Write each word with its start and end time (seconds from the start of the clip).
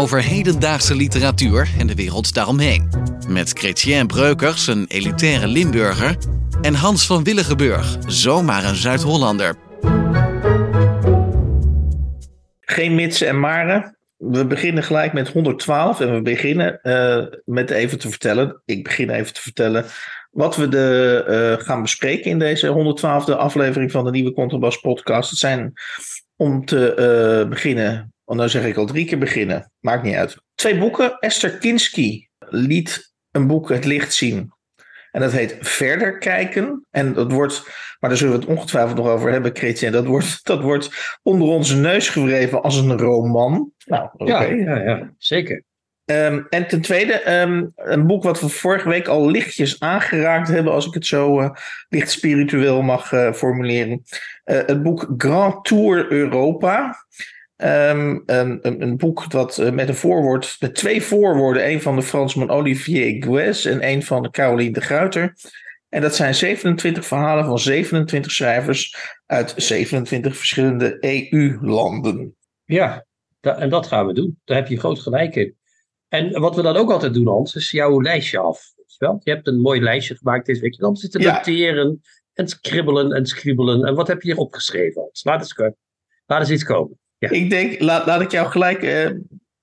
Over 0.00 0.22
hedendaagse 0.22 0.94
literatuur 0.94 1.68
en 1.78 1.86
de 1.86 1.94
wereld 1.94 2.34
daaromheen. 2.34 2.88
Met 3.28 3.50
Chrétien 3.50 4.06
Breukers, 4.06 4.66
een 4.66 4.86
elitaire 4.88 5.46
Limburger. 5.46 6.16
En 6.62 6.74
Hans 6.74 7.06
van 7.06 7.24
Willigenburg, 7.24 7.96
zomaar 8.06 8.64
een 8.64 8.74
Zuid-Hollander. 8.74 9.54
Geen 12.60 12.94
mitsen 12.94 13.28
en 13.28 13.40
maren. 13.40 13.98
We 14.16 14.46
beginnen 14.46 14.82
gelijk 14.82 15.12
met 15.12 15.28
112 15.28 16.00
en 16.00 16.14
we 16.14 16.22
beginnen 16.22 16.80
eh, 16.82 17.26
met 17.44 17.70
even 17.70 17.98
te 17.98 18.08
vertellen. 18.08 18.62
Ik 18.64 18.84
begin 18.84 19.10
even 19.10 19.34
te 19.34 19.40
vertellen 19.40 19.84
wat 20.30 20.56
we 20.56 20.68
de, 20.68 21.24
eh, 21.26 21.66
gaan 21.66 21.82
bespreken 21.82 22.30
in 22.30 22.38
deze 22.38 22.66
112e 22.66 23.36
aflevering 23.36 23.90
van 23.90 24.04
de 24.04 24.10
nieuwe 24.10 24.32
Contrabas 24.32 24.80
podcast. 24.80 25.30
Het 25.30 25.38
zijn 25.38 25.72
om 26.36 26.64
te 26.64 27.40
uh, 27.42 27.48
beginnen, 27.48 28.12
oh, 28.30 28.36
nou 28.36 28.48
zeg 28.48 28.64
ik 28.64 28.76
al 28.76 28.86
drie 28.86 29.06
keer 29.06 29.18
beginnen, 29.18 29.72
maakt 29.80 30.02
niet 30.02 30.14
uit. 30.14 30.36
Twee 30.54 30.78
boeken. 30.78 31.18
Esther 31.18 31.58
Kinski 31.58 32.28
liet 32.38 33.12
een 33.30 33.46
boek 33.46 33.68
het 33.68 33.84
licht 33.84 34.14
zien. 34.14 34.52
En 35.10 35.20
dat 35.20 35.32
heet 35.32 35.56
Verder 35.60 36.18
kijken. 36.18 36.86
En 36.90 37.12
dat 37.12 37.32
wordt, 37.32 37.62
maar 37.98 38.10
daar 38.10 38.18
zullen 38.18 38.34
we 38.34 38.40
het 38.40 38.48
ongetwijfeld 38.48 38.96
nog 38.96 39.08
over 39.08 39.30
hebben, 39.30 39.56
Chrétien. 39.56 39.92
Dat 39.92 40.06
wordt, 40.06 40.40
dat 40.44 40.62
wordt 40.62 41.18
onder 41.22 41.48
onze 41.48 41.76
neus 41.76 42.08
gewreven 42.08 42.62
als 42.62 42.76
een 42.76 42.98
roman. 42.98 43.72
Nou, 43.84 44.08
oké. 44.12 44.32
Ja, 44.32 44.42
ja, 44.42 44.76
ja, 44.76 45.12
zeker. 45.18 45.64
Um, 46.04 46.46
en 46.48 46.68
ten 46.68 46.80
tweede, 46.80 47.40
um, 47.40 47.72
een 47.76 48.06
boek 48.06 48.22
wat 48.22 48.40
we 48.40 48.48
vorige 48.48 48.88
week 48.88 49.08
al 49.08 49.30
lichtjes 49.30 49.80
aangeraakt 49.80 50.48
hebben, 50.48 50.72
als 50.72 50.86
ik 50.86 50.94
het 50.94 51.06
zo 51.06 51.40
uh, 51.40 51.50
licht 51.88 52.10
spiritueel 52.10 52.82
mag 52.82 53.12
uh, 53.12 53.32
formuleren. 53.32 54.02
Uh, 54.44 54.56
het 54.66 54.82
boek 54.82 55.08
Grand 55.16 55.64
Tour 55.64 56.12
Europa. 56.12 56.96
Um, 57.64 58.22
een, 58.26 58.82
een, 58.82 58.96
boek 58.96 59.30
dat 59.30 59.70
met 59.72 59.88
een 59.88 59.94
voorwoord, 59.94 60.56
met 60.60 60.74
twee 60.74 61.02
voorwoorden, 61.02 61.70
een 61.70 61.82
van 61.82 61.96
de 61.96 62.02
Fransman 62.02 62.50
Olivier 62.50 63.24
Guez 63.24 63.66
en 63.66 63.88
een 63.88 64.02
van 64.02 64.22
de 64.22 64.30
Caroline 64.30 64.72
de 64.72 64.80
Gruiter. 64.80 65.34
En 65.88 66.00
dat 66.00 66.16
zijn 66.16 66.34
27 66.34 67.06
verhalen 67.06 67.44
van 67.44 67.58
27 67.58 68.32
schrijvers 68.32 68.96
uit 69.26 69.52
27 69.56 70.36
verschillende 70.36 70.96
EU-landen. 71.00 72.36
Ja, 72.64 73.06
da 73.40 73.56
en 73.56 73.70
dat 73.70 73.86
gaan 73.86 74.06
we 74.06 74.12
doen. 74.12 74.40
Daar 74.44 74.56
heb 74.56 74.68
je 74.68 74.78
groot 74.78 75.00
gelijk 75.00 75.34
in. 75.34 75.56
En 76.08 76.40
wat 76.40 76.56
we 76.56 76.62
dan 76.62 76.76
ook 76.76 76.90
altijd 76.90 77.14
doen, 77.14 77.26
Hans, 77.26 77.54
is 77.54 77.70
jouw 77.70 78.02
lijstje 78.02 78.38
af. 78.38 78.72
Wel? 78.98 79.20
Je 79.22 79.30
hebt 79.30 79.46
een 79.46 79.60
mooi 79.60 79.80
lijstje 79.80 80.16
gemaakt 80.16 80.46
deze 80.46 80.60
week. 80.60 80.78
Dan 80.78 80.96
zitten 80.96 81.20
ja. 81.20 81.32
noteren 81.34 82.00
en 82.32 82.48
skribbelen 82.48 83.12
en 83.12 83.26
schribbelen. 83.26 83.84
En 83.84 83.94
wat 83.94 84.08
heb 84.08 84.22
je 84.22 84.30
hier 84.30 84.40
opgeschreven, 84.40 85.02
Hans? 85.02 85.24
Laat 85.24 85.40
eens, 85.40 85.74
laat 86.26 86.40
eens 86.40 86.50
iets 86.50 86.64
komen. 86.64 86.98
Ja. 87.20 87.30
Ik 87.30 87.50
denk, 87.50 87.80
laat, 87.80 88.06
laat 88.06 88.20
ik 88.20 88.30
jou 88.30 88.50
gelijk 88.50 88.82
eh, 88.82 89.10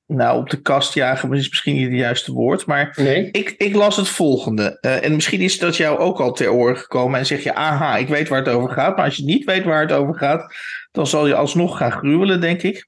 nou, 0.06 0.40
op 0.40 0.50
de 0.50 0.62
kast 0.62 0.94
jagen, 0.94 1.29
maar 1.29 1.38
is 1.38 1.50
misschien 1.50 1.75
niet 1.75 1.88
het 1.88 1.97
juiste 1.97 2.34
woord. 2.34 2.66
Maar 2.66 2.94
nee. 2.95 3.31
ik, 3.31 3.56
ik 3.57 3.75
las 3.75 3.95
het 3.95 4.09
volgende. 4.09 4.78
Uh, 4.81 5.03
en 5.03 5.13
misschien 5.13 5.41
is 5.41 5.59
dat 5.59 5.78
jou 5.78 5.97
ook 5.97 6.19
al 6.19 6.31
ter 6.31 6.51
oren 6.51 6.78
gekomen. 6.78 7.19
En 7.19 7.25
zeg 7.25 7.44
je, 7.44 7.53
aha, 7.53 7.97
ik 7.97 8.07
weet 8.07 8.28
waar 8.28 8.40
het 8.40 8.47
over 8.53 8.69
gaat. 8.69 8.96
Maar 8.96 9.06
als 9.06 9.16
je 9.16 9.23
niet 9.23 9.46
weet 9.46 9.63
waar 9.63 9.81
het 9.81 9.91
over 9.91 10.16
gaat, 10.16 10.56
dan 10.91 11.07
zal 11.07 11.28
je 11.28 11.35
alsnog 11.35 11.78
gaan 11.78 11.91
gruwelen, 11.91 12.41
denk 12.41 12.62
ik. 12.62 12.88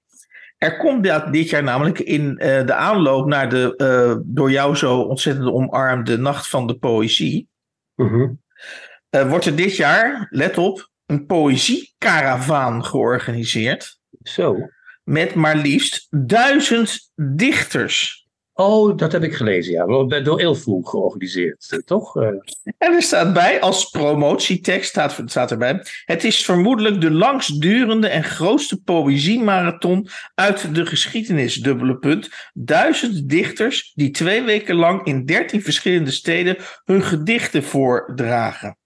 Er 0.58 0.78
komt 0.78 1.32
dit 1.32 1.50
jaar 1.50 1.64
namelijk 1.64 2.00
in 2.00 2.22
uh, 2.22 2.38
de 2.66 2.74
aanloop 2.74 3.28
naar 3.28 3.50
de 3.50 3.74
uh, 3.78 4.24
door 4.26 4.52
jou 4.52 4.76
zo 4.76 5.00
ontzettend 5.00 5.48
omarmde 5.48 6.18
Nacht 6.18 6.48
van 6.48 6.68
de 6.68 6.78
Poëzie. 6.78 7.48
Uh, 7.96 9.30
wordt 9.30 9.46
er 9.46 9.56
dit 9.56 9.76
jaar, 9.76 10.28
let 10.30 10.58
op, 10.58 10.90
een 11.06 11.26
poëziekaravaan 11.26 12.86
georganiseerd. 12.86 13.99
Zo. 14.24 14.70
Met 15.04 15.34
maar 15.34 15.58
liefst 15.58 16.08
duizend 16.10 17.12
dichters. 17.16 18.28
Oh, 18.54 18.98
dat 18.98 19.12
heb 19.12 19.24
ik 19.24 19.34
gelezen, 19.34 19.74
ja. 19.74 19.86
Door 20.22 20.42
Ilfo 20.42 20.82
georganiseerd, 20.82 21.82
toch? 21.86 22.16
En 22.16 22.94
er 22.94 23.02
staat 23.02 23.34
bij, 23.34 23.62
als 23.62 23.90
promotietekst 23.90 24.90
staat, 24.90 25.22
staat 25.26 25.52
erbij... 25.52 25.84
Het 26.06 26.24
is 26.24 26.46
vermoedelijk 26.46 27.02
de 27.02 27.12
langstdurende 27.12 28.08
en 28.08 28.24
grootste 28.24 28.82
poëziemarathon 28.82 30.08
uit 30.36 30.76
de 30.76 30.86
geschiedenis, 30.86 31.56
dubbele 31.56 31.98
punt. 31.98 32.30
Duizend 32.54 33.30
dichters 33.30 33.92
die 33.96 34.12
twee 34.12 34.44
weken 34.44 34.76
lang 34.76 35.06
in 35.06 35.26
dertien 35.26 35.62
verschillende 35.62 36.12
steden 36.12 36.58
hun 36.84 37.02
gedichten 37.02 37.64
voordragen. 37.64 38.78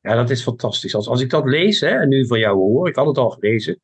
Ja, 0.00 0.14
dat 0.14 0.30
is 0.30 0.42
fantastisch. 0.42 0.94
Als, 0.94 1.08
als 1.08 1.20
ik 1.20 1.30
dat 1.30 1.44
lees, 1.44 1.80
hè, 1.80 1.88
en 2.00 2.08
nu 2.08 2.26
van 2.26 2.38
jou 2.38 2.56
hoor, 2.56 2.88
ik 2.88 2.96
had 2.96 3.06
het 3.06 3.18
al 3.18 3.30
gelezen... 3.30 3.80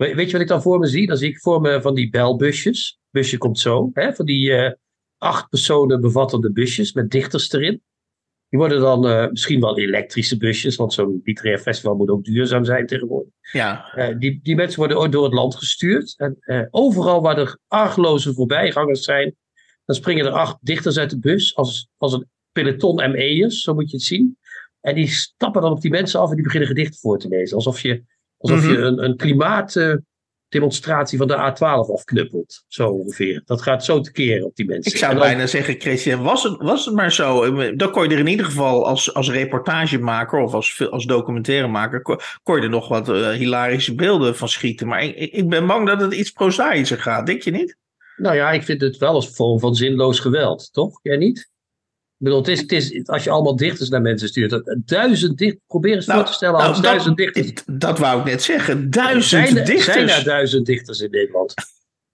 Weet 0.00 0.26
je 0.26 0.32
wat 0.32 0.40
ik 0.40 0.48
dan 0.48 0.62
voor 0.62 0.78
me 0.78 0.86
zie? 0.86 1.06
Dan 1.06 1.16
zie 1.16 1.28
ik 1.28 1.40
voor 1.40 1.60
me 1.60 1.80
van 1.80 1.94
die 1.94 2.10
belbusjes. 2.10 2.98
Busje 3.10 3.38
komt 3.38 3.58
zo. 3.58 3.90
Hè? 3.92 4.14
Van 4.14 4.26
die 4.26 4.50
uh, 4.50 4.70
acht 5.18 5.48
personen 5.48 6.00
bevattende 6.00 6.52
busjes 6.52 6.92
met 6.92 7.10
dichters 7.10 7.52
erin. 7.52 7.82
Die 8.48 8.58
worden 8.58 8.80
dan 8.80 9.06
uh, 9.06 9.28
misschien 9.28 9.60
wel 9.60 9.78
elektrische 9.78 10.36
busjes, 10.36 10.76
want 10.76 10.92
zo'n 10.92 11.20
literair 11.24 11.58
festival 11.58 11.94
moet 11.94 12.08
ook 12.08 12.24
duurzaam 12.24 12.64
zijn 12.64 12.86
tegenwoordig. 12.86 13.32
Ja. 13.52 13.92
Uh, 13.96 14.18
die, 14.18 14.40
die 14.42 14.54
mensen 14.54 14.78
worden 14.78 15.10
door 15.10 15.24
het 15.24 15.32
land 15.32 15.54
gestuurd. 15.54 16.14
En 16.16 16.38
overal 16.70 17.22
waar 17.22 17.38
er 17.38 17.58
argeloze 17.66 18.34
voorbijgangers 18.34 19.02
zijn, 19.02 19.36
dan 19.84 19.96
springen 19.96 20.26
er 20.26 20.32
acht 20.32 20.56
dichters 20.60 20.98
uit 20.98 21.10
de 21.10 21.18
bus 21.18 21.56
als, 21.56 21.88
als 21.96 22.12
een 22.12 22.28
peloton 22.52 23.10
ME'ers, 23.10 23.62
zo 23.62 23.74
moet 23.74 23.90
je 23.90 23.96
het 23.96 24.06
zien. 24.06 24.38
En 24.80 24.94
die 24.94 25.08
stappen 25.08 25.62
dan 25.62 25.72
op 25.72 25.80
die 25.80 25.90
mensen 25.90 26.20
af 26.20 26.28
en 26.28 26.34
die 26.34 26.44
beginnen 26.44 26.68
gedichten 26.68 27.00
voor 27.00 27.18
te 27.18 27.28
lezen. 27.28 27.56
Alsof 27.56 27.80
je 27.80 28.04
Alsof 28.40 28.60
mm 28.60 28.64
-hmm. 28.64 28.72
je 28.72 28.78
een, 28.78 29.04
een 29.04 29.16
klimaatdemonstratie 29.16 31.18
van 31.18 31.26
de 31.26 31.36
A12 31.36 31.92
afknuppelt. 31.92 32.64
Zo 32.68 32.88
ongeveer. 32.88 33.42
Dat 33.44 33.62
gaat 33.62 33.84
zo 33.84 34.00
tekeer 34.00 34.44
op 34.44 34.56
die 34.56 34.66
mensen. 34.66 34.92
Ik 34.92 34.98
zou 34.98 35.12
dan, 35.12 35.22
bijna 35.22 35.46
zeggen, 35.46 35.80
Christian, 35.80 36.22
was 36.22 36.42
het, 36.42 36.56
was 36.56 36.84
het 36.84 36.94
maar 36.94 37.12
zo. 37.12 37.54
Dan 37.74 37.90
kon 37.90 38.02
je 38.02 38.08
er 38.08 38.18
in 38.18 38.26
ieder 38.26 38.46
geval 38.46 38.86
als, 38.86 39.14
als 39.14 39.30
reportagemaker 39.30 40.38
of 40.38 40.54
als, 40.54 40.90
als 40.90 41.06
documentairemaker... 41.06 42.02
Kon, 42.02 42.18
kon 42.42 42.56
je 42.56 42.62
er 42.62 42.68
nog 42.68 42.88
wat 42.88 43.08
uh, 43.08 43.30
hilarische 43.30 43.94
beelden 43.94 44.36
van 44.36 44.48
schieten. 44.48 44.86
Maar 44.86 45.02
ik, 45.02 45.32
ik 45.32 45.48
ben 45.48 45.66
bang 45.66 45.86
dat 45.86 46.00
het 46.00 46.14
iets 46.14 46.30
prozaïscher 46.30 46.98
gaat. 46.98 47.26
Denk 47.26 47.42
je 47.42 47.50
niet? 47.50 47.76
Nou 48.16 48.36
ja, 48.36 48.50
ik 48.50 48.62
vind 48.62 48.80
het 48.80 48.96
wel 48.96 49.16
een 49.16 49.22
vorm 49.22 49.60
van 49.60 49.74
zinloos 49.74 50.20
geweld. 50.20 50.72
Toch? 50.72 51.00
Jij 51.02 51.16
niet? 51.16 51.50
Ik 52.20 52.26
bedoel, 52.26 52.38
het 52.38 52.48
is, 52.48 52.60
het 52.60 52.72
is, 52.72 53.06
als 53.06 53.24
je 53.24 53.30
allemaal 53.30 53.56
dichters 53.56 53.88
naar 53.88 54.00
mensen 54.00 54.28
stuurt. 54.28 54.80
Duizend 54.84 55.38
dichters. 55.38 55.64
Probeer 55.66 55.94
eens 55.94 56.06
nou, 56.06 56.18
voor 56.18 56.28
te 56.28 56.34
stellen 56.34 56.60
als 56.60 56.80
nou, 56.80 56.82
duizend 56.82 57.16
dat, 57.16 57.34
dichters. 57.34 57.78
Dat 57.78 57.98
wou 57.98 58.18
ik 58.18 58.24
net 58.24 58.42
zeggen. 58.42 58.90
Duizend 58.90 59.24
zijn, 59.24 59.54
dichters. 59.54 59.84
Zijn 59.84 60.08
er 60.08 60.24
duizend 60.24 60.66
dichters 60.66 61.00
in 61.00 61.10
Nederland? 61.10 61.54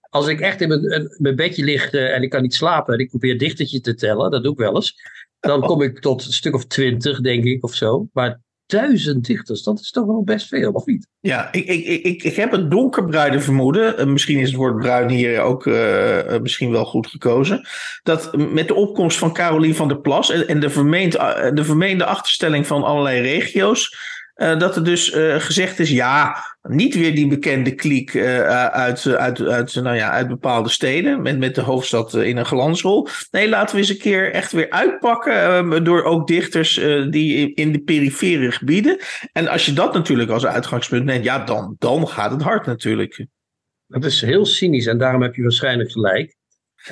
Als 0.01 0.27
ik 0.27 0.41
echt 0.41 0.61
in 0.61 0.69
mijn, 0.69 1.15
mijn 1.19 1.37
bedje 1.37 1.65
lig 1.65 1.93
uh, 1.93 2.15
en 2.15 2.23
ik 2.23 2.31
kan 2.31 2.43
niet 2.43 2.55
slapen. 2.55 2.95
En 2.95 3.01
ik 3.01 3.09
probeer 3.09 3.39
dichtertje 3.39 3.81
te 3.81 3.95
tellen. 3.95 4.31
Dat 4.31 4.43
doe 4.43 4.53
ik 4.53 4.59
wel 4.59 4.75
eens. 4.75 4.95
Dan 5.41 5.61
kom 5.71 5.83
ik 5.83 6.01
tot 6.01 6.27
een 6.27 6.33
stuk 6.33 6.55
of 6.55 6.67
twintig, 6.67 7.21
denk 7.21 7.45
ik, 7.45 7.65
of 7.65 7.75
zo. 7.75 8.09
Maar 8.13 8.41
duizend 8.67 9.27
dichters, 9.27 9.63
dat 9.63 9.81
is 9.81 9.91
toch 9.91 10.07
wel 10.07 10.25
best 10.25 10.49
veel, 10.49 10.73
of 10.73 10.87
niet? 10.87 11.09
Ja, 11.21 11.53
ik, 11.53 11.67
ik, 11.67 12.05
ik, 12.05 12.23
ik 12.23 12.37
heb 12.37 12.53
een 12.53 12.69
donkerbruine 12.69 13.41
vermoeden. 13.41 14.01
Uh, 14.01 14.07
misschien 14.07 14.39
is 14.39 14.49
het 14.49 14.57
woord 14.57 14.79
bruin 14.79 15.09
hier 15.09 15.41
ook 15.41 15.67
uh, 15.67 16.39
misschien 16.43 16.71
wel 16.71 16.85
goed 16.85 17.07
gekozen. 17.07 17.67
Dat 18.03 18.37
met 18.37 18.69
de 18.69 18.75
opkomst 18.75 19.19
van 19.19 19.33
Caroline 19.33 19.75
van 19.75 19.89
der 19.89 20.01
Plas 20.01 20.31
en, 20.31 20.61
de, 20.61 20.71
vermeend, 20.71 21.13
de 21.13 21.65
vermeende 21.65 22.05
achterstelling 22.05 22.67
van 22.67 22.83
allerlei 22.83 23.21
regio's. 23.21 24.15
Dat 24.35 24.77
er 24.77 24.85
dus 24.85 25.13
gezegd 25.39 25.79
is, 25.79 25.91
ja, 25.91 26.37
niet 26.69 26.95
weer 26.95 27.15
die 27.15 27.27
bekende 27.27 27.75
kliek 27.75 28.15
uh, 28.15 28.41
uit, 28.67 29.07
uit, 29.07 29.41
uit, 29.41 29.75
nou 29.75 29.97
ja, 29.97 30.11
uit 30.11 30.29
bepaalde 30.29 30.69
steden. 30.69 31.23
Met, 31.23 31.39
met 31.39 31.55
de 31.55 31.61
hoofdstad 31.61 32.15
in 32.15 32.37
een 32.37 32.45
glansrol. 32.45 33.09
Nee, 33.31 33.49
laten 33.49 33.75
we 33.75 33.81
eens 33.81 33.91
een 33.91 33.99
keer 33.99 34.33
echt 34.33 34.53
weer 34.53 34.71
uitpakken. 34.71 35.85
door 35.85 36.03
ook 36.03 36.27
dichters 36.27 36.75
die 37.11 37.55
in 37.55 37.73
de 37.73 37.81
perifere 37.81 38.53
gebieden. 38.53 38.99
En 39.33 39.49
als 39.49 39.67
je 39.67 39.73
dat 39.73 39.95
natuurlijk 39.95 40.31
als 40.31 40.47
uitgangspunt 40.47 41.05
neemt, 41.05 41.25
ja, 41.25 41.45
dan, 41.45 41.77
dan 41.79 42.09
gaat 42.09 42.31
het 42.31 42.43
hard 42.43 42.67
natuurlijk. 42.67 43.27
Dat 43.87 44.05
is 44.05 44.21
heel 44.21 44.47
cynisch 44.47 44.87
en 44.87 44.99
daarom 44.99 45.23
heb 45.23 45.35
je 45.35 45.43
waarschijnlijk 45.43 45.91
gelijk. 45.91 46.37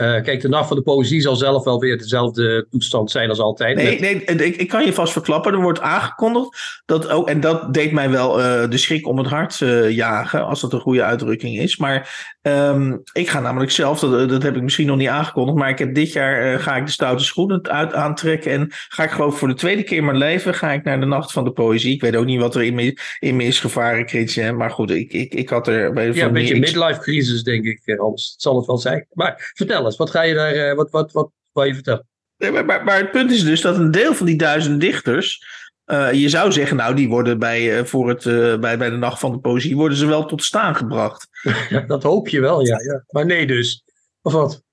Uh, 0.01 0.23
kijk, 0.23 0.41
de 0.41 0.49
Nacht 0.49 0.69
van 0.69 0.77
de 0.77 0.83
Poëzie 0.83 1.21
zal 1.21 1.37
zelf 1.37 1.65
wel 1.65 1.81
weer 1.81 1.99
dezelfde 1.99 2.67
toestand 2.71 3.11
zijn 3.11 3.29
als 3.29 3.39
altijd. 3.39 3.77
Nee, 3.77 4.01
nee 4.01 4.15
ik, 4.15 4.57
ik, 4.57 4.69
kan 4.69 4.85
je 4.85 4.93
vast 4.93 5.13
verklappen. 5.13 5.53
Er 5.53 5.61
wordt 5.61 5.81
aangekondigd 5.81 6.83
dat 6.85 7.09
ook, 7.09 7.29
en 7.29 7.41
dat 7.41 7.75
deed 7.75 7.93
mij 7.93 8.11
wel 8.11 8.41
uh, 8.41 8.71
de 8.71 8.79
schrik 8.79 9.07
om 9.07 9.19
het 9.19 9.27
hart 9.27 9.61
uh, 9.61 9.91
jagen, 9.91 10.45
als 10.45 10.61
dat 10.61 10.73
een 10.73 10.81
goede 10.81 11.03
uitdrukking 11.03 11.59
is. 11.59 11.77
Maar 11.77 12.33
um, 12.43 13.03
ik 13.13 13.29
ga 13.29 13.41
namelijk 13.41 13.71
zelf, 13.71 14.01
dat, 14.01 14.29
dat 14.29 14.43
heb 14.43 14.57
ik 14.57 14.63
misschien 14.63 14.87
nog 14.87 14.97
niet 14.97 15.09
aangekondigd, 15.09 15.59
maar 15.59 15.71
ik 15.71 15.79
heb 15.79 15.95
dit 15.95 16.13
jaar 16.13 16.61
ga 16.61 16.77
ik 16.77 16.87
de 16.87 16.93
stoute 16.93 17.25
schoenen 17.25 17.69
uit 17.69 17.93
aantrekken. 17.93 18.53
En 18.53 18.67
ga 18.89 19.05
ik 19.05 19.11
geloof 19.11 19.39
voor 19.39 19.49
de 19.49 19.55
tweede 19.55 19.83
keer 19.83 19.97
in 19.97 20.05
mijn 20.05 20.17
leven 20.17 20.55
ga 20.55 20.73
ik 20.73 20.85
naar 20.85 21.01
de 21.01 21.07
Nacht 21.07 21.33
van 21.33 21.45
de 21.45 21.51
Poëzie. 21.51 21.95
Ik 21.95 22.01
weet 22.01 22.17
ook 22.17 22.25
niet 22.25 22.41
wat 22.41 22.55
er 22.55 22.63
in 22.63 22.75
me, 22.75 22.99
in 23.19 23.37
me 23.37 23.45
is 23.45 23.61
gevaren, 23.61 24.09
Christian. 24.09 24.57
Maar 24.57 24.71
goed, 24.71 24.91
ik, 24.91 25.13
ik, 25.13 25.35
ik 25.35 25.49
had 25.49 25.69
er... 25.69 25.93
Bij, 25.93 26.13
ja, 26.13 26.27
een 26.27 26.33
beetje 26.33 26.59
midlife 26.59 27.01
crisis, 27.01 27.43
denk 27.43 27.65
ik, 27.65 27.81
Hans. 27.97 28.31
Het 28.33 28.43
zal 28.43 28.57
het 28.57 28.67
wel 28.67 28.79
zijn. 28.79 29.07
Maar 29.13 29.53
vertel 29.55 29.84
wat 29.97 30.11
ga 30.11 30.23
je 30.23 30.35
daar, 30.35 30.53
eh, 30.53 30.77
wat, 30.77 30.91
wat, 30.91 31.13
wat 31.13 31.31
wil 31.53 31.65
je 31.65 31.75
vertellen? 31.75 32.07
Nee, 32.37 32.51
maar, 32.51 32.85
maar, 32.85 32.97
het 32.97 33.11
punt 33.11 33.31
is 33.31 33.45
dus 33.45 33.61
dat 33.61 33.77
een 33.77 33.91
deel 33.91 34.15
van 34.15 34.27
die 34.27 34.37
duizend 34.37 34.81
dichters. 34.81 35.47
Uh, 35.87 36.13
je 36.13 36.29
zou 36.29 36.53
zeggen, 36.53 36.77
nou, 36.77 36.95
die 36.95 37.09
worden 37.09 37.39
bij, 37.39 37.79
uh, 37.79 37.85
voor 37.85 38.09
het, 38.09 38.25
uh, 38.25 38.59
bij, 38.59 38.79
bij 38.79 38.91
de 38.91 38.97
Nacht 38.97 39.19
van 39.19 39.33
de 39.33 39.39
Poëzie 39.39 39.77
worden 39.77 39.99
ze 39.99 40.07
wel 40.07 40.25
tot 40.25 40.43
staan 40.43 40.77
gebracht. 40.77 41.29
dat 41.87 42.03
hoop 42.03 42.29
je 42.29 42.41
wel, 42.41 42.67
ja, 42.67 42.81
ja. 42.81 43.05
Maar 43.09 43.27
nee 43.27 43.47
dus. 43.47 43.83
Of 44.23 44.33
wat? 44.33 44.64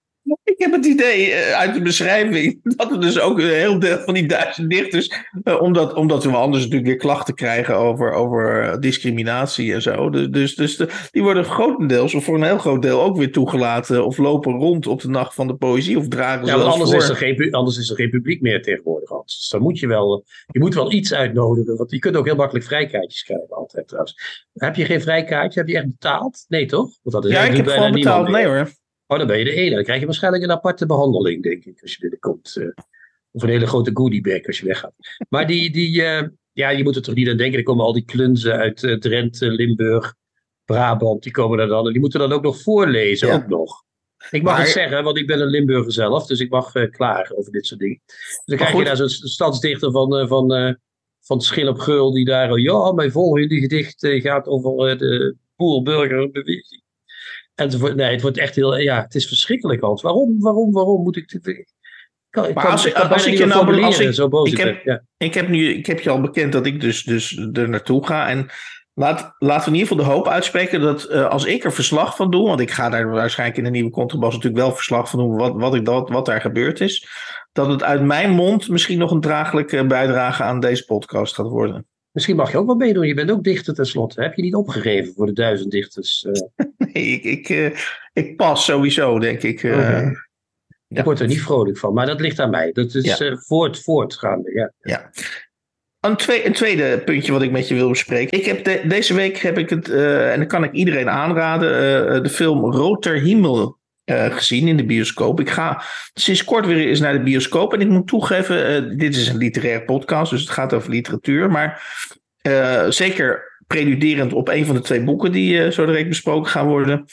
Ik 0.44 0.56
heb 0.57 0.71
het 0.71 0.85
idee 0.85 1.31
eh, 1.31 1.59
uit 1.59 1.73
de 1.73 1.81
beschrijving 1.81 2.59
dat 2.77 2.91
er 2.91 3.01
dus 3.01 3.19
ook 3.19 3.38
een 3.39 3.45
heel 3.45 3.79
deel 3.79 3.97
van 3.97 4.13
die 4.13 4.27
duizend 4.27 4.69
dichters, 4.69 5.12
uh, 5.44 5.62
omdat, 5.62 5.94
omdat 5.94 6.23
we 6.23 6.31
anders 6.31 6.63
natuurlijk 6.63 6.89
weer 6.89 7.00
klachten 7.00 7.35
krijgen 7.35 7.75
over, 7.75 8.12
over 8.12 8.77
discriminatie 8.81 9.73
en 9.73 9.81
zo. 9.81 10.09
Dus, 10.09 10.27
dus, 10.29 10.56
dus 10.56 10.77
de, 10.77 10.88
die 11.12 11.23
worden 11.23 11.45
grotendeels, 11.45 12.13
of 12.13 12.23
voor 12.23 12.35
een 12.35 12.44
heel 12.44 12.57
groot 12.57 12.81
deel, 12.81 13.01
ook 13.01 13.18
weer 13.18 13.31
toegelaten 13.31 14.06
of 14.06 14.18
lopen 14.18 14.53
rond 14.53 14.88
op 14.88 15.01
de 15.01 15.09
nacht 15.09 15.33
van 15.33 15.47
de 15.47 15.56
poëzie 15.56 15.97
of 15.97 16.07
dragen 16.07 16.45
ja, 16.45 16.53
anders 16.56 16.91
Is 16.91 17.09
er 17.09 17.15
geen, 17.15 17.53
anders 17.53 17.77
is 17.77 17.89
er 17.89 17.95
geen 17.95 18.09
publiek 18.09 18.41
meer 18.41 18.62
tegenwoordig. 18.62 19.09
Dus 19.09 19.50
dan 19.50 19.62
moet 19.62 19.79
je 19.79 19.88
wel, 19.88 20.25
je 20.47 20.59
moet 20.59 20.74
wel 20.74 20.91
iets 20.91 21.13
uitnodigen, 21.13 21.77
want 21.77 21.91
je 21.91 22.00
kunt 22.00 22.15
ook 22.15 22.25
heel 22.25 22.35
makkelijk 22.35 22.65
vrijkaartjes 22.65 23.24
krijgen 23.24 23.50
altijd 23.50 23.88
trouwens. 23.88 24.45
Heb 24.53 24.75
je 24.75 24.85
geen 24.85 25.01
vrijkaartje? 25.01 25.59
Heb 25.59 25.69
je 25.69 25.75
echt 25.75 25.88
betaald? 25.88 26.45
Nee 26.47 26.65
toch? 26.65 26.89
Want 27.01 27.15
dat 27.15 27.25
is 27.25 27.31
ja, 27.31 27.44
ik 27.44 27.56
heb 27.56 27.67
gewoon 27.67 27.91
betaald, 27.91 28.29
nee 28.29 28.45
hoor. 28.45 28.79
Oh, 29.11 29.17
dan 29.17 29.27
ben 29.27 29.37
je 29.37 29.43
de 29.43 29.53
ene. 29.53 29.75
Dan 29.75 29.83
krijg 29.83 29.99
je 29.99 30.05
waarschijnlijk 30.05 30.43
een 30.43 30.51
aparte 30.51 30.85
behandeling, 30.85 31.43
denk 31.43 31.65
ik, 31.65 31.81
als 31.81 31.91
je 31.91 31.99
binnenkomt. 31.99 32.55
Uh, 32.57 32.67
of 33.31 33.43
een 33.43 33.49
hele 33.49 33.67
grote 33.67 33.91
goodiebag 33.93 34.45
als 34.45 34.59
je 34.59 34.65
weggaat. 34.65 34.93
Maar 35.29 35.47
die, 35.47 35.71
die 35.71 36.01
uh, 36.01 36.21
ja, 36.51 36.69
je 36.69 36.83
moet 36.83 36.95
er 36.95 37.01
toch 37.01 37.15
niet 37.15 37.29
aan 37.29 37.37
denken. 37.37 37.57
Er 37.57 37.65
komen 37.65 37.85
al 37.85 37.93
die 37.93 38.05
klunzen 38.05 38.53
uit 38.53 38.83
uh, 38.83 38.97
Drenthe, 38.97 39.51
Limburg, 39.51 40.15
Brabant. 40.65 41.23
Die 41.23 41.31
komen 41.31 41.57
daar 41.57 41.67
dan. 41.67 41.85
En 41.85 41.91
die 41.91 42.01
moeten 42.01 42.19
dan 42.19 42.31
ook 42.31 42.43
nog 42.43 42.61
voorlezen, 42.61 43.33
ook 43.33 43.47
nog. 43.47 43.83
Ik 44.29 44.43
mag 44.43 44.57
het 44.57 44.67
zeggen, 44.67 45.03
want 45.03 45.17
ik 45.17 45.27
ben 45.27 45.41
een 45.41 45.47
Limburger 45.47 45.93
zelf. 45.93 46.25
Dus 46.25 46.39
ik 46.39 46.49
mag 46.49 46.71
klagen 46.89 47.37
over 47.37 47.51
dit 47.51 47.65
soort 47.65 47.79
dingen. 47.79 48.01
Dus 48.05 48.41
dan 48.45 48.57
krijg 48.57 48.77
je 48.77 48.83
daar 48.83 48.97
zo'n 48.97 49.09
stadsdichter 49.09 49.91
van, 49.91 50.27
van, 50.27 50.77
van 51.19 51.41
Schil 51.41 51.67
op 51.67 51.79
Geul. 51.79 52.11
Die 52.11 52.25
daar, 52.25 52.59
ja, 52.59 52.91
mijn 52.91 53.11
volgende 53.11 53.59
gedicht 53.59 54.07
gaat 54.07 54.47
over 54.47 54.97
de 54.97 55.35
boer-burger-beweging. 55.55 56.81
Enzovoort. 57.56 57.95
Nee, 57.95 58.12
het 58.12 58.21
wordt 58.21 58.38
echt 58.38 58.56
heel. 58.56 58.77
Ja, 58.77 59.01
het 59.01 59.15
is 59.15 59.27
verschrikkelijk, 59.27 59.81
Hans. 59.81 60.01
Waarom, 60.01 60.39
waarom, 60.39 60.71
waarom 60.71 61.03
moet 61.03 61.15
ik 61.15 61.30
dit. 61.30 61.74
Kan, 62.30 62.48
ik, 62.48 62.65
als, 62.65 62.86
ik, 62.86 62.94
als 62.94 63.25
ik 63.25 63.38
je 63.38 63.45
nou 63.45 63.83
als 63.83 64.00
ik, 64.00 64.13
zo 64.13 64.27
boos 64.27 64.51
ik 64.51 64.57
heb, 64.57 64.83
ja. 64.83 65.03
ik 65.18 65.33
heb 65.33 65.48
nu, 65.48 65.74
ik 65.74 65.86
heb 65.86 66.00
je 66.00 66.09
al 66.09 66.21
bekend 66.21 66.51
dat 66.51 66.65
ik 66.65 66.81
dus, 66.81 67.03
dus 67.03 67.38
er 67.53 67.69
naartoe 67.69 68.06
ga. 68.06 68.30
En 68.30 68.50
laat, 68.94 69.36
laten 69.38 69.63
we 69.63 69.77
in 69.77 69.81
ieder 69.81 69.88
geval 69.88 70.06
de 70.06 70.12
hoop 70.12 70.27
uitspreken 70.27 70.81
dat 70.81 71.09
uh, 71.09 71.27
als 71.27 71.45
ik 71.45 71.63
er 71.63 71.74
verslag 71.74 72.15
van 72.15 72.31
doe, 72.31 72.48
want 72.48 72.59
ik 72.59 72.71
ga 72.71 72.89
daar 72.89 73.09
waarschijnlijk 73.09 73.57
in 73.57 73.63
de 73.63 73.69
nieuwe 73.69 73.89
contrabas 73.89 74.33
natuurlijk 74.33 74.62
wel 74.62 74.71
verslag 74.71 75.09
van 75.09 75.19
doen 75.19 75.36
wat, 75.36 75.53
wat, 75.56 75.75
ik, 75.75 75.86
dat, 75.86 76.09
wat 76.09 76.25
daar 76.25 76.42
gebeurd 76.42 76.80
is, 76.80 77.07
dat 77.51 77.68
het 77.68 77.83
uit 77.83 78.01
mijn 78.01 78.31
mond 78.31 78.69
misschien 78.69 78.98
nog 78.98 79.12
een 79.12 79.21
draaglijke 79.21 79.86
bijdrage 79.86 80.44
aan 80.44 80.59
deze 80.59 80.86
podcast 80.86 81.36
gaat 81.36 81.48
worden. 81.48 81.86
Misschien 82.12 82.36
mag 82.36 82.51
je 82.51 82.57
ook 82.57 82.65
wel 82.65 82.75
meedoen. 82.75 83.07
Je 83.07 83.13
bent 83.13 83.31
ook 83.31 83.44
dichter 83.44 83.74
tenslotte. 83.74 84.21
Heb 84.21 84.36
je 84.36 84.42
niet 84.42 84.56
opgegeven 84.56 85.13
voor 85.13 85.25
de 85.25 85.33
duizend 85.33 85.71
dichters? 85.71 86.24
Uh... 86.24 86.33
nee, 86.93 87.05
ik, 87.05 87.23
ik, 87.23 87.49
uh, 87.49 87.71
ik 88.13 88.35
pas 88.35 88.65
sowieso, 88.65 89.19
denk 89.19 89.41
ik. 89.41 89.63
Uh, 89.63 89.77
okay. 89.77 90.15
Ik 90.88 91.03
word 91.03 91.19
er 91.19 91.27
niet 91.27 91.41
vrolijk 91.41 91.77
van, 91.77 91.93
maar 91.93 92.05
dat 92.05 92.19
ligt 92.19 92.39
aan 92.39 92.49
mij. 92.49 92.71
Dat 92.71 92.95
is 92.95 93.17
ja. 93.17 93.38
voort, 93.38 93.81
voortgaande. 93.83 94.51
Ja. 94.51 94.71
ja. 94.81 95.09
Een, 95.99 96.15
twee, 96.15 96.45
een, 96.45 96.53
tweede 96.53 97.01
puntje 97.05 97.31
wat 97.31 97.41
ik 97.41 97.51
met 97.51 97.67
je 97.67 97.75
wil 97.75 97.89
bespreken. 97.89 98.38
Ik 98.38 98.45
heb 98.45 98.63
de, 98.63 98.81
deze 98.88 99.13
week 99.13 99.38
heb 99.38 99.57
ik 99.57 99.69
het, 99.69 99.89
en 99.89 100.39
dat 100.39 100.47
kan 100.47 100.63
ik 100.63 100.71
iedereen 100.71 101.09
aanraden, 101.09 102.23
de 102.23 102.29
film 102.29 102.71
Roter 102.71 103.19
Himmel 103.19 103.79
gezien 104.05 104.67
in 104.67 104.77
de 104.77 104.85
bioscoop. 104.85 105.39
Ik 105.39 105.49
ga 105.49 105.83
sinds 106.13 106.43
kort 106.43 106.65
weer 106.65 106.88
eens 106.88 106.99
naar 106.99 107.13
de 107.13 107.23
bioscoop. 107.23 107.73
En 107.73 107.81
ik 107.81 107.88
moet 107.88 108.07
toegeven, 108.07 108.97
dit 108.97 109.15
is 109.15 109.27
een 109.27 109.38
literair 109.38 109.83
podcast, 109.83 110.31
dus 110.31 110.41
het 110.41 110.49
gaat 110.49 110.73
over 110.73 110.89
literatuur. 110.89 111.51
Maar 111.51 111.83
zeker 112.89 113.50
preluderend 113.71 114.33
op 114.33 114.47
een 114.47 114.65
van 114.65 114.75
de 114.75 114.81
twee 114.81 115.03
boeken 115.03 115.31
die 115.31 115.71
zo 115.71 115.85
direct 115.85 116.07
besproken 116.07 116.51
gaan 116.51 116.68
worden. 116.68 117.06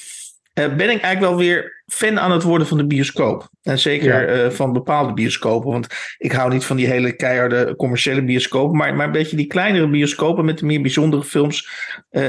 ben 0.55 0.72
ik 0.72 1.00
eigenlijk 1.00 1.20
wel 1.20 1.37
weer 1.37 1.82
fan 1.87 2.20
aan 2.20 2.31
het 2.31 2.43
worden 2.43 2.66
van 2.66 2.76
de 2.76 2.87
bioscoop. 2.87 3.49
En 3.62 3.78
zeker 3.78 4.37
ja. 4.37 4.50
van 4.50 4.72
bepaalde 4.72 5.12
bioscopen. 5.12 5.70
Want 5.70 5.87
ik 6.19 6.32
hou 6.32 6.52
niet 6.52 6.64
van 6.64 6.76
die 6.76 6.87
hele 6.87 7.12
keiharde 7.12 7.76
commerciële 7.76 8.25
bioscopen. 8.25 8.76
Maar, 8.76 8.94
maar 8.96 9.06
een 9.06 9.12
beetje 9.12 9.37
die 9.37 9.46
kleinere 9.46 9.88
bioscopen 9.88 10.44
met 10.44 10.58
de 10.58 10.66
meer 10.66 10.81
bijzondere 10.81 11.25
films. 11.25 11.69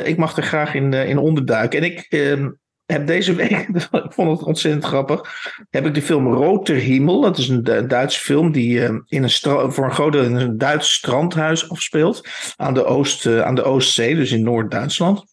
ik 0.03 0.17
mag 0.17 0.37
er 0.37 0.43
graag 0.43 0.73
in, 0.73 0.93
in 0.93 1.17
onderduiken. 1.17 1.79
En 1.79 1.85
ik 1.85 2.05
ehm, 2.09 2.49
heb 2.91 3.07
deze 3.07 3.35
week, 3.35 3.51
ik 3.91 4.13
vond 4.13 4.37
het 4.37 4.47
ontzettend 4.47 4.85
grappig, 4.85 5.21
heb 5.69 5.85
ik 5.85 5.93
de 5.93 6.01
film 6.01 6.33
Roter 6.33 6.75
Himmel. 6.75 7.21
Dat 7.21 7.37
is 7.37 7.47
een 7.47 7.63
Duitse 7.87 8.19
film 8.19 8.51
die 8.51 8.79
uh, 8.79 8.99
in 9.05 9.23
een 9.23 9.71
voor 9.71 9.85
een 9.85 9.93
groot 9.93 10.11
deel 10.11 10.23
in 10.23 10.35
een 10.35 10.57
Duits 10.57 10.93
strandhuis 10.93 11.69
afspeelt. 11.69 12.27
Aan 12.55 12.73
de, 12.73 12.85
Oost, 12.85 13.25
uh, 13.25 13.41
aan 13.41 13.55
de 13.55 13.63
Oostzee, 13.63 14.15
dus 14.15 14.31
in 14.31 14.43
Noord-Duitsland. 14.43 15.25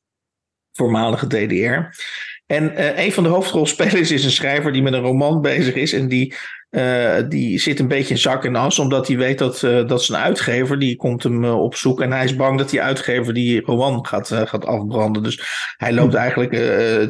Voormalige 0.73 1.27
DDR. 1.27 1.99
En 2.47 2.73
uh, 2.73 2.99
een 2.99 3.13
van 3.13 3.23
de 3.23 3.29
hoofdrolspelers 3.29 4.11
is 4.11 4.25
een 4.25 4.31
schrijver 4.31 4.73
die 4.73 4.83
met 4.83 4.93
een 4.93 5.01
roman 5.01 5.41
bezig 5.41 5.75
is. 5.75 5.93
En 5.93 6.09
die 6.09 6.35
uh, 6.71 7.15
die 7.29 7.59
zit 7.59 7.79
een 7.79 7.89
beetje 7.89 8.15
in 8.15 8.21
zak 8.21 8.45
en 8.45 8.57
as, 8.57 8.79
omdat 8.79 9.07
hij 9.07 9.17
weet 9.17 9.39
dat, 9.39 9.63
uh, 9.63 9.89
dat 9.89 10.03
zijn 10.03 10.23
uitgever, 10.23 10.79
die 10.79 10.97
komt 10.97 11.23
hem 11.23 11.45
op 11.45 11.75
zoek. 11.75 12.01
En 12.01 12.13
hij 12.13 12.25
is 12.25 12.37
bang 12.37 12.59
dat 12.59 12.71
die 12.71 12.83
uitgever 12.83 13.35
die 13.35 13.61
roman 13.61 14.07
gaat, 14.07 14.29
gaat 14.29 14.67
afbranden. 14.67 15.23
Dus 15.23 15.41
hij 15.77 15.93
loopt 15.93 16.13
hm. 16.13 16.19
eigenlijk, 16.19 16.51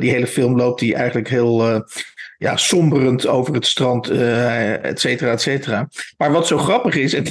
die 0.00 0.10
hele 0.10 0.26
film 0.26 0.56
loopt 0.56 0.80
hij 0.80 0.94
eigenlijk 0.94 1.28
heel 1.28 1.84
ja, 2.38 2.56
somberend 2.56 3.26
over 3.26 3.54
het 3.54 3.66
strand, 3.66 4.08
et 4.10 5.00
cetera, 5.00 5.30
et 5.30 5.40
cetera. 5.40 5.88
Maar 6.16 6.32
wat 6.32 6.46
zo 6.46 6.58
grappig 6.58 6.94
is, 6.94 7.14
en 7.14 7.24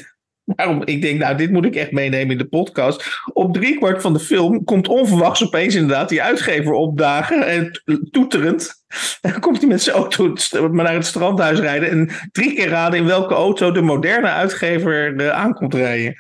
Daarom, 0.46 0.82
ik 0.84 1.02
denk, 1.02 1.20
nou, 1.20 1.38
dit 1.38 1.52
moet 1.52 1.66
ik 1.66 1.76
echt 1.76 1.92
meenemen 1.92 2.32
in 2.32 2.38
de 2.38 2.48
podcast. 2.48 3.22
Op 3.34 3.54
driekwart 3.54 4.02
van 4.02 4.14
de 4.14 4.20
film 4.20 4.64
komt 4.64 4.88
onverwachts 4.88 5.44
opeens 5.44 5.76
inderdaad 5.76 6.10
die 6.10 6.22
uitgever 6.22 6.72
opdagen. 6.72 7.48
En 7.48 7.82
toeterend. 8.12 8.84
En 9.22 9.32
dan 9.32 9.40
komt 9.40 9.58
hij 9.58 9.68
met 9.68 9.82
zijn 9.82 9.96
auto 9.96 10.34
naar 10.72 10.94
het 10.94 11.06
strandhuis 11.06 11.60
rijden. 11.60 11.90
En 11.90 12.10
drie 12.32 12.56
keer 12.56 12.70
raden 12.70 13.00
in 13.00 13.06
welke 13.06 13.34
auto 13.34 13.72
de 13.72 13.82
moderne 13.82 14.28
uitgever 14.28 15.14
uh, 15.14 15.30
aankomt 15.30 15.74
rijden. 15.74 16.16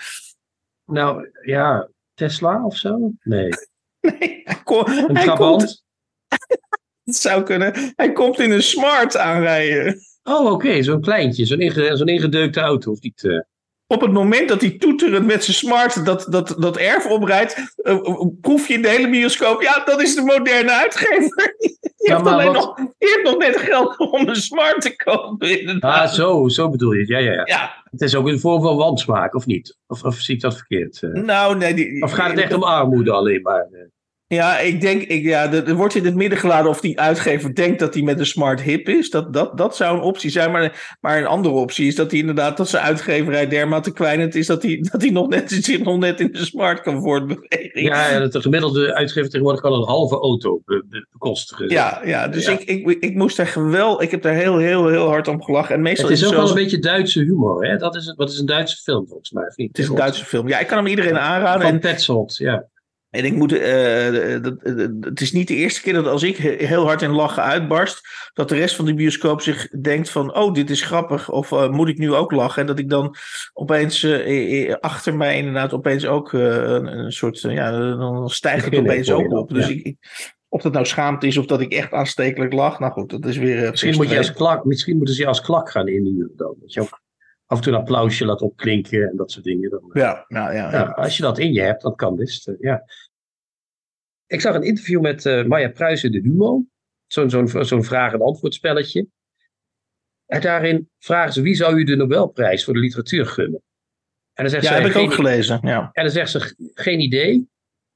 Nou, 0.85 1.29
ja, 1.41 1.89
Tesla 2.13 2.65
of 2.65 2.77
zo? 2.77 3.11
Nee. 3.23 3.49
nee, 4.01 4.41
hij, 4.43 4.61
een 4.65 5.17
hij 5.17 5.35
komt... 5.35 5.83
Het 7.03 7.15
zou 7.15 7.43
kunnen. 7.43 7.93
Hij 7.95 8.11
komt 8.11 8.39
in 8.39 8.51
een 8.51 8.63
smart 8.63 9.17
aanrijden. 9.17 9.99
Oh, 10.23 10.41
oké. 10.41 10.51
Okay. 10.51 10.83
Zo'n 10.83 11.01
kleintje. 11.01 11.45
Zo'n 11.45 11.59
inge, 11.59 11.97
zo 11.97 12.03
ingedeukte 12.03 12.59
auto. 12.59 12.91
Of 12.91 13.01
niet... 13.01 13.23
Uh 13.23 13.39
op 13.87 14.01
het 14.01 14.11
moment 14.11 14.49
dat 14.49 14.61
hij 14.61 14.77
toeterend 14.77 15.25
met 15.25 15.43
zijn 15.43 15.55
smart 15.55 16.05
dat, 16.05 16.25
dat, 16.29 16.55
dat 16.57 16.77
erf 16.77 17.05
oprijdt, 17.05 17.73
uh, 17.83 18.25
proef 18.41 18.67
je 18.67 18.73
in 18.73 18.81
de 18.81 18.89
hele 18.89 19.09
bioscoop, 19.09 19.61
ja, 19.61 19.83
dat 19.85 20.01
is 20.01 20.15
de 20.15 20.21
moderne 20.21 20.71
uitgever. 20.71 21.55
Die, 22.05 22.13
heeft, 22.13 22.27
alleen 22.27 22.51
nog, 22.51 22.75
die 22.75 22.87
heeft 22.97 23.23
nog 23.23 23.37
net 23.37 23.57
geld 23.57 23.97
om 23.97 24.27
een 24.27 24.35
smart 24.35 24.81
te 24.81 24.95
kopen. 24.95 25.59
Inderdaad. 25.59 26.09
Ah, 26.09 26.13
zo, 26.13 26.47
zo 26.47 26.69
bedoel 26.69 26.91
je 26.91 26.99
het. 26.99 27.07
Ja, 27.07 27.17
ja, 27.17 27.31
ja, 27.31 27.41
ja. 27.45 27.83
Het 27.91 28.01
is 28.01 28.15
ook 28.15 28.27
een 28.27 28.39
vorm 28.39 28.61
van 28.61 28.75
wansmaak, 28.75 29.35
of 29.35 29.45
niet? 29.45 29.77
Of, 29.87 30.03
of 30.03 30.15
zie 30.15 30.35
ik 30.35 30.41
dat 30.41 30.55
verkeerd? 30.55 31.01
Nou, 31.01 31.57
nee. 31.57 31.73
Die, 31.73 32.03
of 32.03 32.11
gaat 32.11 32.29
het 32.29 32.39
echt 32.39 32.53
om 32.53 32.63
armoede 32.63 33.11
alleen 33.11 33.41
maar? 33.41 33.67
Ja, 34.35 34.59
ik 34.59 34.81
denk, 34.81 35.01
ik, 35.01 35.23
ja, 35.23 35.51
er 35.51 35.75
wordt 35.75 35.95
in 35.95 36.05
het 36.05 36.15
midden 36.15 36.39
geladen 36.39 36.69
of 36.69 36.79
die 36.79 36.99
uitgever 36.99 37.55
denkt 37.55 37.79
dat 37.79 37.93
hij 37.93 38.03
met 38.03 38.19
een 38.19 38.25
smart 38.25 38.61
hip 38.61 38.89
is. 38.89 39.09
Dat, 39.09 39.33
dat, 39.33 39.57
dat 39.57 39.75
zou 39.75 39.97
een 39.97 40.03
optie 40.03 40.29
zijn. 40.29 40.51
Maar, 40.51 40.97
maar 41.01 41.17
een 41.17 41.25
andere 41.25 41.53
optie 41.53 41.87
is 41.87 41.95
dat 41.95 42.11
hij 42.11 42.19
inderdaad, 42.19 42.57
dat 42.57 42.69
zijn 42.69 42.83
uitgeverij 42.83 43.47
dermate 43.47 43.93
klein 43.93 44.31
is 44.31 44.47
dat 44.47 44.63
hij, 44.63 44.87
dat 44.91 45.01
hij 45.01 45.11
nog 45.11 45.27
net, 45.27 45.51
zich 45.51 45.83
nog 45.83 45.99
net 45.99 46.19
in 46.19 46.31
de 46.31 46.45
smart 46.45 46.81
kan 46.81 47.01
voortbewegen. 47.01 47.83
Ja, 47.83 48.09
ja, 48.09 48.27
de 48.27 48.41
gemiddelde 48.41 48.93
uitgever 48.93 49.29
tegenwoordig 49.29 49.61
kan 49.61 49.73
een 49.73 49.87
halve 49.87 50.15
auto 50.15 50.61
bekostigen. 51.11 51.69
Ja, 51.69 52.01
ja 52.05 52.27
dus 52.27 52.47
Ik, 52.47 52.63
ik, 52.63 52.97
ik 52.99 53.15
moest 53.15 53.37
daar 53.37 53.47
geweldig. 53.47 54.01
Ik 54.01 54.11
heb 54.11 54.21
daar 54.21 54.33
heel, 54.33 54.57
heel, 54.57 54.87
heel 54.87 55.07
hard 55.07 55.27
om 55.27 55.43
gelachen. 55.43 55.75
En 55.75 55.81
meestal 55.81 56.09
het 56.09 56.17
is, 56.17 56.25
ook 56.25 56.33
wel 56.33 56.47
een 56.47 56.53
beetje 56.53 56.79
Duitse 56.79 57.19
humor, 57.19 57.65
hè? 57.65 57.77
Dat 57.77 57.95
is, 57.95 58.13
wat 58.15 58.29
is 58.29 58.39
een 58.39 58.45
Duitse 58.45 58.77
film 58.77 59.07
volgens 59.07 59.31
mij. 59.31 59.43
Het 59.55 59.77
is 59.77 59.87
een 59.87 59.95
Duitse 59.95 60.25
film. 60.25 60.47
Ja, 60.47 60.59
ik 60.59 60.67
kan 60.67 60.77
hem 60.77 60.87
iedereen 60.87 61.17
aanraden. 61.17 61.67
Van 61.67 61.79
Petzold, 61.79 62.35
ja. 62.35 62.65
En 63.15 63.25
ik 63.25 63.33
moet, 63.33 63.53
uh, 63.53 64.41
dat, 64.41 64.55
het 64.99 65.21
is 65.21 65.31
niet 65.31 65.47
de 65.47 65.55
eerste 65.55 65.81
keer 65.81 65.93
dat 65.93 66.07
als 66.07 66.23
ik 66.23 66.37
heel 66.37 66.85
hard 66.85 67.01
in 67.01 67.11
lachen 67.11 67.43
uitbarst, 67.43 68.01
dat 68.33 68.49
de 68.49 68.55
rest 68.55 68.75
van 68.75 68.85
de 68.85 68.93
bioscoop 68.93 69.41
zich 69.41 69.69
denkt 69.69 70.09
van, 70.09 70.35
oh, 70.35 70.53
dit 70.53 70.69
is 70.69 70.81
grappig, 70.81 71.31
of 71.31 71.51
uh, 71.51 71.69
moet 71.69 71.87
ik 71.87 71.97
nu 71.97 72.13
ook 72.13 72.31
lachen? 72.31 72.61
En 72.61 72.67
dat 72.67 72.79
ik 72.79 72.89
dan 72.89 73.15
opeens 73.53 74.03
uh, 74.03 74.73
achter 74.79 75.15
mij 75.15 75.37
inderdaad 75.37 75.73
opeens 75.73 76.05
ook 76.05 76.33
een, 76.33 76.97
een, 76.97 77.11
soort, 77.11 77.41
ja, 77.41 77.71
dan 77.95 78.29
stijgt 78.29 78.65
het 78.65 78.75
opeens 78.75 79.11
ook 79.11 79.31
op. 79.31 79.49
Dus 79.49 79.69
ik, 79.69 79.83
ik, 79.83 79.97
of 80.49 80.61
dat 80.61 80.73
nou 80.73 80.85
schaamte 80.85 81.27
is 81.27 81.37
of 81.37 81.45
dat 81.45 81.61
ik 81.61 81.73
echt 81.73 81.91
aanstekelijk 81.91 82.53
lach, 82.53 82.79
nou 82.79 82.91
goed, 82.91 83.09
dat 83.09 83.25
is 83.25 83.37
weer... 83.37 83.69
misschien, 83.69 83.95
moet 83.95 84.09
je 84.09 84.17
als 84.17 84.33
klak, 84.33 84.65
misschien 84.65 84.97
moeten 84.97 85.15
ze 85.15 85.21
je 85.21 85.27
als 85.27 85.41
klak 85.41 85.71
gaan 85.71 85.87
inhuren 85.87 86.33
dan, 86.35 86.55
dat 86.59 86.73
je 86.73 86.81
ook 86.81 87.03
af 87.45 87.57
en 87.57 87.63
toe 87.63 87.73
een 87.73 87.79
applausje 87.79 88.25
laat 88.25 88.41
opklinken 88.41 89.09
en 89.09 89.15
dat 89.15 89.31
soort 89.31 89.45
dingen. 89.45 89.69
Dan, 89.69 89.89
ja, 89.93 90.25
ja, 90.27 90.51
ja, 90.51 90.71
ja, 90.71 90.83
Als 90.83 91.17
je 91.17 91.23
dat 91.23 91.39
in 91.39 91.53
je 91.53 91.61
hebt, 91.61 91.81
dan 91.81 91.95
kan 91.95 92.15
best. 92.15 92.51
ja. 92.59 92.83
Ik 94.35 94.41
zag 94.41 94.55
een 94.55 94.63
interview 94.63 95.01
met 95.01 95.25
uh, 95.25 95.45
Maya 95.45 95.69
Pruisen 95.69 96.11
de 96.11 96.19
Humo. 96.19 96.65
Zo'n 97.05 97.29
zo'n 97.29 97.65
zo'n 97.65 97.83
vraag- 97.83 98.13
en 98.13 98.21
antwoordspelletje. 98.21 99.07
En 100.25 100.41
daarin 100.41 100.89
vragen 100.99 101.33
ze 101.33 101.41
wie 101.41 101.55
zou 101.55 101.79
u 101.79 101.83
de 101.83 101.95
Nobelprijs 101.95 102.63
voor 102.63 102.73
de 102.73 102.79
literatuur 102.79 103.25
gunnen? 103.25 103.61
En 104.33 104.43
dan 104.43 104.49
zegt 104.49 104.63
ja, 104.63 104.69
ze, 104.69 104.81
heb 104.81 104.91
ik 104.91 104.97
ook 104.97 105.13
gelezen. 105.13 105.59
Ja. 105.61 105.89
En 105.91 106.03
dan 106.03 106.11
zegt 106.11 106.31
ze, 106.31 106.55
geen 106.73 106.99
idee. 106.99 107.49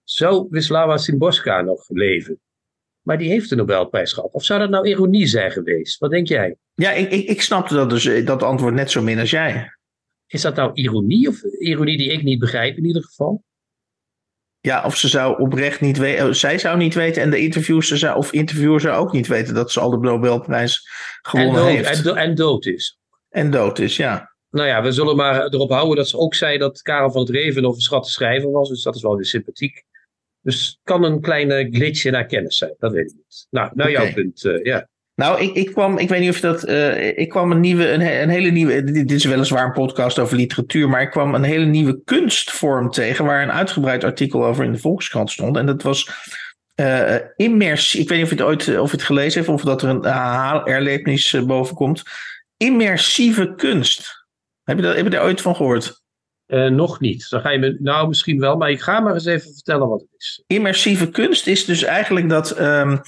Zou 0.03 0.47
Wisława 0.49 0.97
Szymborska 0.97 1.61
nog 1.61 1.89
leven? 1.89 2.39
Maar 3.01 3.17
die 3.17 3.29
heeft 3.29 3.49
de 3.49 3.55
Nobelprijs 3.55 4.13
gehad. 4.13 4.31
Of 4.31 4.43
zou 4.43 4.59
dat 4.59 4.69
nou 4.69 4.87
ironie 4.87 5.27
zijn 5.27 5.51
geweest? 5.51 5.97
Wat 5.97 6.11
denk 6.11 6.27
jij? 6.27 6.55
Ja, 6.73 6.91
ik, 6.91 7.11
ik, 7.11 7.27
ik 7.27 7.41
snapte 7.41 7.73
dat, 7.73 7.89
dus, 7.89 8.05
eh, 8.05 8.25
dat 8.25 8.43
antwoord 8.43 8.73
net 8.73 8.91
zo 8.91 9.01
min 9.01 9.19
als 9.19 9.29
jij. 9.29 9.77
Is 10.27 10.41
dat 10.41 10.55
nou 10.55 10.71
ironie? 10.73 11.27
Of 11.27 11.43
ironie 11.43 11.97
die 11.97 12.11
ik 12.11 12.23
niet 12.23 12.39
begrijp 12.39 12.77
in 12.77 12.85
ieder 12.85 13.03
geval? 13.03 13.43
Ja, 14.61 14.83
of 14.85 14.95
ze 14.95 15.07
zou 15.07 15.41
oprecht 15.41 15.81
niet 15.81 15.97
weten. 15.97 16.27
Oh, 16.27 16.33
zij 16.33 16.57
zou 16.57 16.77
niet 16.77 16.93
weten 16.93 17.21
en 17.21 17.29
de 17.29 17.39
interviewster 17.39 17.97
zou, 17.97 18.17
of 18.17 18.31
interviewer 18.31 18.81
zou 18.81 18.95
ook 18.95 19.11
niet 19.11 19.27
weten 19.27 19.53
dat 19.53 19.71
ze 19.71 19.79
al 19.79 19.89
de 19.89 19.97
Nobelprijs 19.97 20.89
gewonnen 21.21 21.61
en 21.61 21.67
heeft. 21.67 22.05
En, 22.05 22.15
en 22.15 22.35
dood 22.35 22.65
is. 22.65 22.99
En 23.29 23.51
dood 23.51 23.79
is, 23.79 23.97
ja. 23.97 24.35
Nou 24.49 24.67
ja, 24.67 24.81
we 24.81 24.91
zullen 24.91 25.15
maar 25.15 25.47
erop 25.47 25.69
houden 25.69 25.95
dat 25.95 26.07
ze 26.07 26.17
ook 26.17 26.35
zei 26.35 26.57
dat 26.57 26.81
Karel 26.81 27.11
van 27.11 27.21
het 27.21 27.29
Reven 27.29 27.63
een 27.63 27.69
overschatte 27.69 28.09
schrijver 28.09 28.51
was. 28.51 28.69
Dus 28.69 28.83
dat 28.83 28.95
is 28.95 29.01
wel 29.01 29.15
weer 29.15 29.25
sympathiek. 29.25 29.83
Dus 30.41 30.67
het 30.67 30.79
kan 30.83 31.03
een 31.03 31.21
kleine 31.21 31.67
glitch 31.71 32.05
in 32.05 32.13
haar 32.13 32.25
kennis 32.25 32.57
zijn. 32.57 32.75
Dat 32.77 32.91
weet 32.91 33.09
ik 33.09 33.15
niet. 33.15 33.47
Nou, 33.49 33.71
nou 33.73 33.91
jouw 33.91 34.13
punt, 34.13 34.43
uh, 34.43 34.63
ja. 34.63 34.87
Nou, 35.19 35.41
ik, 35.41 35.55
ik 35.55 35.71
kwam, 35.71 35.97
ik 35.97 36.09
weet 36.09 36.19
niet 36.19 36.29
of 36.29 36.35
je 36.35 36.41
dat. 36.41 36.69
Uh, 36.69 37.17
ik 37.17 37.29
kwam 37.29 37.51
een 37.51 37.59
nieuwe, 37.59 37.91
een, 37.91 38.21
een, 38.21 38.29
hele 38.29 38.49
nieuwe. 38.49 38.83
Dit 38.83 39.11
is 39.11 39.25
weliswaar 39.25 39.65
een 39.65 39.71
podcast 39.71 40.19
over 40.19 40.37
literatuur, 40.37 40.89
maar 40.89 41.01
ik 41.01 41.09
kwam 41.09 41.35
een 41.35 41.43
hele 41.43 41.65
nieuwe 41.65 42.01
kunstvorm 42.03 42.91
tegen, 42.91 43.25
waar 43.25 43.43
een 43.43 43.51
uitgebreid 43.51 44.03
artikel 44.03 44.45
over 44.45 44.63
in 44.63 44.71
de 44.71 44.77
Volkskrant 44.77 45.31
stond. 45.31 45.57
En 45.57 45.65
dat 45.65 45.83
was 45.83 46.09
uh, 46.75 47.15
immersie. 47.35 48.01
Ik 48.01 48.09
weet 48.09 48.17
niet 48.17 48.31
of 48.31 48.37
je 48.37 48.43
het 48.43 48.45
ooit 48.45 48.79
of 48.79 48.91
je 48.91 48.97
het 48.97 49.05
gelezen 49.05 49.39
heeft, 49.39 49.53
of 49.53 49.61
dat 49.61 49.81
er 49.81 49.89
een 49.89 50.03
erlevenis 50.65 51.45
boven 51.45 51.75
komt. 51.75 52.03
Immersieve 52.57 53.53
kunst. 53.55 54.25
Heb 54.63 54.77
je, 54.77 54.83
dat, 54.83 54.95
heb 54.95 55.03
je 55.03 55.11
daar 55.11 55.23
ooit 55.23 55.41
van 55.41 55.55
gehoord? 55.55 56.01
Uh, 56.47 56.69
nog 56.69 56.99
niet. 56.99 57.29
Dan 57.29 57.41
ga 57.41 57.49
je 57.49 57.59
me, 57.59 57.77
nou, 57.79 58.07
misschien 58.07 58.39
wel, 58.39 58.57
maar 58.57 58.71
ik 58.71 58.81
ga 58.81 58.99
maar 58.99 59.13
eens 59.13 59.25
even 59.25 59.53
vertellen 59.53 59.87
wat 59.87 59.99
het 59.99 60.09
is. 60.17 60.43
Immersieve 60.47 61.09
kunst 61.09 61.47
is 61.47 61.65
dus 61.65 61.83
eigenlijk 61.83 62.29
dat. 62.29 62.59
Um, 62.59 62.91
uh, 62.91 62.91
uh, 62.91 62.99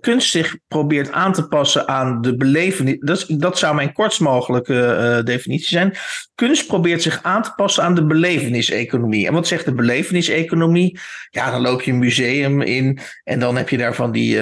kunst 0.00 0.30
zich 0.30 0.56
probeert 0.68 1.12
aan 1.12 1.32
te 1.32 1.48
passen 1.48 1.88
aan 1.88 2.20
de 2.20 2.36
belevenis. 2.36 3.26
Dat, 3.26 3.58
zou 3.58 3.74
mijn 3.74 3.92
kortst 3.92 4.20
mogelijke 4.20 5.20
definitie 5.24 5.68
zijn. 5.68 5.96
Kunst 6.34 6.66
probeert 6.66 7.02
zich 7.02 7.22
aan 7.22 7.42
te 7.42 7.52
passen 7.56 7.84
aan 7.84 7.94
de 7.94 8.06
beleveniseconomie. 8.06 9.26
En 9.26 9.32
wat 9.32 9.46
zegt 9.46 9.64
de 9.64 9.74
beleveniseconomie? 9.74 10.98
Ja, 11.30 11.50
dan 11.50 11.60
loop 11.60 11.82
je 11.82 11.92
een 11.92 11.98
museum 11.98 12.60
in 12.60 12.98
en 13.24 13.38
dan 13.38 13.56
heb 13.56 13.68
je 13.68 13.76
daar 13.76 13.94
van 13.94 14.12
die 14.12 14.38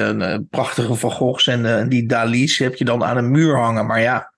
prachtige 0.50 0.94
Van 0.94 1.10
Goghs 1.10 1.46
en 1.46 1.88
die 1.88 2.06
Dali's 2.06 2.58
heb 2.58 2.74
je 2.74 2.84
dan 2.84 3.04
aan 3.04 3.16
een 3.16 3.30
muur 3.30 3.56
hangen. 3.56 3.86
Maar 3.86 4.00
ja, 4.00 4.32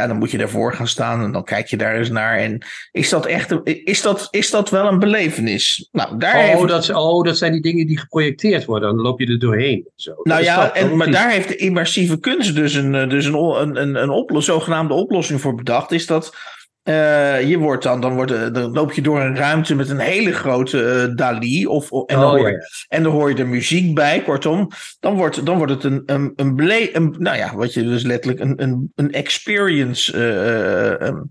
ja, 0.00 0.06
dan 0.06 0.18
moet 0.18 0.30
je 0.30 0.38
daarvoor 0.38 0.74
gaan 0.74 0.88
staan 0.88 1.22
en 1.22 1.32
dan 1.32 1.44
kijk 1.44 1.66
je 1.66 1.76
daar 1.76 1.96
eens 1.96 2.10
naar. 2.10 2.38
En 2.38 2.66
is 2.92 3.08
dat 3.08 3.26
echt, 3.26 3.54
is 3.64 4.02
dat, 4.02 4.28
is 4.30 4.50
dat 4.50 4.70
wel 4.70 4.86
een 4.86 4.98
belevenis? 4.98 5.88
Nou, 5.92 6.18
daar 6.18 6.36
oh, 6.36 6.44
heeft... 6.44 6.68
dat, 6.68 6.94
oh, 6.94 7.24
dat 7.24 7.38
zijn 7.38 7.52
die 7.52 7.62
dingen 7.62 7.86
die 7.86 7.98
geprojecteerd 7.98 8.64
worden. 8.64 8.96
Dan 8.96 9.04
loop 9.04 9.20
je 9.20 9.26
er 9.26 9.38
doorheen. 9.38 9.88
Zo. 9.96 10.12
Nou 10.22 10.42
ja, 10.42 10.74
en, 10.74 10.96
maar 10.96 11.10
daar 11.10 11.30
heeft 11.30 11.48
de 11.48 11.56
immersieve 11.56 12.18
kunst 12.18 12.54
dus 12.54 12.74
een, 12.74 13.08
dus 13.08 13.24
een, 13.24 13.34
een, 13.34 13.80
een, 13.80 13.94
een 14.02 14.10
oplos, 14.10 14.44
zogenaamde 14.44 14.94
oplossing 14.94 15.40
voor 15.40 15.54
bedacht. 15.54 15.92
Is 15.92 16.06
dat 16.06 16.36
uh, 16.84 17.48
je 17.48 17.58
wordt 17.58 17.82
dan, 17.82 18.00
dan, 18.00 18.14
wordt, 18.14 18.54
dan 18.54 18.72
loop 18.72 18.92
je 18.92 19.02
door 19.02 19.20
een 19.20 19.36
ruimte 19.36 19.74
met 19.74 19.88
een 19.88 19.98
hele 19.98 20.32
grote 20.32 21.06
uh, 21.08 21.16
Dali. 21.16 21.66
Of, 21.66 21.90
en, 21.90 22.16
dan 22.16 22.24
oh, 22.24 22.30
hoor, 22.30 22.50
ja, 22.50 22.56
ja. 22.56 22.66
en 22.88 23.02
dan 23.02 23.12
hoor 23.12 23.28
je 23.28 23.36
er 23.36 23.48
muziek 23.48 23.94
bij. 23.94 24.22
Kortom, 24.22 24.68
dan 25.00 25.14
wordt, 25.14 25.46
dan 25.46 25.56
wordt 25.56 25.72
het 25.72 25.84
een, 25.84 26.02
een, 26.06 26.32
een, 26.36 26.54
ble, 26.54 26.96
een 26.96 27.14
Nou 27.18 27.36
ja, 27.36 27.54
wat 27.54 27.74
je 27.74 27.82
dus 27.82 28.02
letterlijk 28.02 28.40
een, 28.40 28.62
een, 28.62 28.92
een 28.94 29.12
experience. 29.12 30.16
Uh, 30.16 31.08
um, 31.08 31.30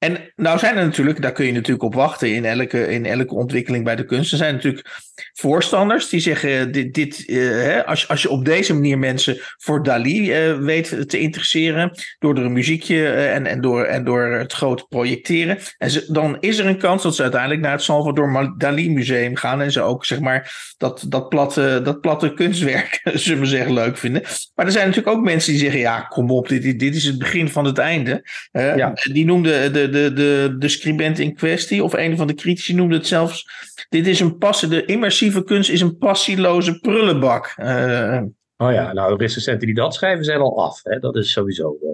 en 0.00 0.32
nou 0.36 0.58
zijn 0.58 0.76
er 0.76 0.84
natuurlijk, 0.84 1.22
daar 1.22 1.32
kun 1.32 1.46
je 1.46 1.52
natuurlijk 1.52 1.82
op 1.82 1.94
wachten 1.94 2.34
in 2.34 2.44
elke, 2.44 2.86
in 2.86 3.06
elke 3.06 3.34
ontwikkeling 3.34 3.84
bij 3.84 3.96
de 3.96 4.04
kunst. 4.04 4.32
Er 4.32 4.38
zijn 4.38 4.54
natuurlijk 4.54 4.88
voorstanders 5.32 6.08
die 6.08 6.20
zeggen: 6.20 6.72
dit, 6.72 6.94
dit, 6.94 7.22
hè, 7.26 7.86
als, 7.86 8.08
als 8.08 8.22
je 8.22 8.30
op 8.30 8.44
deze 8.44 8.74
manier 8.74 8.98
mensen 8.98 9.38
voor 9.56 9.82
Dali 9.82 10.32
weet 10.60 11.08
te 11.08 11.18
interesseren. 11.18 11.90
door 12.18 12.36
er 12.36 12.44
een 12.44 12.52
muziekje 12.52 13.08
en, 13.10 13.46
en, 13.46 13.60
door, 13.60 13.84
en 13.84 14.04
door 14.04 14.26
het 14.26 14.52
grote 14.52 14.86
projecteren. 14.88 15.58
En 15.78 15.90
ze, 15.90 16.12
dan 16.12 16.36
is 16.40 16.58
er 16.58 16.66
een 16.66 16.78
kans 16.78 17.02
dat 17.02 17.14
ze 17.14 17.22
uiteindelijk 17.22 17.60
naar 17.60 17.72
het 17.72 17.82
Salvador 17.82 18.54
Dali 18.58 18.90
Museum 18.90 19.36
gaan. 19.36 19.60
En 19.60 19.72
ze 19.72 19.80
ook 19.80 20.04
zeg 20.04 20.20
maar 20.20 20.72
dat, 20.78 21.04
dat, 21.08 21.28
platte, 21.28 21.80
dat 21.84 22.00
platte 22.00 22.34
kunstwerk, 22.34 23.00
zullen 23.14 23.40
we 23.40 23.46
zeggen, 23.46 23.72
leuk 23.72 23.96
vinden. 23.96 24.22
Maar 24.54 24.66
er 24.66 24.72
zijn 24.72 24.88
natuurlijk 24.88 25.16
ook 25.16 25.24
mensen 25.24 25.52
die 25.52 25.60
zeggen: 25.60 25.80
ja, 25.80 26.00
kom 26.00 26.30
op, 26.30 26.48
dit, 26.48 26.78
dit 26.78 26.94
is 26.94 27.04
het 27.04 27.18
begin 27.18 27.48
van 27.48 27.64
het 27.64 27.78
einde. 27.78 28.28
Ja. 28.52 28.92
Die 29.12 29.24
noemde 29.24 29.70
de, 29.70 29.89
de, 29.90 30.12
de, 30.12 30.54
de 30.58 30.68
scribent 30.68 31.18
in 31.18 31.34
kwestie, 31.34 31.84
of 31.84 31.92
een 31.92 32.16
van 32.16 32.26
de 32.26 32.34
critici 32.34 32.74
noemde 32.74 32.96
het 32.96 33.06
zelfs. 33.06 33.46
Dit 33.88 34.06
is 34.06 34.20
een 34.20 34.38
passe, 34.38 34.68
de 34.68 34.84
immersieve 34.84 35.44
kunst 35.44 35.70
is 35.70 35.80
een 35.80 35.96
passieloze 35.96 36.78
prullenbak. 36.78 37.54
Uh, 37.58 38.22
Oh 38.60 38.72
ja, 38.72 38.92
nou, 38.92 39.16
de 39.16 39.22
recensenten 39.22 39.66
die 39.66 39.76
dat 39.76 39.94
schrijven 39.94 40.24
zijn 40.24 40.40
al 40.40 40.64
af. 40.64 40.80
Hè? 40.82 40.98
Dat 40.98 41.16
is 41.16 41.32
sowieso. 41.32 41.78
Uh, 41.82 41.90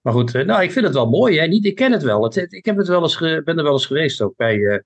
maar 0.00 0.12
goed, 0.12 0.32
nou, 0.32 0.62
ik 0.62 0.72
vind 0.72 0.84
het 0.84 0.94
wel 0.94 1.08
mooi. 1.08 1.38
Hè? 1.38 1.46
Niet, 1.46 1.64
ik 1.64 1.74
ken 1.74 1.92
het 1.92 2.02
wel. 2.02 2.24
Het, 2.24 2.52
ik 2.52 2.64
heb 2.64 2.76
het 2.76 2.88
wel 2.88 3.02
eens 3.02 3.16
ge, 3.16 3.42
ben 3.44 3.58
er 3.58 3.64
wel 3.64 3.72
eens 3.72 3.86
geweest 3.86 4.20
ook. 4.20 4.36
Bij, 4.36 4.82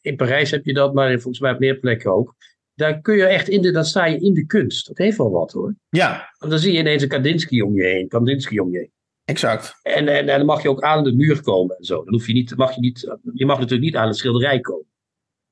in 0.00 0.16
Parijs 0.16 0.50
heb 0.50 0.64
je 0.64 0.72
dat, 0.72 0.94
maar 0.94 1.10
volgens 1.10 1.40
mij 1.40 1.52
op 1.52 1.58
meer 1.58 1.78
plekken 1.78 2.12
ook. 2.12 2.34
Daar 2.74 3.00
kun 3.00 3.16
je 3.16 3.24
echt 3.24 3.48
in 3.48 3.62
de, 3.62 3.70
dan 3.70 3.84
sta 3.84 4.06
je 4.06 4.20
in 4.20 4.34
de 4.34 4.46
kunst. 4.46 4.86
Dat 4.86 4.98
heeft 4.98 5.16
wel 5.16 5.30
wat 5.30 5.52
hoor. 5.52 5.74
Ja. 5.88 6.34
Dan 6.38 6.58
zie 6.58 6.72
je 6.72 6.78
ineens 6.78 7.02
een 7.02 7.08
Kandinsky 7.08 7.60
om 7.60 7.74
je 7.74 7.84
heen. 7.84 8.08
Kandinsky 8.08 8.58
om 8.58 8.72
je 8.72 8.78
heen. 8.78 8.92
Exact. 9.30 9.78
En, 9.82 10.08
en, 10.08 10.28
en 10.28 10.36
dan 10.38 10.46
mag 10.46 10.62
je 10.62 10.68
ook 10.68 10.82
aan 10.82 11.04
de 11.04 11.12
muur 11.12 11.42
komen 11.42 11.76
en 11.76 11.84
zo. 11.84 12.04
Dan 12.04 12.12
hoef 12.14 12.26
je 12.26 12.32
niet, 12.32 12.56
mag 12.56 12.74
je 12.74 12.80
niet, 12.80 13.16
je 13.32 13.46
mag 13.46 13.56
natuurlijk 13.56 13.84
niet 13.84 13.96
aan 13.96 14.06
het 14.06 14.16
schilderij 14.16 14.60
komen. 14.60 14.86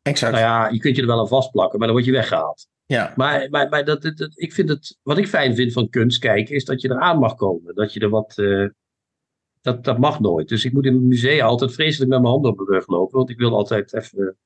Exact. 0.02 0.32
Nou 0.32 0.44
ja, 0.44 0.68
je 0.68 0.78
kunt 0.78 0.97
je 0.97 1.02
er 1.02 1.08
wel 1.08 1.18
aan 1.20 1.28
vastplakken, 1.28 1.78
maar 1.78 1.88
dan 1.88 1.97
word 1.97 2.08
je 2.08 2.14
weggehaald. 2.16 2.68
Ja. 2.87 3.12
Maar, 3.16 3.50
maar, 3.50 3.68
maar 3.68 3.85
dat, 3.85 4.02
dat, 4.02 4.30
ik 4.35 4.52
vind 4.52 4.68
het, 4.68 4.99
wat 5.02 5.18
ik 5.18 5.28
fijn 5.28 5.54
vind 5.54 5.73
van 5.73 5.88
kunst 5.88 6.18
kijken, 6.18 6.54
is 6.54 6.64
dat 6.64 6.80
je 6.80 6.88
er 6.88 7.00
aan 7.00 7.18
mag 7.18 7.35
komen. 7.35 7.75
Dat 7.75 7.92
je 7.92 8.00
er 8.00 8.08
wat, 8.08 8.35
uh, 8.37 8.68
dat, 9.61 9.85
dat 9.85 9.99
mag 9.99 10.20
nooit. 10.20 10.49
Dus 10.49 10.64
ik 10.64 10.73
moet 10.73 10.85
in 10.85 10.94
het 10.94 11.02
museum 11.02 11.40
altijd 11.40 11.73
vreselijk 11.73 12.11
met 12.11 12.20
mijn 12.20 12.32
handen 12.32 12.50
op 12.50 12.56
mijn 12.56 12.68
rug 12.68 12.87
lopen. 12.87 13.16
Want 13.16 13.30
ik 13.30 13.38
wil 13.38 13.54
altijd 13.54 13.94
even, 13.94 14.37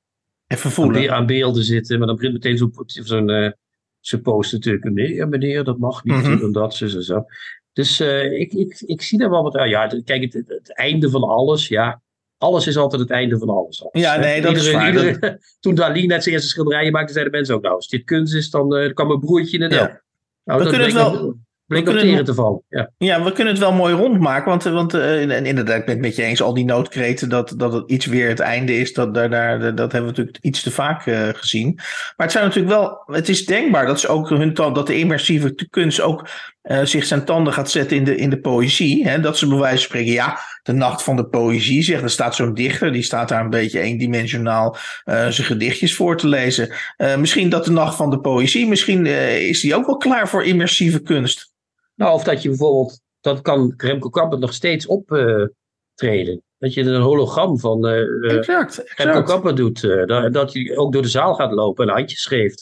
even 0.47 0.71
voelen. 0.71 1.11
Aan, 1.11 1.25
beelden 1.25 1.63
zitten. 1.63 1.97
Maar 1.97 2.07
dan 2.07 2.15
begint 2.15 2.33
meteen 2.33 2.57
zo'n 2.57 2.73
zo'n 2.85 3.29
uh, 3.29 3.51
zo 3.99 4.17
post 4.17 4.51
natuurlijk. 4.51 4.83
Nee, 4.83 5.25
meneer, 5.25 5.63
dat 5.63 5.77
mag 5.77 6.03
niet. 6.03 6.15
Mm 6.15 6.23
-hmm. 6.23 6.41
En 6.41 6.51
dat, 6.51 6.75
zo, 6.75 6.87
zo. 6.87 7.25
Dus 7.73 8.01
uh, 8.01 8.39
ik, 8.39 8.53
ik, 8.53 8.81
ik 8.85 9.01
zie 9.01 9.17
daar 9.17 9.29
wel 9.29 9.43
wat 9.43 9.57
aan. 9.57 9.69
Ja, 9.69 9.87
kijk, 9.87 10.21
het, 10.23 10.33
het, 10.33 10.47
het, 10.47 10.73
einde 10.73 11.09
van 11.09 11.23
alles, 11.23 11.67
ja. 11.67 12.01
Alles 12.37 12.67
is 12.67 12.77
altijd 12.77 13.01
het 13.01 13.11
einde 13.11 13.37
van 13.37 13.49
alles. 13.49 13.85
Ja, 13.91 14.15
nee, 14.15 14.41
dat 14.41 14.51
iedereen, 14.51 14.71
is 14.71 14.75
waar. 14.75 14.91
Iedereen, 14.91 15.19
dat... 15.19 15.37
toen 15.59 15.75
Dali 15.75 16.05
net 16.05 16.23
zijn 16.23 16.35
eerste 16.35 16.49
schilderijen 16.49 16.91
maakte, 16.91 17.13
zeiden 17.13 17.33
mensen 17.33 17.55
ook, 17.55 17.61
nou, 17.61 17.75
als 17.75 17.87
dit 17.87 18.03
kunst 18.03 18.33
is, 18.33 18.49
dan 18.49 18.75
uh, 18.75 18.93
kan 18.93 19.07
mijn 19.07 19.19
broertje 19.19 19.57
in 19.57 19.69
de 19.69 19.75
ja. 19.75 20.01
Nou, 20.43 20.59
we 20.59 20.63
dat 20.65 20.73
kunnen 20.73 20.87
het 20.87 20.93
wel... 20.93 21.37
Bleek 21.73 21.89
op 21.89 22.01
teren 22.01 22.25
te 22.25 22.33
vallen. 22.33 22.61
Ja. 22.69 22.89
ja, 22.97 23.23
we 23.23 23.31
kunnen 23.31 23.53
het 23.53 23.61
wel 23.61 23.73
mooi 23.73 23.93
rondmaken. 23.93 24.49
Want, 24.49 24.63
want 24.63 24.93
uh, 24.93 25.31
en 25.31 25.45
inderdaad, 25.45 25.79
ik 25.79 25.85
ben 25.85 25.93
het 25.95 26.03
met 26.03 26.15
je 26.15 26.23
eens. 26.23 26.41
Al 26.41 26.53
die 26.53 26.65
noodkreten 26.65 27.29
dat, 27.29 27.53
dat 27.57 27.73
het 27.73 27.89
iets 27.89 28.05
weer 28.05 28.27
het 28.27 28.39
einde 28.39 28.77
is. 28.77 28.93
Dat, 28.93 29.13
daar, 29.13 29.29
daar, 29.29 29.59
dat 29.59 29.91
hebben 29.91 30.01
we 30.01 30.17
natuurlijk 30.17 30.37
iets 30.41 30.61
te 30.61 30.71
vaak 30.71 31.05
uh, 31.05 31.29
gezien. 31.33 31.73
Maar 31.75 32.13
het 32.15 32.31
zijn 32.31 32.43
natuurlijk 32.43 32.73
wel. 32.73 33.03
Het 33.05 33.29
is 33.29 33.45
denkbaar 33.45 33.85
dat 33.85 33.99
ze 33.99 34.07
ook 34.07 34.29
hun 34.29 34.53
dat 34.53 34.87
de 34.87 34.97
immersieve 34.97 35.67
kunst 35.69 36.01
ook 36.01 36.27
uh, 36.63 36.79
zich 36.83 37.05
zijn 37.05 37.25
tanden 37.25 37.53
gaat 37.53 37.71
zetten 37.71 37.97
in 37.97 38.03
de, 38.03 38.15
in 38.15 38.29
de 38.29 38.39
poëzie. 38.39 39.07
Hè? 39.07 39.19
Dat 39.19 39.37
ze 39.37 39.47
bij 39.47 39.57
wijze 39.57 39.75
van 39.77 39.83
spreken. 39.83 40.11
Ja, 40.11 40.39
de 40.63 40.73
nacht 40.73 41.03
van 41.03 41.15
de 41.15 41.25
poëzie 41.25 41.83
zegt. 41.83 42.03
Er 42.03 42.09
staat 42.09 42.35
zo'n 42.35 42.53
dichter, 42.53 42.91
die 42.91 43.03
staat 43.03 43.29
daar 43.29 43.43
een 43.43 43.49
beetje 43.49 43.79
eendimensionaal 43.79 44.75
uh, 45.05 45.27
zijn 45.27 45.47
gedichtjes 45.47 45.95
voor 45.95 46.17
te 46.17 46.27
lezen. 46.27 46.73
Uh, 46.97 47.15
misschien 47.15 47.49
dat 47.49 47.65
de 47.65 47.71
nacht 47.71 47.95
van 47.95 48.09
de 48.09 48.19
poëzie, 48.19 48.67
misschien 48.67 49.05
is 49.05 49.61
die 49.61 49.75
ook 49.75 49.85
wel 49.85 49.97
klaar 49.97 50.29
voor 50.29 50.43
immersieve 50.43 51.01
kunst. 51.01 51.52
Nou, 51.95 52.13
of 52.13 52.23
dat 52.23 52.41
je 52.41 52.49
bijvoorbeeld, 52.49 53.01
dat 53.21 53.41
kan 53.41 53.73
Remco 53.77 54.09
Kamper 54.09 54.39
nog 54.39 54.53
steeds 54.53 54.85
optreden. 54.85 56.43
dat 56.57 56.73
je 56.73 56.81
een 56.81 57.01
hologram 57.01 57.59
van 57.59 57.87
exact, 57.87 58.79
exact. 58.79 58.99
Remco 58.99 59.23
Kamper 59.23 59.55
doet. 59.55 59.81
dat, 59.81 60.33
dat 60.33 60.53
hij 60.53 60.77
ook 60.77 60.93
door 60.93 61.01
de 61.01 61.07
zaal 61.07 61.33
gaat 61.33 61.51
lopen 61.51 61.87
en 61.87 61.93
handjes 61.93 62.21
schreef. 62.21 62.53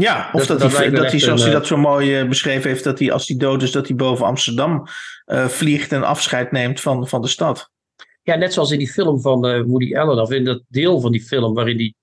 Ja, 0.00 0.30
of 0.32 0.46
dat, 0.46 0.60
dat, 0.60 0.76
hij, 0.76 0.90
dat 0.90 1.10
hij, 1.10 1.20
zoals 1.20 1.40
een, 1.40 1.46
hij 1.46 1.56
dat 1.56 1.66
zo 1.66 1.76
mooi 1.76 2.22
uh, 2.22 2.28
beschreven 2.28 2.70
heeft, 2.70 2.84
dat 2.84 2.98
hij 2.98 3.12
als 3.12 3.28
hij 3.28 3.36
dood 3.36 3.62
is, 3.62 3.72
dat 3.72 3.86
hij 3.86 3.96
boven 3.96 4.26
Amsterdam 4.26 4.86
uh, 5.26 5.46
vliegt 5.46 5.92
en 5.92 6.02
afscheid 6.02 6.52
neemt 6.52 6.80
van, 6.80 7.08
van 7.08 7.22
de 7.22 7.28
stad. 7.28 7.70
Ja, 8.22 8.36
net 8.36 8.52
zoals 8.52 8.70
in 8.70 8.78
die 8.78 8.88
film 8.88 9.20
van 9.20 9.46
uh, 9.46 9.62
Woody 9.62 9.96
Allen, 9.96 10.22
of 10.22 10.30
in 10.30 10.44
dat 10.44 10.62
deel 10.68 11.00
van 11.00 11.12
die 11.12 11.22
film 11.22 11.54
waarin, 11.54 11.76
die, 11.76 11.94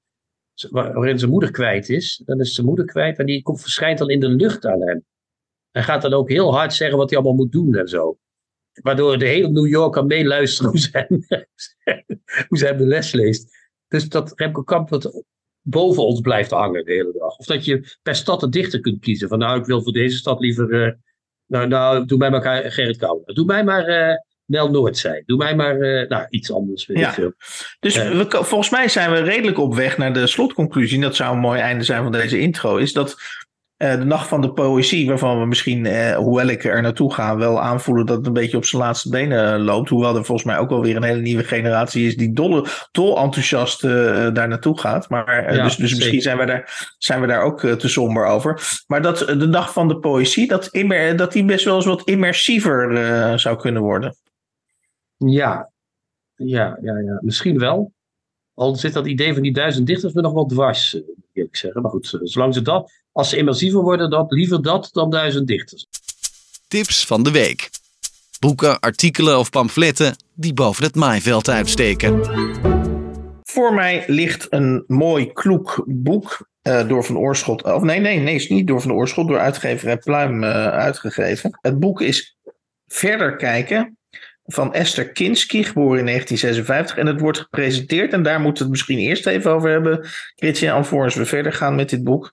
waarin 0.70 1.20
zijn 1.20 1.32
moeder 1.32 1.51
kwijt 1.51 1.89
is. 1.89 2.22
Dan 2.25 2.39
is 2.39 2.53
zijn 2.53 2.67
moeder 2.67 2.86
kwijt 2.86 3.20
en 3.20 3.25
die 3.25 3.41
komt, 3.41 3.62
verschijnt 3.62 3.98
dan 3.98 4.10
in 4.10 4.20
de 4.20 4.29
lucht 4.29 4.65
aan 4.65 4.82
hem. 4.82 5.05
Hij 5.75 5.84
gaat 5.84 6.01
dan 6.01 6.13
ook 6.13 6.29
heel 6.29 6.53
hard 6.53 6.74
zeggen 6.74 6.98
wat 6.98 7.10
hij 7.10 7.20
allemaal 7.20 7.38
moet 7.38 7.51
doen 7.51 7.75
en 7.75 7.88
zo. 7.88 8.17
Waardoor 8.82 9.17
de 9.17 9.25
hele 9.25 9.50
New 9.50 9.67
York 9.67 9.94
kan 9.94 10.05
meeluisteren 10.08 10.72
hoe 10.72 10.79
zij, 10.79 11.08
hoe 12.50 12.58
zij 12.58 12.75
de 12.75 12.86
les 12.86 13.12
leest. 13.12 13.58
Dus 13.88 14.10
dat 14.10 14.32
Remco 14.36 14.63
Kamp 14.63 14.89
boven 15.62 16.05
ons 16.05 16.22
blijft 16.22 16.51
hangen 16.51 16.86
de 16.86 16.91
hele 16.91 17.15
dag. 17.20 17.38
Of 17.38 17.46
dat 17.46 17.65
je 17.65 17.98
per 18.01 18.15
stad 18.15 18.44
een 18.44 18.50
dichter 18.50 18.79
kunt 18.79 19.00
kiezen. 19.00 19.27
Van 19.27 19.39
nou, 19.39 19.60
ik 19.60 19.65
wil 19.65 19.82
voor 19.82 19.91
deze 19.91 20.17
stad 20.17 20.39
liever. 20.39 20.86
Uh, 20.86 20.91
nou, 21.46 21.67
nou, 21.67 22.05
doe 22.05 22.17
mij 22.17 22.29
maar 22.29 22.72
Gerrit 22.72 22.98
Kouwer. 22.98 23.34
Doe 23.34 23.46
mij 23.46 23.63
maar 23.63 23.89
uh, 23.89 24.15
Nel 24.46 24.70
Noordzij. 24.70 25.24
Doe 25.25 25.38
mij 25.38 25.55
maar 25.55 25.77
uh, 25.77 26.10
nou, 26.10 26.25
iets 26.29 26.51
anders. 26.51 26.86
Weet 26.86 26.98
ja. 26.98 27.08
ik 27.08 27.13
veel. 27.13 27.34
Dus 27.79 27.98
we, 27.98 28.25
volgens 28.29 28.70
mij 28.70 28.88
zijn 28.88 29.12
we 29.12 29.20
redelijk 29.20 29.58
op 29.58 29.75
weg 29.75 29.98
naar 29.98 30.13
de 30.13 30.27
slotconclusie. 30.27 30.96
En 30.96 31.03
dat 31.03 31.15
zou 31.15 31.34
een 31.34 31.41
mooi 31.41 31.60
einde 31.60 31.84
zijn 31.84 32.03
van 32.03 32.12
deze 32.12 32.39
intro. 32.39 32.77
Is 32.77 32.94
dat 32.94 33.15
de 33.77 34.03
Nacht 34.05 34.27
van 34.27 34.41
de 34.41 34.53
Poëzie, 34.53 35.08
waarvan 35.08 35.39
we 35.39 35.46
misschien, 35.46 35.86
uh, 35.86 36.15
hoewel 36.15 36.48
ik 36.48 36.63
er 36.63 36.82
naartoe 36.82 37.13
ga, 37.13 37.38
wel 37.38 37.62
aanvoelen 37.62 38.05
dat 38.05 38.17
het 38.17 38.25
een 38.27 38.34
beetje 38.34 38.58
op 38.58 38.65
zijn 38.65 38.82
laatste 38.82 39.10
benen 39.10 39.62
loopt. 39.62 39.89
Hoewel 39.89 40.15
er 40.15 40.25
volgens 40.25 40.48
mij 40.48 40.58
ook 40.58 40.70
wel 40.70 40.82
weer 40.82 40.96
een 40.96 41.03
hele 41.03 41.22
nieuwe 41.22 41.44
generatie 41.44 42.08
is 42.08 42.17
die 42.17 42.34
dolle, 42.34 42.65
dol 42.91 43.17
enthousiast 43.17 43.82
daar 43.82 44.48
naartoe 44.48 44.79
gaat. 44.79 45.10
Maar, 45.10 45.55
ja, 45.55 45.63
dus 45.63 45.75
dus 45.75 45.96
misschien 45.96 46.22
zijn 46.22 46.38
we, 46.38 46.46
daar, 46.46 46.94
zijn 46.98 47.22
we 47.22 47.27
daar 47.27 47.41
ook 47.41 47.60
te 47.60 47.88
somber 47.88 48.25
over. 48.25 48.84
Maar 48.88 49.01
dat 49.01 49.17
de 49.17 49.48
Nacht 49.48 49.74
van 49.74 49.88
de 49.88 49.98
Poëzie, 49.98 50.48
dat, 50.48 50.67
immer, 50.67 51.15
dat 51.15 51.32
die 51.32 51.46
best 51.46 51.65
wel 51.65 51.75
eens 51.75 51.86
wat 51.86 52.08
immersiever 52.08 53.39
zou 53.39 53.58
kunnen 53.58 53.82
worden. 53.82 54.15
Ja. 55.17 55.72
ja, 56.36 56.77
ja, 56.82 56.98
ja, 56.98 57.20
misschien 57.22 57.60
wel. 57.60 57.94
Al 58.53 58.75
zit 58.75 58.94
dat 58.94 59.08
idee 59.08 59.34
van 59.34 59.41
die 59.41 59.53
duizend 59.53 59.88
dichters 59.88 60.13
me 60.13 60.22
nog 60.22 60.34
wel 60.34 60.46
dwars, 60.46 60.94
moet 60.94 61.46
ik 61.46 61.55
zeggen. 61.55 61.82
Maar 61.82 61.91
goed, 61.91 62.20
zolang 62.22 62.53
ze 62.53 62.62
dat 62.62 63.03
als 63.15 63.29
ze 63.29 63.38
immersiever 63.38 63.81
worden, 63.81 64.10
dat, 64.10 64.31
liever 64.31 64.62
dat 64.62 64.89
dan 64.91 65.10
duizend 65.10 65.48
dichters. 65.48 65.86
Tips 66.67 67.05
van 67.05 67.24
de 67.24 67.31
week. 67.31 67.69
Boeken, 68.39 68.79
artikelen 68.79 69.39
of 69.39 69.50
pamfletten 69.50 70.15
die 70.34 70.53
boven 70.53 70.84
het 70.84 70.95
maaiveld 70.95 71.50
uitsteken. 71.50 72.22
Voor 73.43 73.74
mij 73.74 74.03
ligt 74.07 74.48
een 74.50 74.84
mooi 74.88 75.34
kloek 75.34 75.84
boek 75.88 76.48
uh, 76.63 76.88
door 76.88 77.03
Van 77.03 77.17
Oorschot. 77.17 77.63
Of 77.63 77.84
nee, 77.84 78.00
nee, 78.00 78.19
nee, 78.19 78.36
is 78.36 78.50
niet 78.50 78.67
door 78.67 78.81
Van 78.81 78.93
Oorschot, 78.93 79.27
door 79.27 79.39
uitgeverij 79.39 79.98
Pluim 79.98 80.43
uh, 80.43 80.67
uitgegeven. 80.67 81.57
Het 81.62 81.79
boek 81.79 82.01
is 82.01 82.38
Verder 82.88 83.36
kijken 83.36 83.98
van 84.45 84.74
Esther 84.74 85.12
Kinski, 85.12 85.63
geboren 85.63 86.00
in 86.00 86.05
1956. 86.05 86.98
En 86.98 87.07
het 87.07 87.19
wordt 87.19 87.39
gepresenteerd, 87.39 88.13
en 88.13 88.24
daar 88.24 88.39
moeten 88.39 88.53
we 88.53 88.69
het 88.69 88.69
misschien 88.69 89.00
eerst 89.00 89.27
even 89.27 89.51
over 89.51 89.69
hebben, 89.69 90.07
Christian, 90.36 90.75
alvorens 90.75 91.15
we 91.15 91.25
verder 91.25 91.53
gaan 91.53 91.75
met 91.75 91.89
dit 91.89 92.03
boek. 92.03 92.31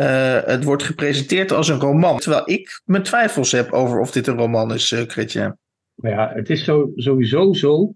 Uh, 0.00 0.40
het 0.44 0.64
wordt 0.64 0.82
gepresenteerd 0.82 1.52
als 1.52 1.68
een 1.68 1.80
roman, 1.80 2.18
terwijl 2.18 2.50
ik 2.50 2.82
mijn 2.84 3.02
twijfels 3.02 3.52
heb 3.52 3.72
over 3.72 4.00
of 4.00 4.10
dit 4.10 4.26
een 4.26 4.36
roman 4.36 4.74
is, 4.74 4.90
uh, 4.90 5.00
Christian. 5.00 5.56
Ja, 5.94 6.32
het 6.34 6.50
is 6.50 6.64
zo, 6.64 6.92
sowieso 6.94 7.52
zo, 7.52 7.94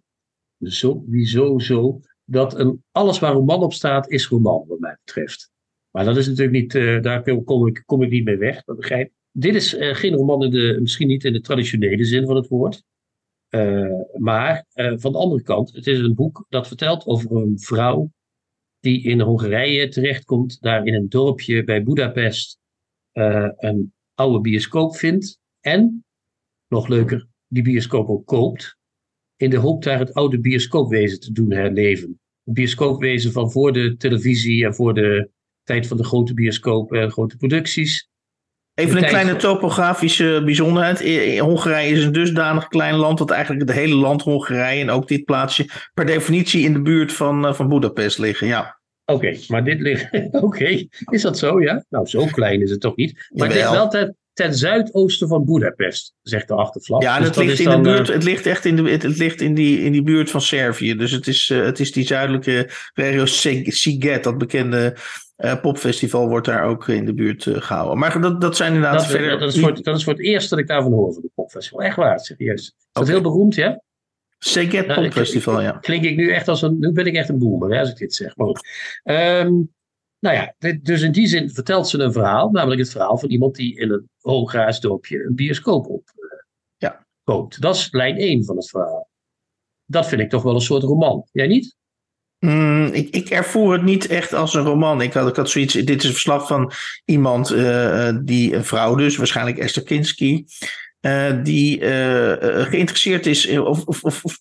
sowieso 0.61 1.59
zo, 1.59 2.01
dat 2.25 2.59
een, 2.59 2.85
alles 2.91 3.19
waar 3.19 3.33
roman 3.33 3.63
op 3.63 3.73
staat, 3.73 4.11
is 4.11 4.29
roman, 4.29 4.65
wat 4.69 4.79
mij 4.79 4.97
betreft. 5.05 5.51
Maar 5.91 6.05
dat 6.05 6.17
is 6.17 6.27
natuurlijk 6.27 6.57
niet, 6.57 6.75
uh, 6.75 7.03
daar 7.03 7.43
kom 7.45 7.67
ik, 7.67 7.83
kom 7.87 8.03
ik 8.03 8.11
niet 8.11 8.25
mee 8.25 8.37
weg, 8.37 8.65
begrijp 8.65 9.13
Dit 9.31 9.55
is 9.55 9.77
geen 9.79 10.15
roman, 10.15 10.45
in 10.45 10.51
de, 10.51 10.79
misschien 10.81 11.09
niet 11.09 11.25
in 11.25 11.33
de 11.33 11.41
traditionele 11.41 12.05
zin 12.05 12.27
van 12.27 12.37
het 12.37 12.49
woord. 12.49 12.83
Maar 14.19 14.67
van 14.75 15.13
de 15.13 15.19
andere 15.19 15.43
kant, 15.43 15.73
het 15.73 15.87
is 15.87 15.99
een 15.99 16.15
boek 16.15 16.47
dat 16.49 16.67
vertelt 16.67 17.07
over 17.07 17.37
een 17.37 17.59
vrouw 17.59 18.11
die 18.83 19.03
in 19.03 19.21
Hongarije 19.21 19.89
terechtkomt, 19.89 20.61
daar 20.61 20.87
in 20.87 20.95
een 20.95 21.09
dorpje 21.09 21.65
bij 21.65 21.83
Budapest 21.83 22.59
uh, 23.13 23.49
een 23.57 23.93
oude 24.15 24.41
bioscoop 24.41 24.97
vindt 24.97 25.39
en, 25.61 26.05
nog 26.69 26.89
leuker, 26.89 27.29
die 27.47 27.63
bioscoop 27.63 28.09
ook 28.09 28.27
koopt, 28.27 28.77
in 29.37 29.51
de 29.51 29.57
hoop 29.57 29.83
daar 29.83 29.99
het 29.99 30.15
oude 30.15 30.41
bioscoopwezen 30.41 31.21
te 31.21 31.33
doen 31.33 31.53
herleven. 31.53 32.21
Het 32.45 32.55
bioscoopwezen 32.55 33.33
van 33.33 33.51
voor 33.51 33.73
de 33.73 33.97
televisie 33.97 34.65
en 34.65 34.75
voor 34.75 34.95
de 34.95 35.31
tijd 35.63 35.87
van 35.87 35.97
de 35.97 36.05
grote 36.05 36.35
bioscopen 36.35 37.01
en 37.01 37.11
grote 37.11 37.37
producties. 37.37 38.11
Even 38.75 38.97
een 38.97 39.09
kleine 39.09 39.37
topografische 39.37 40.43
bijzonderheid. 40.45 41.39
Hongarije 41.39 41.93
is 41.97 42.05
een 42.05 42.13
dusdanig 42.13 42.69
klein 42.69 42.95
land 42.95 43.19
dat 43.19 43.31
eigenlijk 43.31 43.69
het 43.69 43.79
hele 43.79 43.95
land 43.95 44.23
Hongarije 44.23 44.81
en 44.81 44.91
ook 44.91 45.09
dit 45.09 45.25
plaatsje 45.25 45.69
per 45.95 46.07
definitie 46.07 46.65
in 46.65 46.73
de 46.73 46.83
buurt 46.83 47.13
van, 47.13 47.47
uh, 47.47 47.53
van 47.53 47.69
Budapest 47.69 48.19
liggen. 48.19 48.47
Ja. 48.47 48.81
Oké, 49.05 49.27
okay, 49.27 49.45
maar 49.49 49.65
dit 49.65 49.81
ligt. 49.81 50.09
Oké, 50.31 50.45
okay. 50.45 50.89
is 51.11 51.23
dat 51.23 51.39
zo? 51.39 51.61
Ja. 51.61 51.85
Nou, 51.89 52.07
zo 52.07 52.25
klein 52.25 52.63
is 52.63 52.71
het 52.71 52.81
toch 52.81 52.97
niet. 52.97 53.29
Maar 53.35 53.47
het 53.47 53.57
ligt 53.57 53.71
wel 53.71 53.89
ten 54.33 54.55
zuidoosten 54.55 55.29
van 55.29 55.45
Budapest, 55.45 56.15
zegt 56.23 56.49
de 56.49 56.55
achtervlak. 56.55 57.03
Ja, 57.03 57.17
en 57.17 57.23
dus 57.23 57.37
het, 57.37 57.45
ligt 57.45 57.59
in 57.59 57.65
dan, 57.65 57.83
de 57.83 57.91
buurt, 57.91 58.09
het 58.09 58.25
ligt 58.25 58.47
echt 58.47 58.65
in, 58.65 58.77
de, 58.77 58.91
het, 58.91 59.03
het, 59.03 59.19
ligt 59.19 59.41
in, 59.41 59.55
die, 59.55 59.81
in 59.81 59.93
die 59.93 60.03
buurt 60.03 60.31
van 60.31 60.41
Servië. 60.41 60.97
Dus 60.97 61.11
het 61.11 61.27
is, 61.27 61.49
uh, 61.49 61.65
het 61.65 61.81
is 61.81 61.93
die 61.93 62.07
zuidelijke 62.07 62.71
regio 62.95 63.27
Siget, 63.27 64.25
dat 64.25 64.39
bekende 64.39 64.97
uh, 65.37 65.61
popfestival 65.61 66.29
wordt 66.29 66.47
daar 66.47 66.65
ook 66.65 66.89
in 66.89 67.05
de 67.05 67.15
buurt 67.15 67.45
uh, 67.45 67.57
gehouden. 67.61 67.99
Maar 67.99 68.21
dat, 68.21 68.41
dat 68.41 68.57
zijn 68.57 68.75
inderdaad 68.75 68.99
dat, 68.99 69.11
verder... 69.11 69.39
Dat 69.39 69.55
is, 69.55 69.61
voor, 69.61 69.83
dat 69.83 69.97
is 69.97 70.05
voor 70.05 70.13
het 70.13 70.23
eerst 70.23 70.51
dat 70.51 70.59
ik 70.59 70.67
daarvan 70.67 70.93
hoor, 70.93 71.13
van 71.13 71.23
de 71.23 71.31
popfestival. 71.35 71.83
Echt 71.83 71.97
waar, 71.97 72.21
serieus. 72.21 72.61
Is 72.61 72.73
okay. 72.77 72.91
dat 72.93 73.09
heel 73.09 73.23
beroemd, 73.23 73.55
ja? 73.55 73.83
Seget 74.39 74.87
nou, 74.87 75.03
Popfestival, 75.03 75.61
ja. 75.61 75.71
Klink 75.71 76.05
ik 76.05 76.17
nu 76.17 76.31
echt 76.31 76.49
als 76.49 76.63
een... 76.63 76.79
Nu 76.79 76.93
ben 76.93 77.07
ik 77.07 77.15
echt 77.15 77.29
een 77.29 77.39
boomer, 77.39 77.73
hè, 77.73 77.81
als 77.81 77.91
ik 77.91 77.97
dit 77.97 78.15
zeg. 78.15 78.37
Maar 78.37 78.47
goed. 78.47 78.69
Um, 79.05 79.73
nou 80.23 80.37
ja, 80.37 80.55
dit, 80.59 80.85
dus 80.85 81.03
in 81.03 81.13
die 81.13 81.27
zin 81.27 81.51
vertelt 81.51 81.89
ze 81.89 81.99
een 81.99 82.13
verhaal. 82.13 82.51
Namelijk 82.51 82.81
het 82.81 82.91
verhaal 82.91 83.19
van 83.19 83.29
iemand 83.29 83.55
die 83.55 83.79
in 83.79 83.91
een 83.91 84.09
Hongaars 84.21 84.81
dorpje 84.81 85.25
een 85.25 85.35
bioscoop 85.35 85.87
op 85.87 86.13
uh, 86.17 86.25
ja. 86.77 87.07
koopt. 87.25 87.61
Dat 87.61 87.75
is 87.75 87.93
lijn 87.93 88.17
1 88.17 88.45
van 88.45 88.57
het 88.57 88.71
verhaal. 88.71 89.11
Dat 89.85 90.09
vind 90.09 90.21
ik 90.21 90.31
toch 90.31 90.43
wel 90.43 90.55
een 90.55 90.61
soort 90.61 90.83
roman. 90.83 91.29
Jij 91.33 91.47
niet? 91.47 91.77
Mm, 92.39 92.87
ik, 92.87 93.09
ik 93.09 93.31
ervoer 93.31 93.73
het 93.73 93.83
niet 93.83 94.07
echt 94.07 94.33
als 94.33 94.55
een 94.55 94.65
roman. 94.65 95.01
Ik 95.01 95.13
had, 95.13 95.29
ik 95.29 95.37
had 95.37 95.51
zoiets. 95.51 95.75
Dit 95.75 95.99
is 95.99 96.05
een 96.05 96.13
verslag 96.13 96.47
van 96.47 96.73
iemand 97.05 97.53
uh, 97.53 98.17
die, 98.23 98.55
een 98.55 98.65
vrouw 98.65 98.95
dus, 98.95 99.17
waarschijnlijk 99.17 99.59
Esther 99.59 99.83
Kinski. 99.83 100.45
Uh, 101.07 101.33
die 101.43 101.81
uh, 101.81 102.33
geïnteresseerd 102.65 103.27
is, 103.27 103.59
of, 103.59 103.85
of, 103.85 104.25
of 104.25 104.39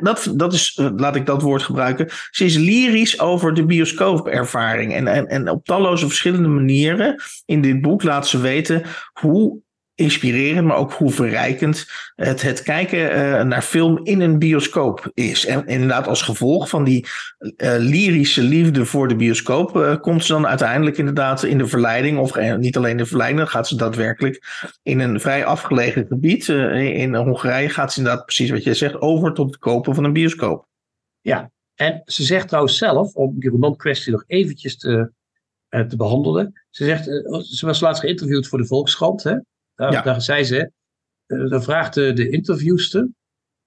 dat, 0.00 0.32
dat 0.34 0.52
is, 0.52 0.80
laat 0.96 1.16
ik 1.16 1.26
dat 1.26 1.42
woord 1.42 1.62
gebruiken. 1.62 2.08
Ze 2.30 2.44
is 2.44 2.56
lyrisch 2.56 3.20
over 3.20 3.54
de 3.54 3.64
bioscoopervaring. 3.64 4.94
En, 4.94 5.06
en, 5.06 5.26
en 5.26 5.50
op 5.50 5.64
talloze 5.64 6.06
verschillende 6.06 6.48
manieren 6.48 7.22
in 7.44 7.60
dit 7.60 7.80
boek 7.80 8.02
laat 8.02 8.28
ze 8.28 8.40
weten 8.40 8.82
hoe 9.12 9.58
inspirerend, 10.00 10.66
maar 10.66 10.76
ook 10.76 10.92
hoe 10.92 11.10
verrijkend 11.10 11.86
het, 12.14 12.42
het 12.42 12.62
kijken 12.62 12.98
uh, 12.98 13.42
naar 13.42 13.62
film 13.62 14.00
in 14.02 14.20
een 14.20 14.38
bioscoop 14.38 15.10
is. 15.14 15.46
En 15.46 15.66
inderdaad, 15.66 16.06
als 16.06 16.22
gevolg 16.22 16.68
van 16.68 16.84
die 16.84 17.06
uh, 17.38 17.74
lyrische 17.78 18.42
liefde 18.42 18.86
voor 18.86 19.08
de 19.08 19.16
bioscoop, 19.16 19.76
uh, 19.76 19.96
komt 19.96 20.24
ze 20.24 20.32
dan 20.32 20.46
uiteindelijk 20.46 20.98
inderdaad 20.98 21.42
in 21.42 21.58
de 21.58 21.66
verleiding, 21.66 22.18
of 22.18 22.56
niet 22.56 22.76
alleen 22.76 22.96
de 22.96 23.06
verleiding, 23.06 23.40
dan 23.40 23.50
gaat 23.50 23.68
ze 23.68 23.76
daadwerkelijk 23.76 24.42
in 24.82 25.00
een 25.00 25.20
vrij 25.20 25.44
afgelegen 25.44 26.06
gebied. 26.06 26.48
in 26.48 27.14
Hongarije 27.14 27.68
gaat 27.68 27.92
ze 27.92 27.98
inderdaad 27.98 28.24
precies 28.24 28.50
wat 28.50 28.64
jij 28.64 28.74
zegt, 28.74 29.00
over 29.00 29.32
tot 29.32 29.46
het 29.46 29.58
kopen 29.58 29.94
van 29.94 30.04
een 30.04 30.12
bioscoop. 30.12 30.66
Ja, 31.20 31.50
en 31.74 32.02
ze 32.04 32.22
zegt 32.22 32.48
trouwens 32.48 32.76
zelf, 32.76 33.14
om 33.14 33.40
die 33.40 33.50
romankwestie 33.50 34.12
nog 34.12 34.24
eventjes 34.26 34.76
te, 34.76 35.10
te 35.68 35.96
behandelen. 35.96 36.52
Ze 36.70 36.84
zegt, 36.84 37.04
ze 37.42 37.66
was 37.66 37.80
laatst 37.80 38.02
geïnterviewd 38.02 38.48
voor 38.48 38.58
de 38.58 38.66
Volkskrant, 38.66 39.22
hè? 39.22 39.34
Daar, 39.80 39.92
ja. 39.92 40.02
daar 40.02 40.22
zei 40.22 40.44
ze, 40.44 40.72
uh, 41.26 41.50
dan 41.50 41.62
vraagt 41.62 41.94
de, 41.94 42.12
de 42.12 42.30
interviewster, 42.30 43.08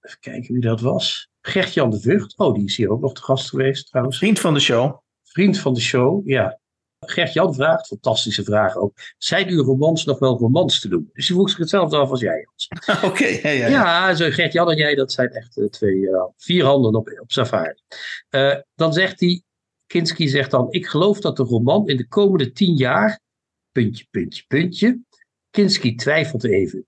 even 0.02 0.20
kijken 0.20 0.54
wie 0.54 0.62
dat 0.62 0.82
was, 0.82 1.30
Gert-Jan 1.42 1.90
de 1.90 2.00
Vught. 2.00 2.38
Oh, 2.38 2.54
die 2.54 2.66
is 2.66 2.76
hier 2.76 2.90
ook 2.90 3.02
nog 3.02 3.14
te 3.14 3.22
gast 3.22 3.50
geweest 3.50 3.88
trouwens. 3.90 4.18
Vriend 4.18 4.40
van 4.40 4.54
de 4.54 4.60
show. 4.60 5.00
Vriend 5.24 5.60
van 5.60 5.74
de 5.74 5.82
show, 5.82 6.28
ja. 6.28 6.60
Gert-Jan 7.00 7.54
vraagt, 7.54 7.88
fantastische 7.88 8.44
vraag 8.44 8.76
ook. 8.76 8.98
Zijn 9.18 9.48
uw 9.48 9.64
romans 9.64 10.06
nog 10.06 10.20
wel 10.20 10.38
romans 10.38 10.80
te 10.80 10.88
doen? 10.88 11.10
Dus 11.14 11.28
die 11.28 11.36
vroeg 11.36 11.50
zich 11.50 11.58
hetzelfde 11.58 11.98
af 11.98 12.10
als 12.10 12.22
jij. 12.22 12.48
Oké, 12.96 13.06
okay, 13.06 13.40
ja, 13.42 13.50
ja. 13.50 13.68
ja 13.68 14.14
zo 14.14 14.30
Gert-Jan 14.30 14.70
en 14.70 14.78
jij, 14.78 14.96
dat 14.96 15.12
zijn 15.12 15.30
echt 15.30 15.58
uh, 15.58 15.68
twee, 15.68 15.96
uh, 15.96 16.24
vier 16.38 16.66
handen 16.66 16.96
op, 16.96 17.20
op 17.22 17.32
safari. 17.32 17.82
Uh, 18.30 18.56
dan 18.76 18.94
zegt 18.94 19.20
hij, 19.20 19.44
Kinski 19.88 20.28
zegt 20.28 20.52
dan, 20.52 20.72
ik 20.72 20.88
geloof 20.88 21.20
dat 21.20 21.38
de 21.38 21.44
roman 21.44 21.88
in 21.88 21.98
de 21.98 22.08
komende 22.08 22.52
tien 22.52 22.76
jaar, 22.76 23.20
puntje, 23.72 24.06
puntje, 24.12 24.44
puntje. 24.48 25.02
Kinski 25.54 25.96
twijfelt 25.96 26.44
even. 26.44 26.86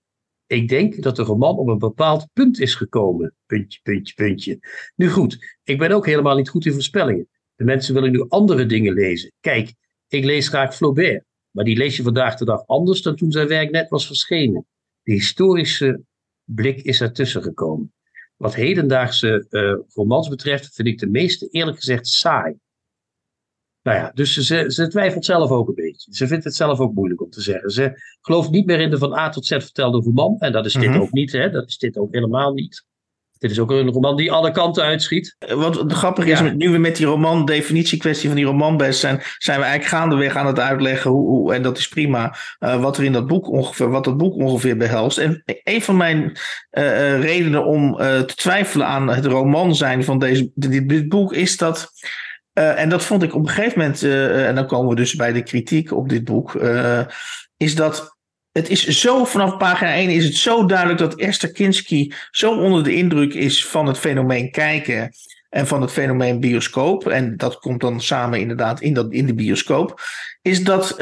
Ik 0.47 0.67
denk 0.67 1.01
dat 1.01 1.15
de 1.15 1.23
roman 1.23 1.57
op 1.57 1.67
een 1.67 1.77
bepaald 1.77 2.27
punt 2.33 2.59
is 2.59 2.75
gekomen. 2.75 3.35
Puntje, 3.45 3.79
puntje, 3.83 4.13
puntje. 4.13 4.59
Nu 4.95 5.09
goed, 5.09 5.57
ik 5.63 5.77
ben 5.77 5.91
ook 5.91 6.05
helemaal 6.05 6.35
niet 6.35 6.49
goed 6.49 6.65
in 6.65 6.73
voorspellingen. 6.73 7.27
De 7.55 7.63
mensen 7.63 7.93
willen 7.93 8.11
nu 8.11 8.25
andere 8.27 8.65
dingen 8.65 8.93
lezen. 8.93 9.31
Kijk, 9.39 9.73
ik 10.07 10.23
lees 10.23 10.47
graag 10.47 10.75
Flaubert, 10.75 11.25
maar 11.51 11.63
die 11.63 11.77
lees 11.77 11.97
je 11.97 12.03
vandaag 12.03 12.35
de 12.35 12.45
dag 12.45 12.65
anders 12.65 13.01
dan 13.01 13.15
toen 13.15 13.31
zijn 13.31 13.47
werk 13.47 13.71
net 13.71 13.89
was 13.89 14.07
verschenen. 14.07 14.65
De 15.01 15.11
historische 15.11 16.03
blik 16.43 16.81
is 16.81 17.01
ertussen 17.01 17.43
gekomen. 17.43 17.93
Wat 18.35 18.55
hedendaagse 18.55 19.47
uh, 19.49 19.75
romans 19.93 20.27
betreft, 20.27 20.75
vind 20.75 20.87
ik 20.87 20.99
de 20.99 21.09
meeste 21.09 21.47
eerlijk 21.47 21.77
gezegd 21.77 22.07
saai. 22.07 22.55
Nou 23.85 23.97
ja, 23.97 24.11
dus 24.13 24.33
ze, 24.33 24.65
ze 24.67 24.87
twijfelt 24.87 25.25
zelf 25.25 25.49
ook 25.49 25.67
een 25.67 25.75
beetje. 25.75 26.13
Ze 26.13 26.27
vindt 26.27 26.43
het 26.43 26.55
zelf 26.55 26.79
ook 26.79 26.93
moeilijk 26.93 27.21
om 27.21 27.29
te 27.29 27.41
zeggen. 27.41 27.69
Ze 27.69 28.01
gelooft 28.21 28.49
niet 28.49 28.65
meer 28.65 28.79
in 28.79 28.89
de 28.89 28.97
van 28.97 29.13
A 29.13 29.29
tot 29.29 29.45
Z 29.45 29.49
vertelde 29.49 30.01
roman. 30.01 30.35
En 30.39 30.51
dat 30.51 30.65
is 30.65 30.73
dit 30.73 30.85
mm 30.85 30.93
-hmm. 30.93 31.01
ook 31.01 31.11
niet. 31.11 31.31
Hè? 31.31 31.49
Dat 31.49 31.67
is 31.67 31.77
dit 31.77 31.97
ook 31.97 32.13
helemaal 32.13 32.53
niet. 32.53 32.85
Dit 33.37 33.51
is 33.51 33.59
ook 33.59 33.71
een 33.71 33.91
roman 33.91 34.15
die 34.15 34.31
alle 34.31 34.51
kanten 34.51 34.83
uitschiet. 34.83 35.35
Wat 35.55 35.91
grappig 35.91 36.25
is, 36.25 36.39
ja. 36.39 36.51
nu 36.51 36.69
we 36.69 36.77
met 36.77 36.95
die 36.95 37.05
roman, 37.05 37.45
definitiekwestie 37.45 38.27
van 38.27 38.37
die 38.37 38.45
romanbest 38.45 38.99
zijn, 38.99 39.21
zijn 39.37 39.59
we 39.59 39.65
eigenlijk 39.65 39.95
gaandeweg 39.95 40.35
aan 40.35 40.47
het 40.47 40.59
uitleggen 40.59 41.11
hoe, 41.11 41.27
hoe 41.27 41.53
en 41.53 41.61
dat 41.61 41.77
is 41.77 41.87
prima, 41.87 42.35
uh, 42.59 42.81
wat 42.81 42.97
er 42.97 43.03
in 43.03 43.13
dat 43.13 43.27
boek 43.27 43.49
ongeveer, 43.49 43.89
wat 43.89 44.03
dat 44.03 44.17
boek 44.17 44.35
ongeveer 44.35 44.77
behelst. 44.77 45.17
En 45.17 45.43
een 45.45 45.81
van 45.81 45.97
mijn 45.97 46.21
uh, 46.21 47.21
redenen 47.21 47.65
om 47.65 47.91
uh, 47.91 48.19
te 48.19 48.35
twijfelen 48.35 48.87
aan 48.87 49.09
het 49.09 49.25
roman 49.25 49.75
zijn 49.75 50.03
van 50.03 50.19
deze, 50.19 50.51
dit, 50.55 50.89
dit 50.89 51.09
boek 51.09 51.33
is 51.33 51.57
dat. 51.57 51.91
Uh, 52.59 52.79
en 52.79 52.89
dat 52.89 53.03
vond 53.03 53.23
ik 53.23 53.35
op 53.35 53.41
een 53.41 53.49
gegeven 53.49 53.79
moment, 53.79 54.03
uh, 54.03 54.47
en 54.47 54.55
dan 54.55 54.67
komen 54.67 54.89
we 54.89 54.95
dus 54.95 55.15
bij 55.15 55.33
de 55.33 55.43
kritiek 55.43 55.91
op 55.91 56.09
dit 56.09 56.23
boek, 56.23 56.53
uh, 56.53 57.01
is 57.57 57.75
dat 57.75 58.17
het 58.51 58.69
is 58.69 58.87
zo, 58.87 59.25
vanaf 59.25 59.57
pagina 59.57 59.93
1 59.93 60.09
is 60.09 60.25
het 60.25 60.35
zo 60.35 60.65
duidelijk 60.65 60.99
dat 60.99 61.15
Esther 61.15 61.51
Kinski 61.51 62.13
zo 62.31 62.51
onder 62.51 62.83
de 62.83 62.95
indruk 62.95 63.33
is 63.33 63.65
van 63.65 63.85
het 63.85 63.97
fenomeen 63.97 64.51
kijken 64.51 65.11
en 65.49 65.67
van 65.67 65.81
het 65.81 65.91
fenomeen 65.91 66.39
bioscoop. 66.39 67.07
En 67.07 67.37
dat 67.37 67.59
komt 67.59 67.81
dan 67.81 68.01
samen 68.01 68.39
inderdaad 68.39 68.81
in, 68.81 68.93
dat, 68.93 69.11
in 69.11 69.25
de 69.25 69.33
bioscoop. 69.33 70.01
Is 70.41 70.63
dat 70.63 71.01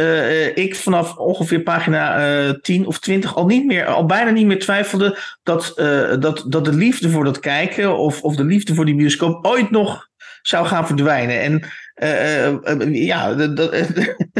ik 0.54 0.76
vanaf 0.76 1.18
ongeveer 1.18 1.62
pagina 1.62 2.54
10 2.62 2.88
of 2.88 3.00
20 3.00 3.36
al 3.36 3.46
niet 3.46 3.66
meer, 3.66 3.86
al 3.86 4.06
bijna 4.06 4.30
niet 4.30 4.46
meer 4.46 4.60
twijfelde 4.60 5.18
dat, 5.44 5.74
dat, 6.20 6.46
dat 6.48 6.66
de 6.66 6.74
liefde 6.74 7.10
voor 7.10 7.24
dat 7.24 7.40
kijken 7.40 7.98
of, 7.98 8.22
of 8.22 8.36
de 8.36 8.46
liefde 8.46 8.74
voor 8.74 8.86
die 8.86 8.96
bioscoop 8.96 9.46
ooit 9.46 9.72
nog 9.72 10.12
zou 10.44 10.66
gaan 10.66 10.88
verdwijnen. 10.88 11.42
En 11.42 11.64
uh, 11.96 12.48
uh, 12.48 13.06
ja, 13.06 13.34
dat, 13.34 13.58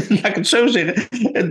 laat 0.10 0.26
ik 0.26 0.36
het 0.36 0.48
zo 0.48 0.68
zeggen. 0.68 1.08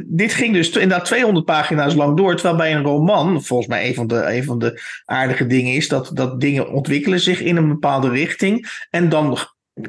dit 0.06 0.32
ging 0.32 0.54
dus 0.54 0.70
inderdaad 0.70 1.04
200 1.04 1.44
pagina's 1.44 1.94
lang 1.94 2.16
door. 2.16 2.34
Terwijl 2.34 2.56
bij 2.56 2.74
een 2.74 2.82
roman, 2.82 3.42
volgens 3.42 3.68
mij 3.68 3.88
een 3.88 3.94
van 3.94 4.06
de, 4.06 4.34
een 4.34 4.44
van 4.44 4.58
de 4.58 4.80
aardige 5.04 5.46
dingen 5.46 5.74
is 5.74 5.88
dat, 5.88 6.10
dat 6.14 6.40
dingen 6.40 6.72
ontwikkelen 6.72 7.20
zich 7.20 7.40
in 7.40 7.56
een 7.56 7.68
bepaalde 7.68 8.08
richting. 8.08 8.84
En 8.90 9.08
dan 9.08 9.38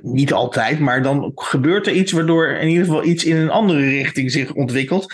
niet 0.01 0.33
altijd, 0.33 0.79
maar 0.79 1.03
dan 1.03 1.31
gebeurt 1.35 1.87
er 1.87 1.93
iets 1.93 2.11
waardoor 2.11 2.47
in 2.47 2.67
ieder 2.67 2.85
geval 2.85 3.03
iets 3.03 3.23
in 3.23 3.35
een 3.35 3.49
andere 3.49 3.89
richting 3.89 4.31
zich 4.31 4.53
ontwikkelt. 4.53 5.13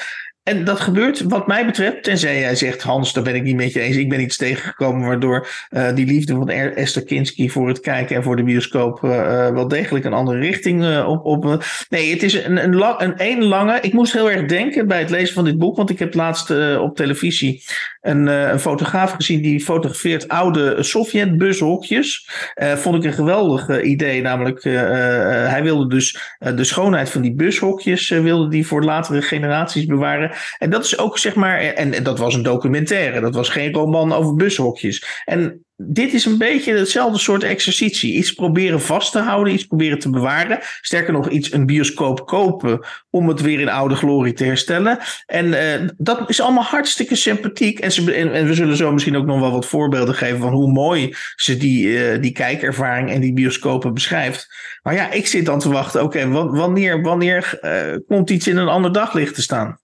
En 0.50 0.64
dat 0.64 0.80
gebeurt, 0.80 1.22
wat 1.22 1.48
mij 1.48 1.66
betreft, 1.66 2.04
tenzij 2.04 2.40
jij 2.40 2.56
zegt, 2.56 2.82
Hans, 2.82 3.14
daar 3.14 3.24
ben 3.24 3.36
ik 3.36 3.44
niet 3.44 3.56
met 3.56 3.74
je 3.74 3.80
eens. 3.80 3.96
Ik 3.96 4.10
ben 4.10 4.22
iets 4.22 4.38
tegengekomen 4.38 5.08
waardoor 5.08 5.48
uh, 5.70 5.96
die 5.96 6.06
liefde 6.06 6.34
van 6.34 6.50
Esther 6.50 7.04
Kinski 7.04 7.50
voor 7.50 7.68
het 7.68 7.80
kijken 7.80 8.16
en 8.16 8.24
voor 8.24 8.36
de 8.36 8.44
bioscoop 8.44 9.04
uh, 9.04 9.12
wel 9.50 9.68
degelijk 9.68 10.06
een 10.06 10.14
andere 10.14 10.40
richting 10.40 11.04
op. 11.06 11.26
op 11.26 11.64
nee, 11.90 12.12
het 12.12 12.24
is 12.24 12.34
een, 12.34 12.64
een, 12.64 12.84
een 12.98 13.18
één 13.18 13.44
lange. 13.44 13.80
Ik 13.82 13.94
moest 13.94 14.14
heel 14.14 14.32
erg 14.32 14.46
denken 14.46 14.88
bij 14.88 15.00
het 15.00 15.10
lezen 15.10 15.34
van 15.34 15.46
dit 15.46 15.58
boek, 15.58 15.76
want 15.76 15.90
ik 15.90 16.00
heb 16.00 16.14
laatst 16.14 16.50
op 16.78 16.96
televisie 16.96 17.64
een, 18.02 18.28
een, 18.28 18.60
fotograaf 18.60 19.12
gezien 19.12 19.42
die 19.42 19.60
fotografeert 19.60 20.28
oude 20.28 20.84
Sovjet-bushokjes. 20.84 22.30
vond 22.56 22.96
ik 22.96 23.04
een 23.04 23.14
geweldig 23.14 23.82
idee, 23.82 24.22
namelijk 24.22 24.64
hij 24.64 25.64
wilde 25.64 25.88
dus 25.88 26.38
de 26.38 26.64
schoonheid 26.64 27.10
van 27.10 27.22
die 27.22 27.34
bushokjes 27.34 28.10
wilde 28.10 28.50
die 28.50 28.68
voor 28.68 28.84
latere 28.84 29.22
generaties 29.22 29.86
bewaren. 29.86 30.32
En 30.58 30.70
dat 30.70 30.84
is 30.84 30.98
ook 30.98 31.18
zeg 31.18 31.36
maar, 31.36 31.60
en, 31.60 32.04
dat 32.04 32.20
was 32.20 32.36
een 32.36 32.44
documentaire, 32.44 33.22
dat 33.22 33.36
was 33.36 33.50
geen 33.50 33.74
roman 33.74 34.14
over 34.14 34.36
bushokjes. 34.36 35.22
En 35.26 35.64
dit 35.82 36.14
is 36.14 36.26
een 36.26 36.38
beetje 36.38 36.74
hetzelfde 36.74 37.20
soort 37.20 37.44
exercitie. 37.44 38.14
Iets 38.14 38.34
proberen 38.34 38.82
vast 38.82 39.12
te 39.12 39.20
houden, 39.20 39.54
iets 39.54 39.66
proberen 39.66 40.00
te 40.00 40.10
bewaren. 40.10 40.60
Sterker 40.82 41.14
nog, 41.14 41.30
iets 41.30 41.52
een 41.52 41.66
bioscoop 41.66 42.28
kopen 42.28 42.86
om 43.10 43.28
het 43.28 43.42
weer 43.42 43.60
in 43.60 43.70
oude 43.70 43.96
glorie 43.96 44.34
te 44.34 44.44
herstellen. 44.44 45.00
En 45.26 45.46
uh, 45.46 45.90
dat 45.98 46.30
is 46.30 46.42
allemaal 46.42 46.64
hartstikke 46.64 47.16
sympathiek. 47.16 47.80
En, 47.80 47.92
ze, 47.92 48.14
en, 48.14 48.48
we 48.48 48.54
zullen 48.54 48.76
zo 48.76 48.92
misschien 48.92 49.18
ook 49.18 49.26
nog 49.26 49.40
wel 49.40 49.52
wat 49.52 49.66
voorbeelden 49.66 50.16
geven 50.16 50.40
van 50.40 50.54
hoe 50.54 50.72
mooi 50.72 51.16
ze 51.36 51.58
die, 51.58 51.88
uh, 51.88 52.22
die 52.22 52.32
kijkervaring 52.32 53.12
en 53.12 53.22
die 53.22 53.34
bioscopen 53.34 53.94
beschrijft. 53.94 54.48
Maar 54.84 54.94
ja, 54.94 55.12
ik 55.12 55.28
zit 55.28 55.46
dan 55.46 55.60
te 55.60 55.70
wachten, 55.70 56.04
oké, 56.04 56.28
wanneer, 56.30 57.02
wanneer 57.02 57.60
uh, 57.62 57.98
komt 58.08 58.30
iets 58.30 58.48
in 58.48 58.58
een 58.58 58.68
ander 58.68 58.92
daglicht 58.92 59.36
te 59.36 59.42
staan? 59.42 59.80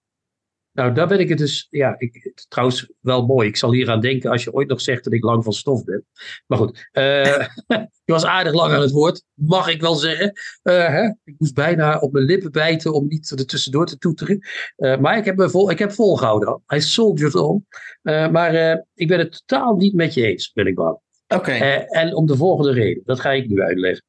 Nou, 0.75 0.93
daar 0.93 1.07
ben 1.07 1.19
ik 1.19 1.29
het 1.29 1.37
dus. 1.37 1.67
Ja, 1.69 1.95
ik, 1.97 2.33
trouwens 2.47 2.91
wel 2.99 3.25
mooi. 3.25 3.47
Ik 3.47 3.57
zal 3.57 3.71
hier 3.71 3.89
aan 3.89 4.01
denken 4.01 4.31
als 4.31 4.43
je 4.43 4.53
ooit 4.53 4.67
nog 4.67 4.81
zegt 4.81 5.03
dat 5.03 5.13
ik 5.13 5.23
lang 5.23 5.43
van 5.43 5.53
stof 5.53 5.83
ben. 5.83 6.05
Maar 6.47 6.57
goed, 6.57 6.89
uh, 6.93 7.47
je 8.05 8.11
was 8.11 8.25
aardig 8.25 8.53
lang 8.53 8.73
aan 8.73 8.81
het 8.81 8.91
woord, 8.91 9.23
mag 9.33 9.67
ik 9.67 9.81
wel 9.81 9.95
zeggen. 9.95 10.31
Uh, 10.63 10.87
hè? 10.87 11.03
Ik 11.23 11.35
moest 11.37 11.53
bijna 11.53 11.99
op 11.99 12.11
mijn 12.11 12.25
lippen 12.25 12.51
bijten 12.51 12.93
om 12.93 13.07
niet 13.07 13.29
er 13.29 13.45
tussendoor 13.45 13.85
te 13.85 13.97
toeteren. 13.97 14.39
Uh, 14.77 14.97
maar 14.97 15.17
ik 15.17 15.25
heb, 15.25 15.35
me 15.35 15.49
vol, 15.49 15.71
ik 15.71 15.79
heb 15.79 15.91
volgehouden. 15.91 16.61
Hij 16.65 16.79
soldiered 16.79 17.35
on. 17.35 17.67
maar 18.03 18.85
ik 18.93 19.07
ben 19.07 19.19
het 19.19 19.43
totaal 19.45 19.75
niet 19.75 19.93
met 19.93 20.13
je 20.13 20.25
eens, 20.25 20.51
ben 20.53 20.67
ik 20.67 20.75
bang. 20.75 20.99
Oké. 21.27 21.35
Okay. 21.35 21.85
en 21.85 22.15
om 22.15 22.25
de 22.25 22.35
volgende 22.35 22.71
reden. 22.71 23.01
Dat 23.05 23.19
ga 23.19 23.31
ik 23.31 23.47
nu 23.47 23.61
uitleggen. 23.61 24.03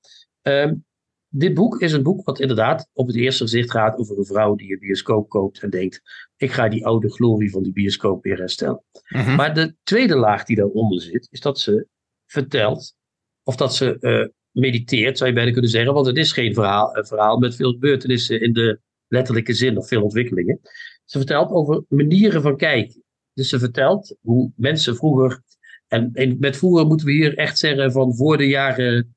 Dit 1.29 1.55
boek 1.55 1.81
is 1.81 1.93
een 1.93 2.03
boek 2.03 2.27
wat 2.27 2.41
inderdaad 2.41 2.89
op 2.93 3.07
het 3.07 3.17
eerste 3.17 3.43
gezicht 3.43 3.71
gaat 3.71 3.99
over 3.99 4.19
een 4.19 4.25
vrouw 4.25 4.55
die 4.55 4.73
een 4.73 4.79
bioscoop 4.79 5.29
koopt 5.29 5.63
en 5.63 5.71
denkt: 5.71 6.03
ik 6.37 6.53
ga 6.53 6.69
die 6.69 6.87
oude 6.87 7.11
glorie 7.11 7.51
van 7.51 7.63
die 7.63 7.73
bioscoop 7.73 8.23
weer 8.23 8.39
herstellen. 8.39 8.83
Mhm. 9.09 9.35
Maar 9.35 9.55
de 9.55 9.75
tweede 9.83 10.17
laag 10.17 10.45
die 10.45 10.57
daaronder 10.57 11.01
zit, 11.01 11.29
is 11.31 11.41
dat 11.41 11.61
ze 11.61 11.87
vertelt, 12.27 12.95
of 13.43 13.57
dat 13.57 13.75
ze 13.75 13.97
uh, 14.01 14.27
mediteert, 14.51 15.19
zou 15.19 15.31
je 15.31 15.37
bijna 15.37 15.53
kunnen 15.53 15.71
zeggen, 15.71 15.95
want 15.95 16.07
het 16.07 16.17
is 16.17 16.33
geen 16.33 16.55
verhaal, 16.55 16.97
een 16.97 17.07
verhaal 17.07 17.39
met 17.39 17.57
veel 17.57 17.73
gebeurtenissen 17.73 18.41
in 18.41 18.53
de 18.53 18.81
letterlijke 19.09 19.55
zin 19.55 19.79
of 19.79 19.89
veel 19.89 20.03
ontwikkelingen. 20.03 20.61
Ze 21.05 21.19
vertelt 21.19 21.51
over 21.51 21.85
manieren 21.89 22.43
van 22.43 22.57
kijken. 22.57 23.03
Dus 23.33 23.49
ze 23.49 23.59
vertelt 23.59 24.17
hoe 24.21 24.53
mensen 24.57 24.97
vroeger, 24.97 25.43
en, 25.87 26.11
en 26.13 26.37
met 26.39 26.57
vroeger 26.57 26.87
moeten 26.87 27.07
we 27.07 27.13
hier 27.13 27.37
echt 27.37 27.59
zeggen 27.59 27.93
van 27.93 28.15
voor 28.15 28.37
de 28.37 28.49
jaren 28.49 29.16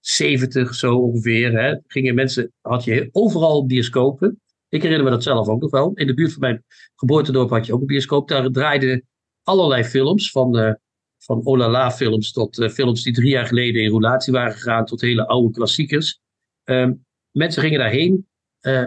70 0.00 0.74
zo 0.74 0.96
ongeveer, 0.96 1.60
hè, 1.60 1.76
gingen 1.86 2.14
mensen, 2.14 2.52
had 2.60 2.84
je 2.84 3.08
overal 3.12 3.66
bioscopen. 3.66 4.40
Ik 4.68 4.82
herinner 4.82 5.04
me 5.04 5.10
dat 5.10 5.22
zelf 5.22 5.48
ook 5.48 5.60
nog 5.60 5.70
wel. 5.70 5.92
In 5.94 6.06
de 6.06 6.14
buurt 6.14 6.32
van 6.32 6.40
mijn 6.40 6.64
geboortedorp 6.94 7.50
had 7.50 7.66
je 7.66 7.72
ook 7.72 7.80
een 7.80 7.86
bioscoop. 7.86 8.28
Daar 8.28 8.50
draaiden 8.50 9.06
allerlei 9.42 9.84
films, 9.84 10.30
van, 10.30 10.58
uh, 10.58 10.72
van 11.18 11.46
Olala 11.46 11.90
films 11.90 12.32
tot 12.32 12.58
uh, 12.58 12.68
films 12.68 13.02
die 13.02 13.12
drie 13.12 13.30
jaar 13.30 13.46
geleden 13.46 13.82
in 13.82 13.90
roulatie 13.90 14.32
waren 14.32 14.52
gegaan, 14.52 14.84
tot 14.84 15.00
hele 15.00 15.26
oude 15.26 15.50
klassiekers. 15.50 16.20
Uh, 16.64 16.90
mensen 17.30 17.62
gingen 17.62 17.78
daarheen, 17.78 18.26
uh, 18.60 18.84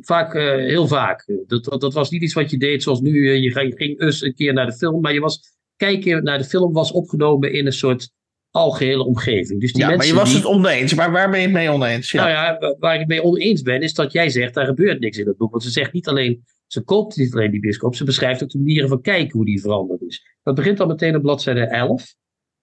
vaak, 0.00 0.32
heel 0.32 0.86
vaak. 0.86 1.26
Dat, 1.46 1.64
dat, 1.64 1.80
dat, 1.80 1.92
was 1.92 2.10
niet 2.10 2.22
iets 2.22 2.34
wat 2.34 2.50
je 2.50 2.58
deed 2.58 2.82
zoals 2.82 3.00
nu, 3.00 3.30
je 3.30 3.52
ging, 3.52 3.74
ging 3.76 4.00
eens 4.00 4.22
een 4.22 4.34
keer 4.34 4.52
naar 4.52 4.66
de 4.66 4.76
film, 4.76 5.00
maar 5.00 5.12
je 5.12 5.20
was, 5.20 5.40
kijken 5.76 6.24
naar 6.24 6.38
de 6.38 6.44
film 6.44 6.72
was 6.72 6.92
opgenomen 6.92 7.52
in 7.52 7.66
een 7.66 7.72
soort 7.72 8.10
algehele 8.52 9.04
omgeving. 9.04 9.60
Dus 9.60 9.72
die 9.72 9.82
ja, 9.82 9.88
mensen 9.88 10.14
maar 10.14 10.24
je 10.24 10.30
was 10.30 10.42
die, 10.42 10.50
het 10.50 10.58
oneens. 10.58 10.94
Maar 10.94 11.12
waar 11.12 11.30
ben 11.30 11.38
je 11.38 11.44
het 11.44 11.54
mee 11.54 11.70
oneens? 11.70 12.10
Ja. 12.10 12.20
Nou 12.20 12.30
ja, 12.30 12.76
waar 12.78 12.92
ik 12.92 13.00
het 13.00 13.08
mee 13.08 13.22
oneens 13.22 13.62
ben, 13.62 13.80
is 13.80 13.94
dat 13.94 14.12
jij 14.12 14.30
zegt, 14.30 14.54
daar 14.54 14.66
gebeurt 14.66 15.00
niks 15.00 15.18
in 15.18 15.26
het 15.26 15.36
boek. 15.36 15.50
Want 15.50 15.62
ze 15.62 15.70
zegt 15.70 15.92
niet 15.92 16.08
alleen, 16.08 16.44
ze 16.66 16.82
koopt 16.82 17.16
niet 17.16 17.34
alleen 17.34 17.50
die 17.50 17.60
bioscoop, 17.60 17.94
ze 17.94 18.04
beschrijft 18.04 18.42
ook 18.42 18.50
de 18.50 18.58
manieren 18.58 18.88
van 18.88 19.00
kijken 19.00 19.36
hoe 19.36 19.44
die 19.44 19.60
veranderd 19.60 20.02
is. 20.02 20.36
Dat 20.42 20.54
begint 20.54 20.80
al 20.80 20.86
meteen 20.86 21.16
op 21.16 21.22
bladzijde 21.22 21.60
11. 21.60 22.14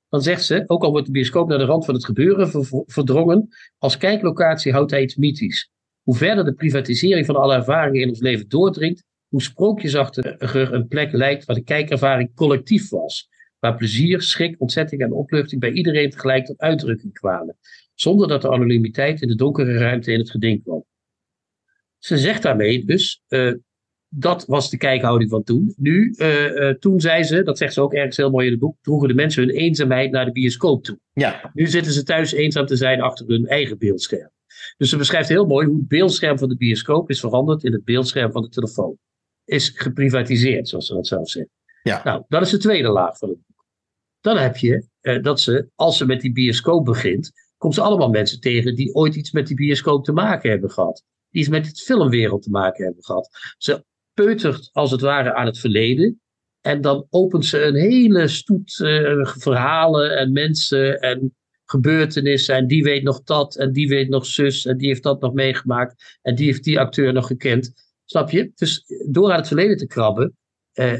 Dan 0.09 0.21
zegt 0.21 0.45
ze, 0.45 0.63
ook 0.67 0.83
al 0.83 0.91
wordt 0.91 1.05
de 1.05 1.11
bioscoop 1.11 1.47
naar 1.47 1.57
de 1.57 1.65
rand 1.65 1.85
van 1.85 1.93
het 1.93 2.05
gebeuren 2.05 2.65
verdrongen, 2.85 3.47
als 3.77 3.97
kijklocatie 3.97 4.71
houdt 4.71 4.91
hij 4.91 5.01
iets 5.01 5.15
mythisch. 5.15 5.71
Hoe 6.03 6.15
verder 6.15 6.45
de 6.45 6.53
privatisering 6.53 7.25
van 7.25 7.35
alle 7.35 7.53
ervaringen 7.53 8.01
in 8.01 8.09
ons 8.09 8.19
leven 8.19 8.49
doordringt, 8.49 9.03
hoe 9.27 9.41
sprookjesachtiger 9.41 10.73
een 10.73 10.87
plek 10.87 11.11
lijkt 11.11 11.45
waar 11.45 11.55
de 11.55 11.63
kijkervaring 11.63 12.35
collectief 12.35 12.89
was 12.89 13.29
waar 13.59 13.75
plezier, 13.75 14.21
schrik, 14.21 14.55
ontzetting 14.57 15.01
en 15.01 15.11
opluchting 15.11 15.61
bij 15.61 15.71
iedereen 15.71 16.09
tegelijk 16.09 16.45
tot 16.45 16.59
uitdrukking 16.59 17.13
kwamen, 17.13 17.57
zonder 17.93 18.27
dat 18.27 18.41
de 18.41 18.51
anonimiteit 18.51 19.21
in 19.21 19.27
de 19.27 19.35
donkere 19.35 19.77
ruimte 19.77 20.11
in 20.11 20.19
het 20.19 20.31
geding 20.31 20.63
kwam. 20.63 20.85
ze 21.97 22.17
zegt 22.17 22.41
daarmee 22.41 22.85
dus, 22.85 23.23
uh, 23.27 23.53
dat 24.07 24.45
was 24.45 24.69
de 24.69 24.77
kijkhouding 24.77 25.29
van 25.29 25.43
toen. 25.43 25.73
Nu, 25.77 26.13
uh, 26.17 26.69
toen 26.69 26.99
zei 26.99 27.23
ze, 27.23 27.43
dat 27.43 27.57
zegt 27.57 27.73
ze 27.73 27.81
ook 27.81 27.93
ergens 27.93 28.17
heel 28.17 28.29
mooi 28.29 28.45
in 28.45 28.51
het 28.51 28.61
boek, 28.61 28.77
droegen 28.81 29.07
de 29.07 29.13
mensen 29.13 29.43
hun 29.43 29.55
eenzaamheid 29.55 30.11
naar 30.11 30.25
de 30.25 30.31
bioscoop 30.31 30.83
toe. 30.83 30.99
Ja. 31.13 31.51
Nu 31.53 31.67
zitten 31.67 31.91
ze 31.91 32.03
thuis 32.03 32.31
eenzaam 32.31 32.65
te 32.65 32.75
zijn 32.75 33.01
achter 33.01 33.27
hun 33.27 33.47
eigen 33.47 33.77
beeldscherm. 33.77 34.31
Dus 34.77 34.89
ze 34.89 34.97
beschrijft 34.97 35.29
heel 35.29 35.45
mooi 35.45 35.67
hoe 35.67 35.77
het 35.77 35.87
beeldscherm 35.87 36.37
van 36.37 36.49
de 36.49 36.57
bioscoop 36.57 37.09
is 37.09 37.19
veranderd 37.19 37.63
in 37.63 37.71
het 37.71 37.83
beeldscherm 37.83 38.31
van 38.31 38.41
de 38.41 38.49
telefoon. 38.49 38.97
Is 39.45 39.71
geprivatiseerd, 39.75 40.67
zoals 40.67 40.85
ze 40.85 40.93
dat 40.93 41.07
zelf 41.07 41.29
zegt. 41.29 41.49
Ja. 41.83 42.03
Nou, 42.03 42.23
dat 42.27 42.41
is 42.41 42.49
de 42.49 42.57
tweede 42.57 42.89
laag 42.89 43.17
van 43.17 43.29
het. 43.29 43.37
Dan 44.21 44.37
heb 44.37 44.57
je 44.57 44.87
uh, 45.01 45.23
dat 45.23 45.41
ze, 45.41 45.69
als 45.75 45.97
ze 45.97 46.05
met 46.05 46.21
die 46.21 46.31
bioscoop 46.31 46.85
begint, 46.85 47.31
komt 47.57 47.73
ze 47.73 47.81
allemaal 47.81 48.09
mensen 48.09 48.39
tegen 48.39 48.75
die 48.75 48.93
ooit 48.93 49.15
iets 49.15 49.31
met 49.31 49.47
die 49.47 49.55
bioscoop 49.55 50.03
te 50.03 50.11
maken 50.11 50.49
hebben 50.49 50.71
gehad. 50.71 51.03
Die 51.29 51.41
iets 51.41 51.49
met 51.49 51.67
het 51.67 51.81
filmwereld 51.81 52.43
te 52.43 52.49
maken 52.49 52.85
hebben 52.85 53.03
gehad. 53.03 53.29
Ze 53.57 53.85
peutert 54.13 54.69
als 54.71 54.91
het 54.91 55.01
ware 55.01 55.33
aan 55.33 55.45
het 55.45 55.59
verleden. 55.59 56.21
En 56.61 56.81
dan 56.81 57.07
opent 57.09 57.45
ze 57.45 57.61
een 57.61 57.75
hele 57.75 58.27
stoet 58.27 58.79
uh, 58.79 59.25
verhalen 59.25 60.17
en 60.17 60.31
mensen 60.31 60.99
en 60.99 61.35
gebeurtenissen. 61.65 62.55
En 62.55 62.67
die 62.67 62.83
weet 62.83 63.03
nog 63.03 63.23
dat 63.23 63.55
en 63.55 63.71
die 63.71 63.87
weet 63.87 64.09
nog 64.09 64.25
zus 64.25 64.65
en 64.65 64.77
die 64.77 64.87
heeft 64.87 65.03
dat 65.03 65.21
nog 65.21 65.33
meegemaakt. 65.33 66.17
En 66.21 66.35
die 66.35 66.45
heeft 66.45 66.63
die 66.63 66.79
acteur 66.79 67.13
nog 67.13 67.27
gekend. 67.27 67.73
Snap 68.05 68.29
je? 68.29 68.51
Dus 68.55 68.83
door 69.07 69.31
aan 69.31 69.37
het 69.37 69.47
verleden 69.47 69.77
te 69.77 69.87
krabben, 69.87 70.37
eh, 70.71 70.93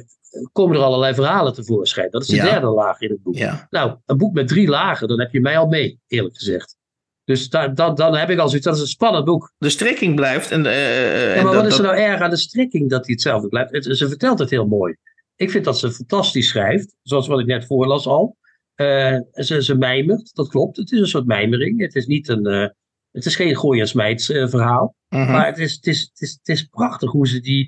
komen 0.51 0.75
er 0.77 0.83
allerlei 0.83 1.13
verhalen 1.13 1.53
tevoorschijn. 1.53 2.11
Dat 2.11 2.21
is 2.21 2.27
de 2.27 2.35
Ja. 2.35 2.43
derde 2.49 2.67
laag 2.67 2.99
in 3.01 3.09
het 3.09 3.23
boek. 3.23 3.35
Ja. 3.35 3.67
Nou, 3.69 3.97
een 4.05 4.17
boek 4.17 4.33
met 4.33 4.47
drie 4.47 4.67
lagen, 4.67 5.07
dan 5.07 5.19
heb 5.19 5.31
je 5.31 5.41
mij 5.41 5.57
al 5.57 5.67
mee, 5.67 5.99
eerlijk 6.07 6.35
gezegd. 6.37 6.77
Dus 7.23 7.49
da, 7.49 7.67
da- 7.67 7.93
dan 7.93 8.15
heb 8.15 8.29
ik 8.29 8.39
al 8.39 8.47
zoiets, 8.47 8.65
dat 8.65 8.75
is 8.75 8.81
een 8.81 8.87
spannend 8.87 9.25
boek. 9.25 9.53
De 9.57 9.69
strekking 9.69 10.15
blijft. 10.15 10.51
En, 10.51 10.65
eh, 10.65 10.73
Ja, 10.73 11.33
en 11.33 11.43
maar 11.43 11.53
dat- 11.53 11.61
wat 11.63 11.71
is 11.71 11.77
er 11.77 11.83
nou 11.83 11.95
erg 11.97 12.21
aan 12.21 12.29
de 12.29 12.37
strekking 12.37 12.89
dat 12.89 13.05
hij 13.05 13.13
hetzelfde 13.13 13.47
blijft? 13.47 13.71
Het- 13.71 13.97
ze 13.97 14.07
vertelt 14.07 14.39
het 14.39 14.49
heel 14.49 14.67
mooi. 14.67 14.95
Ik 15.35 15.51
vind 15.51 15.65
dat 15.65 15.79
ze 15.79 15.91
fantastisch 15.91 16.47
schrijft, 16.47 16.95
zoals 17.01 17.27
wat 17.27 17.39
ik 17.39 17.45
net 17.45 17.65
voorlas 17.65 18.07
al. 18.07 18.37
Eh, 18.75 19.17
ze, 19.33 19.63
ze 19.63 19.75
mijmert, 19.75 20.35
dat 20.35 20.47
klopt. 20.49 20.77
Het 20.77 20.91
is 20.91 20.99
een 20.99 21.07
soort 21.07 21.25
mijmering. 21.25 21.81
Het 21.81 21.95
is, 21.95 22.05
niet 22.05 22.27
een, 22.27 22.45
eh, 22.45 22.67
het 23.11 23.25
is 23.25 23.35
geen 23.35 23.57
gooi 23.57 23.79
en 23.79 23.87
smijt 23.87 24.29
eh, 24.29 24.47
verhaal. 24.47 24.95
Mhm. 25.09 25.31
Maar 25.31 25.45
het 25.45 25.57
is, 25.57 25.73
het, 25.73 25.87
is, 25.87 25.99
het, 26.01 26.21
is, 26.21 26.31
het 26.31 26.47
is 26.47 26.63
prachtig 26.63 27.11
hoe 27.11 27.27
ze 27.27 27.39
die, 27.39 27.67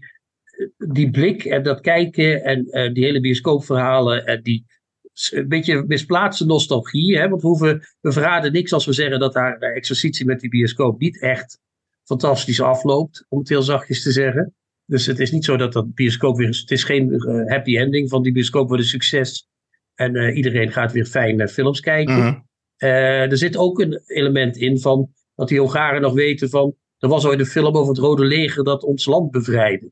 die 0.78 1.12
blik 1.12 1.44
en 1.46 1.64
dat 1.64 1.82
kijken 1.82 2.44
en 2.44 2.66
eh, 2.66 2.94
die 2.94 3.04
hele 3.04 3.20
bioscoopverhalen 3.20 4.26
en 4.26 4.42
die 4.44 4.66
s- 5.14 5.32
een 5.34 5.48
beetje 5.48 5.84
misplaatste 5.88 6.46
nostalgie. 6.46 7.18
Hè? 7.18 7.30
Want 7.30 7.42
we, 7.42 7.48
hoeven, 7.48 7.82
we 8.02 8.12
verraden 8.12 8.52
niks 8.52 8.74
als 8.74 8.86
we 8.86 8.94
zeggen 8.94 9.20
dat 9.20 9.34
haar 9.34 9.58
eh, 9.58 9.76
exercitie 9.76 10.26
met 10.26 10.40
die 10.40 10.50
bioscoop 10.50 11.00
niet 11.00 11.22
echt 11.22 11.60
fantastisch 12.04 12.62
afloopt, 12.62 13.26
om 13.30 13.40
het 13.40 13.50
heel 13.50 13.62
zachtjes 13.62 14.04
te 14.04 14.12
zeggen. 14.12 14.56
Dus 14.86 15.06
het 15.06 15.20
is 15.20 15.32
niet 15.32 15.46
zo 15.46 15.58
dat 15.58 15.74
dat 15.74 15.94
bioscoop 15.94 16.38
weer. 16.38 16.48
Het 16.48 16.72
is 16.72 16.84
geen 16.84 17.14
eh, 17.14 17.46
happy 17.52 17.78
ending 17.78 18.10
van 18.10 18.24
die 18.24 18.32
bioscoop 18.32 18.68
wordt 18.68 18.84
een 18.84 18.90
succes. 18.90 19.48
En 19.96 20.16
eh, 20.16 20.36
iedereen 20.36 20.72
gaat 20.72 20.92
weer 20.92 21.06
fijn 21.06 21.36
naar 21.36 21.48
films 21.48 21.80
kijken. 21.80 22.18
Mhm. 22.18 22.40
Eh, 22.78 23.32
er 23.32 23.38
zit 23.38 23.58
ook 23.58 23.80
een 23.80 24.02
element 24.06 24.58
in 24.58 24.80
van 24.80 25.10
dat 25.36 25.48
die 25.48 25.60
Hongaren 25.60 26.02
nog 26.02 26.14
weten 26.14 26.50
van. 26.50 26.76
Er 26.98 27.10
was 27.10 27.26
ooit 27.26 27.40
een 27.40 27.46
film 27.46 27.76
over 27.76 27.88
het 27.90 27.98
Rode 27.98 28.26
Leger 28.26 28.64
dat 28.64 28.84
ons 28.84 29.06
land 29.06 29.32
bevrijdde. 29.32 29.92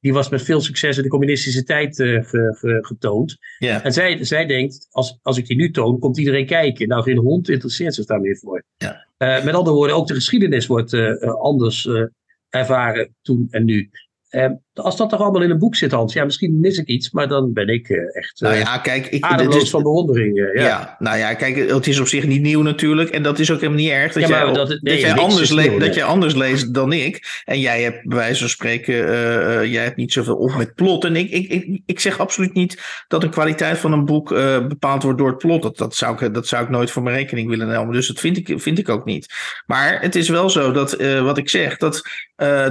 Die 0.00 0.12
was 0.12 0.28
met 0.28 0.42
veel 0.42 0.60
succes 0.60 0.96
in 0.96 1.02
de 1.02 1.08
communistische 1.08 1.64
tijd 1.64 2.00
eh, 2.00 2.06
ge- 2.24 2.56
ge- 2.58 2.78
getoond. 2.82 3.36
En 3.82 3.92
zij, 3.92 4.24
zij 4.24 4.46
denkt, 4.46 4.86
als, 4.90 5.18
als 5.22 5.38
ik 5.38 5.46
die 5.46 5.56
nu 5.56 5.70
toon, 5.70 5.98
komt 5.98 6.18
iedereen 6.18 6.46
kijken. 6.46 6.88
Nou, 6.88 7.02
geen 7.02 7.16
hond 7.18 7.48
interesseert 7.48 7.94
zich 7.94 8.06
daar 8.06 8.20
meer 8.20 8.36
voor. 8.36 8.64
Eh, 9.16 9.44
met 9.44 9.54
andere 9.54 9.76
woorden, 9.76 9.96
ook 9.96 10.06
de 10.06 10.14
geschiedenis 10.14 10.66
wordt 10.66 10.92
eh, 10.92 11.20
anders 11.22 11.88
ervaren 12.48 13.14
toen 13.22 13.46
en 13.50 13.64
nu. 13.64 13.90
Als 14.82 14.96
dat 14.96 15.10
toch 15.10 15.20
allemaal 15.20 15.42
in 15.42 15.50
een 15.50 15.58
boek 15.58 15.76
zit, 15.76 15.92
Hans, 15.92 16.12
ja, 16.12 16.24
misschien 16.24 16.60
mis 16.60 16.78
ik 16.78 16.86
iets, 16.86 17.10
maar 17.10 17.28
dan 17.28 17.52
ben 17.52 17.68
ik 17.68 17.88
eh, 17.88 18.16
echt 18.16 18.40
Nou 18.40 18.54
eh, 18.54 18.60
ja, 18.60 18.78
kijk, 18.78 19.06
ik, 19.06 19.24
ademloos 19.24 19.54
dit 19.54 19.62
is- 19.62 19.70
van 19.70 19.82
bewondering. 19.82 20.38
eh, 20.38 20.54
Ja. 20.54 20.66
ja. 20.68 20.96
nou 20.98 21.18
ja, 21.18 21.34
kijk, 21.34 21.56
het 21.70 21.86
is 21.86 22.00
op 22.00 22.06
zich 22.06 22.26
niet 22.26 22.42
nieuw 22.42 22.62
natuurlijk. 22.62 23.10
En 23.10 23.22
dat 23.22 23.38
is 23.38 23.50
ook 23.50 23.60
helemaal 23.60 23.80
niet 23.82 23.90
erg 23.90 24.12
dat, 24.12 24.22
Ja, 24.22 24.28
jij, 24.28 24.44
op- 24.44 24.54
dat- 24.54 24.78
jij 24.82 25.12
anders 25.14 25.40
is 25.40 25.50
le- 25.50 25.60
nieuw, 25.62 25.70
dat 25.70 25.80
nee. 25.88 25.96
jij 25.96 26.04
anders 26.04 26.34
leest 26.34 26.74
dan 26.74 26.92
ik. 26.92 27.42
En 27.44 27.60
jij 27.60 27.82
hebt 27.82 28.04
bij 28.08 28.16
wijze 28.18 28.40
van 28.40 28.48
spreken, 28.48 28.94
jij 29.70 29.82
hebt 29.84 29.96
niet 29.96 30.12
zoveel 30.12 30.36
op 30.36 30.56
met 30.56 30.74
plot. 30.74 31.04
En 31.04 31.16
ik, 31.16 31.30
ik, 31.30 31.48
ik, 31.50 31.80
ik 31.86 32.00
zeg 32.00 32.18
absoluut 32.18 32.54
niet 32.54 32.82
dat 33.08 33.20
de 33.20 33.28
kwaliteit 33.28 33.78
van 33.78 33.92
een 33.92 34.04
boek 34.04 34.28
bepaald 34.68 35.02
wordt 35.02 35.18
door 35.18 35.28
het 35.28 35.38
plot. 35.38 35.62
Dat, 35.62 35.76
dat, 35.76 35.94
zou 35.96 36.24
ik, 36.24 36.34
dat 36.34 36.46
zou 36.46 36.62
ik 36.64 36.70
nooit 36.70 36.90
voor 36.90 37.02
mijn 37.02 37.16
rekening 37.16 37.48
willen 37.48 37.68
nemen. 37.68 37.92
Dus 37.92 38.06
dat 38.06 38.20
vind 38.20 38.36
ik, 38.36 38.52
vind 38.60 38.78
ik 38.78 38.88
ook 38.88 39.04
niet. 39.04 39.26
Maar 39.66 40.00
het 40.00 40.14
is 40.14 40.28
wel 40.28 40.50
zo 40.50 40.72
dat, 40.72 40.96
wat 41.22 41.38
ik 41.38 41.48
zeg, 41.48 41.76
dat, 41.76 42.02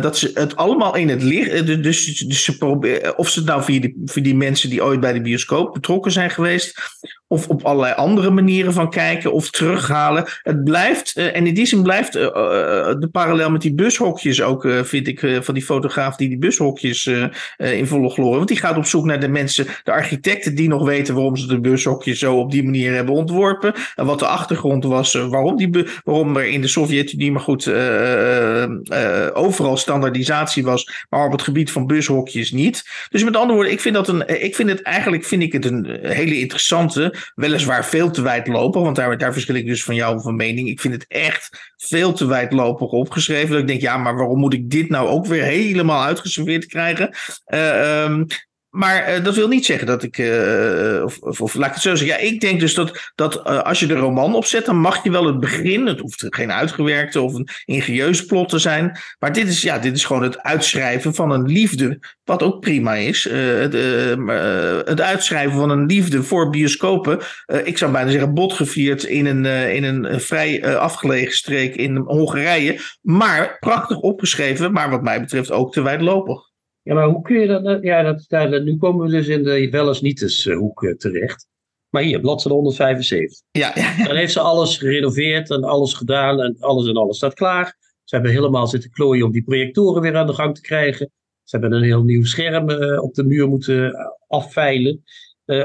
dat 0.02 0.18
ze 0.18 0.32
het 0.34 0.56
allemaal 0.56 0.96
in 0.96 1.10
het 1.10 1.24
licht. 1.24 1.50
eh, 1.52 1.66
Dus, 2.06 2.18
dus 2.18 2.44
ze 2.44 2.58
proberen, 2.58 3.18
of 3.18 3.30
ze 3.30 3.40
het 3.40 3.48
nou 3.48 3.64
via 3.64 3.80
die, 3.80 4.02
via 4.06 4.24
die 4.24 4.36
mensen 4.36 4.70
die 4.70 4.84
ooit 4.84 5.00
bij 5.00 5.14
de 5.14 5.22
bioscoop 5.22 5.74
betrokken 5.74 6.12
zijn 6.12 6.30
geweest. 6.30 6.98
Of 7.28 7.48
op 7.48 7.64
allerlei 7.64 7.94
andere 7.94 8.30
manieren 8.30 8.74
van 8.74 8.90
kijken 8.90 9.34
of 9.34 9.50
terughalen. 9.50 10.26
Het 10.44 10.64
blijft, 10.64 11.16
eh, 11.16 11.36
en 11.36 11.48
in 11.48 11.54
die 11.54 11.66
zin 11.66 11.82
blijft 11.84 12.16
eh, 12.16 12.26
eh, 12.26 13.00
de 13.00 13.10
parallel 13.12 13.52
met 13.52 13.62
die 13.62 13.74
bushokjes 13.74 14.42
ook, 14.42 14.66
eh, 14.66 14.84
vind 14.84 15.08
ik, 15.08 15.24
eh, 15.24 15.42
van 15.42 15.54
die 15.54 15.64
fotograaf 15.64 16.16
die 16.16 16.30
die 16.30 16.38
bushokjes 16.38 17.06
eh, 17.06 17.24
eh, 17.58 17.78
in 17.78 17.88
volle 17.88 18.10
glorie. 18.10 18.36
Want 18.36 18.48
die 18.48 18.58
gaat 18.58 18.78
op 18.78 18.86
zoek 18.86 19.06
naar 19.06 19.20
de 19.20 19.28
mensen, 19.28 19.66
de 19.84 19.92
architecten 19.92 20.56
die 20.56 20.68
nog 20.68 20.86
weten 20.86 21.16
waarom 21.16 21.36
ze 21.36 21.48
de 21.48 21.60
bushokjes 21.60 22.20
zo 22.20 22.36
op 22.36 22.52
die 22.52 22.64
manier 22.64 22.94
hebben 22.94 23.16
ontworpen. 23.16 23.74
En 23.96 24.06
wat 24.06 24.20
de 24.20 24.28
achtergrond 24.28 24.84
was, 24.84 25.16
eh, 25.16 25.28
waarom, 25.28 25.58
die, 25.58 25.86
waarom 26.04 26.38
er 26.38 26.48
in 26.48 26.62
de 26.62 26.68
Sovjet-Unie 26.68 27.32
maar 27.32 27.42
goed 27.42 27.68
eh, 27.68 28.64
eh, 28.64 28.70
eh, 28.88 29.30
overal 29.34 29.78
standaardisatie 29.78 30.64
was, 30.64 31.06
maar 31.10 31.26
op 31.26 31.32
het 31.32 31.42
gebied 31.42 31.72
van 31.72 31.79
bushokjes 31.88 32.52
niet. 32.52 32.84
Dus 33.10 33.24
met 33.24 33.36
andere 33.36 33.54
woorden, 33.54 33.72
ik 33.72 33.80
vind 33.80 33.96
dat 33.96 34.08
een, 34.08 34.44
ik 34.44 34.56
vind 34.56 34.70
het 34.70 34.82
eigenlijk 34.82 35.24
vind 35.24 35.42
ik 35.42 35.54
het 35.54 35.66
een 35.66 35.86
eh, 35.86 36.12
hele 36.12 36.40
interessante, 36.40 37.14
weliswaar 37.36 37.86
veel 37.86 38.12
te 38.12 38.22
wijdlopig, 38.22 38.82
want 38.82 38.96
daar, 38.96 39.18
daar 39.18 39.34
verschil 39.34 39.56
ik 39.56 39.66
dus 39.66 39.84
van 39.84 39.96
jou 39.96 40.22
van 40.22 40.36
mening. 40.36 40.70
Ik 40.70 40.80
vind 40.80 40.94
het 40.94 41.06
echt 41.08 41.74
veel 41.78 42.14
te 42.14 42.26
wijdlopig 42.26 42.90
opgeschreven. 42.90 43.50
Dat 43.50 43.60
ik 43.60 43.68
denk, 43.68 43.82
ja, 43.82 43.98
maar 43.98 44.16
waarom 44.16 44.40
moet 44.40 44.54
ik 44.54 44.70
dit 44.70 44.90
nou 44.90 45.08
ook 45.08 45.26
weer 45.26 45.44
helemaal 45.44 46.04
uitgeserveerd 46.04 46.66
krijgen? 46.66 47.16
Ehm, 47.46 48.24
maar 48.70 49.04
eh, 49.04 49.24
dat 49.24 49.36
wil 49.36 49.48
niet 49.48 49.66
zeggen 49.66 49.88
dat 49.88 50.04
ik. 50.04 50.18
eh, 50.18 51.04
of, 51.04 51.40
of, 51.40 51.54
laat 51.54 51.68
ik 51.68 51.74
het 51.74 51.84
zo 51.84 51.96
zeggen. 51.96 52.18
Ja, 52.18 52.32
ik 52.32 52.42
denk 52.42 52.60
dus 52.60 52.74
dat, 52.74 53.12
dat 53.16 53.36
eh, 53.36 53.62
als 53.62 53.80
je 53.80 53.86
de 53.86 53.96
roman 53.96 54.36
opzet, 54.36 54.66
dan 54.66 54.78
mag 54.78 55.04
je 55.04 55.12
wel 55.12 55.26
het 55.26 55.40
begin. 55.40 55.86
Het 55.86 56.00
hoeft 56.00 56.26
geen 56.30 56.52
uitgewerkte 56.52 57.22
of 57.22 57.34
een 57.34 57.48
ingenieus 57.66 58.26
plot 58.26 58.50
te 58.50 58.60
zijn. 58.60 59.00
Maar 59.20 59.34
dit 59.34 59.48
is, 59.48 59.62
ja, 59.62 59.80
dit 59.80 59.96
is 59.96 60.06
gewoon 60.06 60.24
het 60.24 60.42
uitschrijven 60.44 61.16
van 61.16 61.32
een 61.32 61.46
liefde. 61.46 62.00
Wat 62.24 62.44
ook 62.44 62.60
prima 62.60 62.96
is. 62.96 63.24
Het, 63.24 63.76
eh, 63.76 64.16
maar, 64.16 64.78
eh, 64.78 64.78
het 64.86 65.02
uitschrijven 65.02 65.58
van 65.58 65.70
een 65.70 65.86
liefde 65.86 66.24
voor 66.24 66.50
bioscopen. 66.50 67.20
Ik 67.64 67.78
zou 67.78 67.92
bijna 67.92 68.12
zeggen, 68.12 68.34
botgevierd 68.34 69.04
in 69.04 69.26
een, 69.26 69.46
in 69.74 69.84
een 69.84 70.22
vrij 70.22 70.78
afgelegen 70.78 71.34
streek 71.34 71.76
in 71.76 71.98
Hongarije. 71.98 72.80
Maar 73.02 73.58
prachtig 73.60 73.98
opgeschreven. 73.98 74.72
Maar 74.72 74.90
wat 74.90 75.04
mij 75.04 75.20
betreft 75.20 75.52
ook 75.52 75.74
te 75.74 75.82
wijdlopig. 75.82 76.49
Ja, 76.90 76.96
maar 76.96 77.08
hoe 77.10 77.22
kun 77.22 77.40
je 77.40 77.48
dat... 77.48 77.64
nou- 77.64 77.84
Ja, 77.86 78.02
dat, 78.04 78.26
daar- 78.28 78.64
nu 78.64 78.78
komen 78.78 79.06
we 79.06 79.12
dus 79.12 79.28
in 79.28 79.44
de 79.44 79.70
wel 79.70 79.88
eens 79.88 80.02
niet 80.02 80.22
eens 80.22 80.46
hoek 80.46 80.84
eh, 80.84 80.96
terecht. 80.96 81.48
Maar 81.90 82.02
hier, 82.04 82.20
bladzijde 82.20 82.58
175. 82.58 83.42
Ja, 83.52 83.72
ja, 83.76 83.98
Dan 84.08 84.16
heeft 84.16 84.34
ze 84.34 84.40
alles 84.40 84.78
gerenoveerd 84.78 85.50
en 85.50 85.64
alles 85.64 85.94
gedaan 85.94 86.42
en 86.42 86.56
alles 86.60 86.88
en 86.88 86.96
alles 86.96 87.18
staat 87.18 87.34
klaar. 87.34 87.78
Ze 88.04 88.16
hebben 88.16 88.32
helemaal 88.34 88.68
zitten 88.68 88.90
klooien 88.92 89.26
om 89.26 89.32
die 89.32 89.44
projectoren 89.44 90.02
weer 90.02 90.16
aan 90.18 90.28
de 90.28 90.34
gang 90.34 90.56
te 90.56 90.62
krijgen. 90.62 91.12
Ze 91.44 91.58
hebben 91.58 91.78
een 91.78 91.84
heel 91.84 92.04
nieuw 92.04 92.24
scherm 92.24 92.70
eh, 92.70 93.04
op 93.04 93.14
de 93.14 93.24
muur 93.24 93.48
moeten 93.48 93.94
eh, 93.94 94.06
afveilen. 94.28 95.04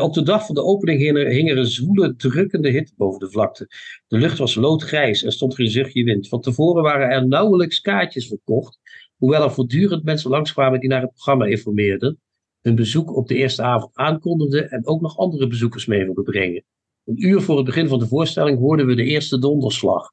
Op 0.01 0.15
de 0.15 0.23
dag 0.23 0.47
van 0.47 0.55
de 0.55 0.63
opening 0.63 1.01
hing 1.01 1.17
er, 1.17 1.27
hing 1.27 1.51
er 1.51 1.59
een 1.59 1.67
zwoele, 1.67 2.17
drukkende 2.17 2.69
hitte 2.71 2.93
boven 2.97 3.21
de 3.21 3.31
vlakte. 3.31 3.67
De 4.07 4.19
lucht 4.19 4.39
was 4.39 4.55
loodgrijs 4.55 5.23
en 5.23 5.33
stond 5.33 5.55
geen 5.55 5.71
zuchtje 5.71 6.05
wind. 6.05 6.29
Van 6.29 6.41
tevoren 6.41 6.83
waren 6.83 7.09
er 7.11 7.27
nauwelijks 7.29 7.81
kaartjes 7.81 8.27
verkocht. 8.29 8.79
Hoewel 9.25 9.43
er 9.43 9.53
voortdurend 9.53 10.05
mensen 10.05 10.31
langskwamen 10.31 10.81
die 10.81 10.89
naar 10.89 11.01
het 11.01 11.13
programma 11.13 11.45
informeerden. 11.45 12.21
Hun 12.61 12.75
bezoek 12.75 13.17
op 13.17 13.29
de 13.29 13.35
eerste 13.35 13.63
avond 13.63 13.97
aankondigden 13.97 14.71
en 14.71 14.87
ook 14.87 15.01
nog 15.01 15.17
andere 15.17 15.47
bezoekers 15.47 15.87
mee 15.87 16.05
wilden 16.05 16.25
brengen. 16.25 16.65
Een 17.05 17.27
uur 17.27 17.41
voor 17.41 17.57
het 17.57 17.65
begin 17.65 17.89
van 17.89 17.99
de 17.99 18.07
voorstelling 18.07 18.59
hoorden 18.59 18.87
we 18.87 18.95
de 18.95 19.05
eerste 19.05 19.39
donderslag. 19.39 20.13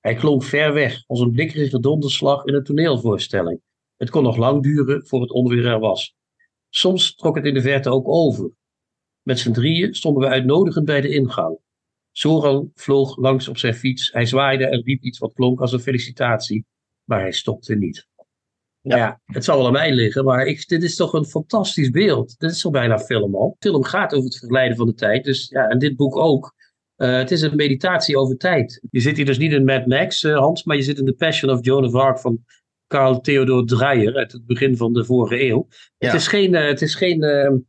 Hij 0.00 0.14
klonk 0.14 0.42
ver 0.42 0.72
weg, 0.72 1.04
als 1.06 1.20
een 1.20 1.30
blikkerige 1.30 1.80
donderslag 1.80 2.44
in 2.44 2.54
een 2.54 2.64
toneelvoorstelling. 2.64 3.60
Het 3.96 4.10
kon 4.10 4.22
nog 4.22 4.36
lang 4.36 4.62
duren 4.62 5.06
voor 5.06 5.20
het 5.20 5.32
onweer 5.32 5.66
er 5.66 5.78
was. 5.78 6.14
Soms 6.68 7.14
trok 7.14 7.36
het 7.36 7.44
in 7.44 7.54
de 7.54 7.62
verte 7.62 7.90
ook 7.90 8.08
over. 8.08 8.50
Met 9.22 9.38
z'n 9.38 9.52
drieën 9.52 9.94
stonden 9.94 10.22
we 10.22 10.28
uitnodigend 10.28 10.84
bij 10.84 11.00
de 11.00 11.08
ingang. 11.14 11.58
Soran 12.12 12.70
vloog 12.74 13.16
langs 13.16 13.48
op 13.48 13.58
zijn 13.58 13.74
fiets. 13.74 14.12
Hij 14.12 14.26
zwaaide 14.26 14.66
en 14.66 14.82
riep 14.82 15.02
iets 15.02 15.18
wat 15.18 15.32
klonk 15.32 15.60
als 15.60 15.72
een 15.72 15.80
felicitatie, 15.80 16.66
maar 17.04 17.20
hij 17.20 17.32
stopte 17.32 17.74
niet. 17.74 18.06
Ja, 18.96 19.20
het 19.24 19.44
zal 19.44 19.56
wel 19.56 19.66
aan 19.66 19.72
mij 19.72 19.92
liggen, 19.92 20.24
maar 20.24 20.46
ik, 20.46 20.68
dit 20.68 20.82
is 20.82 20.96
toch 20.96 21.12
een 21.12 21.24
fantastisch 21.24 21.90
beeld. 21.90 22.38
Dit 22.38 22.50
is 22.50 22.60
toch 22.60 22.72
bijna 22.72 22.98
film 22.98 23.34
al. 23.34 23.56
De 23.58 23.68
film 23.68 23.84
gaat 23.84 24.12
over 24.12 24.24
het 24.24 24.38
verglijden 24.38 24.76
van 24.76 24.86
de 24.86 24.94
tijd, 24.94 25.24
dus 25.24 25.48
ja, 25.48 25.68
en 25.68 25.78
dit 25.78 25.96
boek 25.96 26.16
ook. 26.16 26.56
Eh, 26.96 27.16
het 27.16 27.30
is 27.30 27.42
een 27.42 27.56
meditatie 27.56 28.18
over 28.18 28.36
tijd. 28.36 28.80
Je 28.90 29.00
zit 29.00 29.16
hier 29.16 29.26
dus 29.26 29.38
niet 29.38 29.52
in 29.52 29.64
Mad 29.64 29.86
Max, 29.86 30.24
eh, 30.24 30.38
Hans, 30.38 30.64
maar 30.64 30.76
je 30.76 30.82
zit 30.82 30.98
in 30.98 31.06
The 31.06 31.12
Passion 31.12 31.50
of 31.50 31.64
Joan 31.64 31.84
of 31.84 31.94
Arc 31.94 32.18
van 32.18 32.44
Carl 32.86 33.20
Theodor 33.20 33.66
Dreyer 33.66 34.16
uit 34.16 34.32
het 34.32 34.46
begin 34.46 34.76
van 34.76 34.92
de 34.92 35.04
vorige 35.04 35.42
eeuw. 35.42 35.68
Ja. 35.98 36.06
Het, 36.06 36.20
is 36.20 36.26
geen, 36.26 36.54
eh, 36.54 36.66
het, 36.66 36.82
is 36.82 36.94
geen, 36.94 37.22
het 37.22 37.62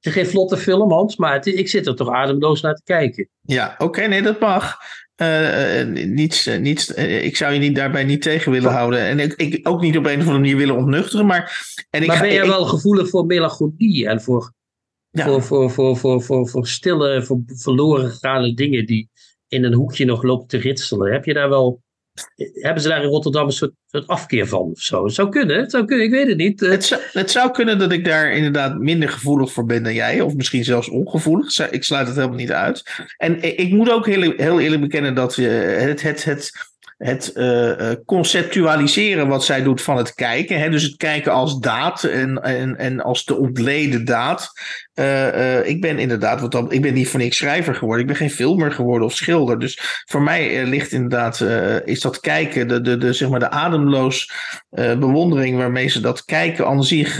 is 0.00 0.12
geen 0.12 0.26
vlotte 0.26 0.56
film, 0.56 0.92
Hans, 0.92 1.16
maar 1.16 1.32
het, 1.32 1.46
ik 1.46 1.68
zit 1.68 1.86
er 1.86 1.94
toch 1.94 2.10
ademloos 2.10 2.60
naar 2.60 2.74
te 2.74 2.82
kijken. 2.84 3.28
Ja, 3.40 3.74
oké, 3.78 4.06
nee, 4.06 4.22
dat 4.22 4.40
mag. 4.40 4.76
Eh, 5.20 5.80
eh, 5.80 6.06
niets, 6.08 6.46
eh, 6.46 6.58
niets, 6.60 6.88
ik 6.94 7.36
zou 7.36 7.52
je 7.52 7.58
niet, 7.58 7.74
daarbij 7.74 8.04
niet 8.04 8.22
tegen 8.22 8.52
willen 8.52 8.70
houden. 8.72 9.00
En 9.00 9.18
ik, 9.18 9.32
ik 9.32 9.68
ook 9.68 9.80
niet 9.80 9.96
op 9.96 10.04
een 10.06 10.12
of 10.12 10.18
andere 10.18 10.38
manier 10.38 10.56
willen 10.56 10.76
ontnuchteren. 10.76 11.26
Maar, 11.26 11.66
en 11.90 12.00
ik 12.00 12.06
maar 12.06 12.16
ga- 12.16 12.22
ben 12.22 12.32
jij 12.32 12.42
ik- 12.44 12.50
wel 12.50 12.64
gevoelig 12.64 13.08
voor 13.08 13.26
melancholie 13.26 14.08
en 14.08 14.20
voor, 14.22 14.52
Ja. 15.10 15.24
voor, 15.24 15.42
voor, 15.42 15.70
voor, 15.70 15.96
voor, 15.96 16.22
voor, 16.22 16.48
voor 16.48 16.66
stille, 16.66 17.22
voor 17.22 17.40
verloren 17.46 18.10
gegaane 18.10 18.54
dingen 18.54 18.86
die 18.86 19.08
in 19.48 19.64
een 19.64 19.74
hoekje 19.74 20.04
nog 20.04 20.22
lopen 20.22 20.46
te 20.46 20.56
ritselen? 20.56 21.12
Heb 21.12 21.24
je 21.24 21.34
daar 21.34 21.48
wel, 21.48 21.82
hebben 22.52 22.82
ze 22.82 22.88
daar 22.88 23.02
in 23.02 23.08
Rotterdam 23.08 23.46
een 23.46 23.52
soort, 23.52 23.72
soort 23.86 24.06
afkeer 24.06 24.48
van 24.48 24.60
of 24.60 24.80
zo? 24.80 25.04
Het 25.04 25.14
zou 25.14 25.28
kunnen, 25.28 25.70
zou 25.70 25.84
kunnen, 25.84 26.06
ik 26.06 26.12
weet 26.12 26.28
het 26.28 26.36
niet. 26.36 26.62
Eh, 26.62 26.70
Het 26.70 26.84
zou, 26.84 27.00
het 27.12 27.30
zou 27.30 27.50
kunnen 27.50 27.78
dat 27.78 27.92
ik 27.92 28.04
daar 28.04 28.32
inderdaad 28.32 28.78
minder 28.78 29.08
gevoelig 29.08 29.52
voor 29.52 29.66
ben 29.66 29.82
dan 29.82 29.94
jij, 29.94 30.20
of 30.20 30.34
misschien 30.34 30.64
zelfs 30.64 30.88
ongevoelig. 30.88 31.70
Ik 31.70 31.84
sluit 31.84 32.06
het 32.06 32.16
helemaal 32.16 32.36
niet 32.36 32.52
uit. 32.52 32.82
En 33.16 33.42
ik 33.42 33.70
ik 33.70 33.76
moet 33.76 33.90
ook 33.90 34.06
heel, 34.06 34.32
heel 34.36 34.60
eerlijk 34.60 34.80
bekennen 34.80 35.14
dat 35.14 35.34
je 35.34 35.48
het, 35.48 36.02
het, 36.02 36.24
het, 36.24 36.52
het 36.96 37.32
eh, 37.32 37.90
eh, 37.90 37.96
conceptualiseren 38.04 39.28
wat 39.28 39.44
zij 39.44 39.62
doet 39.62 39.82
van 39.82 39.96
het 39.96 40.14
kijken, 40.14 40.58
hè, 40.58 40.70
dus 40.70 40.82
het 40.82 40.96
kijken 40.96 41.32
als 41.32 41.60
daad 41.60 42.04
en, 42.04 42.42
en, 42.42 42.76
en 42.76 43.00
als 43.00 43.24
de 43.24 43.36
ontleden 43.36 44.04
daad. 44.04 44.52
Eh, 44.94 45.58
eh, 45.58 45.66
ik 45.68 45.80
ben 45.80 45.98
inderdaad, 45.98 46.40
wat 46.40 46.52
dan, 46.52 46.72
ik 46.72 46.82
ben 46.82 46.94
niet 46.94 47.08
voor 47.08 47.20
niks 47.20 47.36
schrijver 47.36 47.74
geworden, 47.74 48.00
ik 48.00 48.06
ben 48.06 48.16
geen 48.16 48.30
filmer 48.30 48.72
geworden 48.72 49.06
of 49.06 49.14
schilder. 49.14 49.58
Dus 49.58 50.02
voor 50.04 50.22
mij 50.22 50.60
eh, 50.60 50.68
ligt 50.68 50.92
inderdaad, 50.92 51.44
is 51.84 52.00
dat 52.00 52.20
kijken, 52.20 52.68
de, 52.68 52.80
de, 52.80 52.96
de, 52.96 53.12
zeg 53.12 53.28
maar 53.28 53.40
de 53.40 53.50
ademloos 53.50 54.32
bewondering 54.98 55.56
waarmee 55.56 55.88
ze 55.88 56.00
dat 56.00 56.24
kijken 56.24 56.66
aan 56.66 56.84
zich 56.84 57.16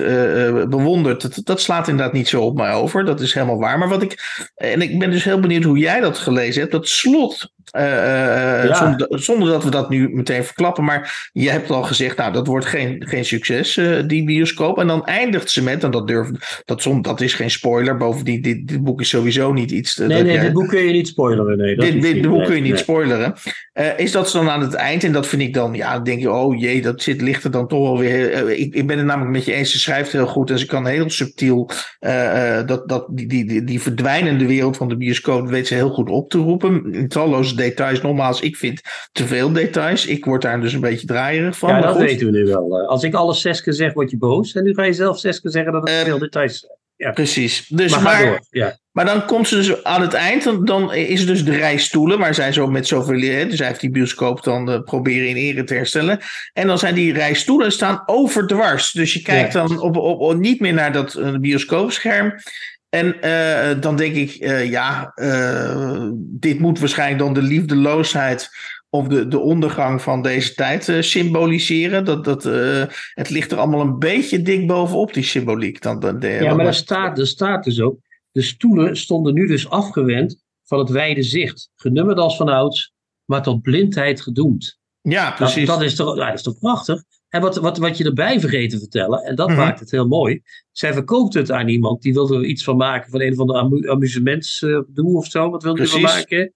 bewondert, 0.69 1.23
dat, 1.23 1.41
dat 1.45 1.61
slaat 1.61 1.89
inderdaad 1.89 2.13
niet 2.13 2.29
zo 2.29 2.43
op 2.43 2.57
mij 2.57 2.73
over. 2.73 3.05
Dat 3.05 3.21
is 3.21 3.35
helemaal 3.35 3.59
waar. 3.59 3.79
Maar 3.79 3.89
wat 3.89 4.03
ik, 4.03 4.43
en 4.55 4.83
ik 4.83 4.99
ben 4.99 5.11
dus 5.11 5.25
heel 5.25 5.41
benieuwd 5.41 5.65
hoe 5.65 5.79
jij 5.79 6.01
dat 6.01 6.19
gelezen 6.19 6.61
hebt, 6.61 6.73
dat 6.73 6.89
slot. 6.89 7.53
Ja. 7.73 8.75
zonder, 8.75 9.23
zonder 9.23 9.49
dat 9.49 9.65
we 9.65 9.71
dat 9.71 9.91
nu 9.91 10.09
meteen 10.09 10.45
verklappen, 10.45 10.85
maar 10.85 11.31
je 11.33 11.51
hebt 11.51 11.71
al 11.71 11.83
gezegd, 11.83 12.17
nou, 12.17 12.33
dat 12.33 12.47
wordt 12.47 12.67
geen, 12.67 13.07
geen 13.09 13.25
succes, 13.25 13.81
die 14.07 14.25
bioscoop. 14.25 14.79
En 14.79 14.87
dan 14.87 15.05
eindigt 15.05 15.51
ze 15.51 15.63
met, 15.63 15.85
en 15.85 15.91
dat 15.91 16.07
durf, 16.07 16.29
dat, 16.65 16.89
dat 17.01 17.21
is 17.21 17.35
geen 17.35 17.51
spoiler. 17.61 17.97
Bovendien, 17.97 18.43
dit, 18.43 18.69
dit 18.69 18.85
boek 18.85 19.01
is 19.01 19.09
sowieso 19.09 19.53
niet 19.53 19.71
iets. 19.71 19.97
nee, 19.97 20.09
dat 20.09 20.23
nee, 20.23 20.33
jij- 20.33 20.43
dit 20.43 20.53
boek 20.53 20.69
kun 20.69 20.83
je 20.85 20.93
niet 20.93 21.09
spoileren. 21.09 21.59
Nee, 21.59 21.77
dat 21.77 21.85
dit, 21.85 22.03
dit 22.03 22.15
niet- 22.15 22.23
boek 22.29 22.37
nee, 22.37 22.47
kun 22.47 22.55
je 22.55 22.61
niet 22.61 22.73
nee. 22.73 22.81
spoileren. 22.83 23.35
Eh, 23.73 23.99
is 23.99 24.13
dat 24.13 24.31
ze 24.31 24.37
dan 24.37 24.49
aan 24.49 24.61
het 24.61 24.75
eind? 24.75 25.05
En 25.05 25.13
dat 25.13 25.27
vind 25.27 25.43
ik 25.43 25.55
dan, 25.55 25.75
ja, 25.75 25.95
dan 25.95 26.05
denk 26.05 26.21
je, 26.21 26.31
oh 26.33 26.61
jee, 26.61 26.83
dat 26.83 27.03
zit, 27.03 27.21
ligt 27.21 27.45
er 27.45 27.51
dan 27.51 27.69
toch 27.69 27.83
wel 27.83 27.99
weer. 27.99 28.33
eh, 28.33 28.59
ik, 28.61 28.75
ik 28.75 28.87
ben 28.87 28.97
het 28.97 29.07
namelijk 29.07 29.33
met 29.37 29.45
je 29.45 29.53
eens, 29.53 29.71
ze 29.73 29.79
schrijft 29.79 30.13
heel 30.13 30.27
goed 30.27 30.51
en 30.51 30.59
ze 30.59 30.67
kan 30.67 30.87
heel 30.87 31.11
subtiel 31.11 31.71
eh, 31.99 32.67
dat, 32.67 32.89
dat, 32.89 33.07
die, 33.11 33.27
die, 33.29 33.45
die, 33.45 33.65
die 33.65 33.81
verdwijnende 33.81 34.47
wereld 34.47 34.77
van 34.77 34.89
de 34.89 34.97
bioscoop 34.97 35.49
weet 35.49 35.67
ze 35.67 35.75
heel 35.75 35.91
goed 35.91 36.09
op 36.11 36.31
te 36.31 36.39
roepen. 36.39 36.93
In 36.93 37.09
talloze 37.09 37.57
details, 37.57 38.01
nogmaals, 38.03 38.41
ik 38.41 38.57
vind 38.57 38.81
te 39.13 39.27
veel 39.27 39.53
details. 39.53 40.07
Ik 40.07 40.25
word 40.25 40.43
daar 40.43 40.61
dus 40.61 40.73
een 40.73 40.81
beetje 40.81 41.07
draaierig 41.07 41.59
van. 41.59 41.69
Ja, 41.69 41.81
dat 41.81 41.91
goed. 41.91 42.01
weten 42.01 42.27
we 42.27 42.33
nu 42.39 42.45
wel. 42.45 42.87
Als 42.89 43.03
ik 43.03 43.15
alles 43.15 43.41
zes 43.41 43.63
keer 43.63 43.73
zeg, 43.73 43.93
word 43.93 44.11
je 44.11 44.17
boos. 44.19 44.53
En 44.55 44.65
nu 44.65 44.75
ga 44.75 44.85
je 44.85 44.93
zelf 44.93 45.19
zes 45.19 45.41
keer 45.41 45.51
zeggen 45.51 45.73
dat 45.73 45.81
het 45.89 45.91
Eh, 45.91 46.05
veel 46.05 46.19
details 46.19 46.59
zijn. 46.59 46.79
Precies. 47.09 47.67
Dus, 47.69 47.91
Maar 47.91 48.03
maar, 48.03 48.17
ga 48.17 48.25
door. 48.25 48.41
Ja. 48.51 48.79
Maar 48.93 49.05
dan 49.05 49.25
komt 49.27 49.49
ze 49.49 49.57
dus 49.57 49.85
aan 49.85 50.01
het 50.01 50.15
eind, 50.15 50.45
dan, 50.45 50.65
dan 50.65 50.95
is 50.95 51.21
er 51.21 51.27
dus 51.27 51.45
de 51.45 51.57
rij 51.57 51.77
stoelen, 51.79 52.19
waar 52.19 52.35
zij 52.35 52.53
zo 52.53 52.67
met 52.67 52.87
zoveel, 52.87 53.21
hè, 53.21 53.47
dus 53.47 53.59
hij 53.59 53.69
heeft 53.69 53.81
die 53.81 53.91
bioscoop 53.91 54.43
dan 54.45 54.71
eh, 54.71 54.81
proberen 54.83 55.29
in 55.29 55.37
ere 55.37 55.65
te 55.65 55.75
herstellen. 55.75 56.19
En 56.53 56.67
dan 56.67 56.79
zijn 56.79 56.95
die 56.95 57.13
rij 57.13 57.35
stoelen 57.35 57.73
staan 57.73 58.03
overdwars. 58.07 58.93
Dus 58.93 59.13
je 59.13 59.23
kijkt 59.23 59.53
Ja. 59.53 59.67
dan 59.67 59.81
op, 59.81 59.97
op, 59.97 60.21
op- 60.21 60.37
niet 60.39 60.61
meer 60.61 60.73
naar 60.75 60.93
dat 60.93 61.15
eh, 61.15 61.35
bioscoopscherm. 61.37 62.35
En 62.89 63.21
eh, 63.23 63.81
dan 63.81 63.97
denk 63.97 64.15
ik, 64.15 64.31
ja, 64.69 65.13
dit 66.17 66.59
moet 66.59 66.79
waarschijnlijk 66.79 67.19
dan 67.19 67.35
de 67.35 67.43
liefdeloosheid 67.43 68.51
of 68.91 69.07
de, 69.09 69.29
de 69.29 69.39
ondergang 69.39 70.03
van 70.03 70.23
deze 70.23 70.55
tijd 70.55 70.89
eh, 70.89 71.01
symboliseren. 71.03 72.05
Dat, 72.05 72.25
dat, 72.25 72.47
eh, 72.47 72.83
het 73.15 73.31
ligt 73.31 73.53
er 73.53 73.59
allemaal 73.59 73.81
een 73.81 73.99
beetje 73.99 74.43
dik 74.43 74.67
bovenop, 74.67 75.15
die 75.15 75.23
symboliek. 75.23 75.83
Dan, 75.83 76.01
dan, 76.01 76.19
de- 76.19 76.29
Ja, 76.29 76.55
maar 76.55 76.67
er 76.67 76.75
staat, 76.75 77.19
er 77.19 77.27
staat 77.27 77.65
dus 77.65 77.81
ook. 77.81 77.99
De 78.33 78.43
stoelen 78.43 78.97
stonden 78.97 79.35
nu 79.35 79.47
dus 79.47 79.69
afgewend 79.71 80.43
van 80.65 80.79
het 80.79 80.89
wijde 80.91 81.23
zicht. 81.23 81.71
Genummerd 81.75 82.19
als 82.19 82.37
vanouds, 82.37 82.93
maar 83.25 83.43
tot 83.43 83.63
blindheid 83.63 84.21
gedoemd. 84.21 84.79
ja, 85.01 85.31
precies. 85.31 85.67
dat, 85.67 85.83
is 85.83 85.95
toch, 85.95 86.17
dat 86.17 86.35
is 86.35 86.43
toch 86.43 86.59
prachtig? 86.59 87.03
En 87.29 87.41
wat, 87.41 87.57
wat, 87.57 87.79
wat 87.79 87.99
je 87.99 88.05
erbij 88.05 88.41
vergeten 88.41 88.69
te 88.71 88.79
vertellen, 88.79 89.23
en 89.23 89.35
dat 89.35 89.49
Mhm. 89.49 89.57
maakt 89.59 89.81
het 89.81 89.91
heel 89.91 90.07
mooi. 90.07 90.43
Zij 90.73 90.93
verkoopt 90.93 91.35
het 91.35 91.51
aan 91.51 91.69
iemand 91.69 92.03
die 92.03 92.13
wilde 92.13 92.37
er 92.37 92.45
iets 92.45 92.65
van 92.65 92.77
maken, 92.77 93.11
van 93.11 93.21
een 93.21 93.35
van 93.35 93.47
de 93.47 93.55
amu 93.55 93.89
amusementsdoel 93.91 95.15
of 95.15 95.27
zo. 95.27 95.51
Wat 95.51 95.63
wilde 95.63 95.79
hij 95.81 95.89
van 95.91 96.01
maken? 96.01 96.55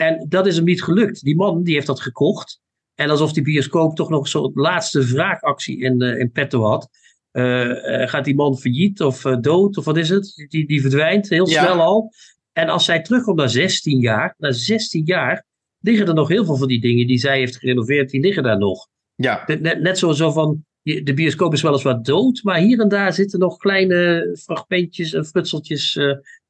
En 0.00 0.26
dat 0.28 0.46
is 0.46 0.56
hem 0.56 0.64
niet 0.64 0.82
gelukt. 0.82 1.22
Die 1.22 1.36
man 1.36 1.62
die 1.62 1.74
heeft 1.74 1.86
dat 1.86 2.00
gekocht. 2.00 2.60
En 2.94 3.10
alsof 3.10 3.32
die 3.32 3.42
bioscoop 3.42 3.96
toch 3.96 4.08
nog 4.08 4.28
zo'n 4.28 4.50
laatste 4.54 5.04
wraakactie 5.06 5.78
in, 5.80 6.02
eh, 6.02 6.18
in 6.18 6.30
petto 6.32 6.62
had. 6.62 6.88
Eh, 7.30 8.02
eh, 8.02 8.08
gaat 8.08 8.24
die 8.24 8.34
man 8.34 8.58
failliet 8.58 9.00
of 9.00 9.20
dood 9.22 9.76
of 9.76 9.84
wat 9.84 9.96
is 9.96 10.08
het? 10.08 10.46
Die, 10.48 10.66
die 10.66 10.80
verdwijnt 10.80 11.28
heel 11.28 11.48
Ja. 11.48 11.62
snel 11.62 11.80
al. 11.80 12.12
En 12.52 12.68
als 12.68 12.84
zij 12.84 13.02
terugkomt 13.02 13.36
na 13.36 13.46
16 13.46 13.98
jaar, 14.00 14.34
na 14.38 14.52
16 14.52 15.04
jaar, 15.04 15.44
liggen 15.80 16.06
er 16.06 16.14
nog 16.14 16.28
heel 16.28 16.44
veel 16.44 16.56
van 16.56 16.68
die 16.68 16.80
dingen 16.80 17.06
die 17.06 17.18
zij 17.18 17.38
heeft 17.38 17.56
gerenoveerd, 17.56 18.10
die 18.10 18.20
liggen 18.20 18.42
daar 18.42 18.58
nog. 18.58 18.88
ja. 19.14 19.44
Net, 19.46 19.80
net, 19.80 19.98
zo, 19.98 20.12
zo 20.12 20.30
van, 20.30 20.64
de 20.82 21.14
bioscoop 21.14 21.52
is 21.52 21.62
weliswaar 21.62 22.02
dood, 22.02 22.40
maar 22.42 22.58
hier 22.58 22.80
en 22.80 22.88
daar 22.88 23.12
zitten 23.12 23.38
nog 23.38 23.56
kleine 23.56 24.30
fragmentjes 24.42 25.12
en 25.12 25.24
frutseltjes. 25.26 25.98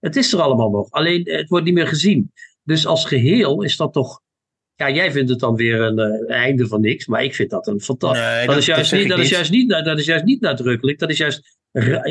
het 0.00 0.16
is 0.16 0.32
er 0.32 0.40
allemaal 0.40 0.70
nog, 0.70 0.90
alleen 0.90 1.22
het 1.24 1.48
wordt 1.48 1.64
niet 1.64 1.74
meer 1.74 1.86
gezien. 1.86 2.32
Dus 2.62 2.86
als 2.86 3.04
geheel 3.06 3.62
is 3.62 3.76
dat 3.76 3.92
toch, 3.92 4.20
ja, 4.74 4.90
jij 4.90 5.12
vindt 5.12 5.30
het 5.30 5.38
dan 5.38 5.54
weer 5.56 5.80
een 5.80 5.98
eh, 5.98 6.36
einde 6.36 6.66
van 6.66 6.80
niks, 6.80 7.06
maar 7.06 7.24
ik 7.24 7.34
vind 7.34 7.50
dat 7.50 7.66
een 7.66 7.80
fantastisch. 7.80 8.24
Nee, 8.24 8.46
dat, 8.46 8.56
is 8.56 8.66
juist 8.66 8.92
niet, 8.92 9.08
dat, 9.08 9.18
is 9.18 9.28
juist 9.28 9.50
niet, 9.50 9.68
dat 9.68 9.98
is 9.98 10.06
juist 10.06 10.24
niet 10.24 10.40
nadrukkelijk, 10.40 10.98
dat 10.98 11.10
is 11.10 11.18
juist, 11.18 11.58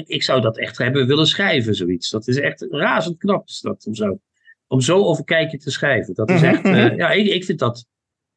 ik- 0.06 0.24
zou 0.24 0.42
dat 0.42 0.58
echt 0.58 0.78
hebben 0.78 1.08
willen 1.08 1.28
schrijven, 1.28 1.76
zoiets. 1.76 2.10
Dat 2.10 2.28
is 2.28 2.38
echt 2.40 2.68
razend 2.70 3.18
knap, 3.18 3.48
is 3.48 3.60
dat, 3.60 3.86
om 3.86 3.96
zo, 3.96 4.20
om 4.68 4.82
zo 4.82 5.04
over 5.04 5.24
kijken 5.24 5.60
te 5.60 5.72
schrijven. 5.72 6.14
Dat 6.14 6.30
is 6.30 6.42
Mhm, 6.42 6.46
echt, 6.54 6.64
eh, 6.64 6.72
mhm. 6.72 6.96
ja, 6.96 7.12
ik, 7.12 7.28
ik 7.28 7.46
vind 7.46 7.60
dat 7.60 7.86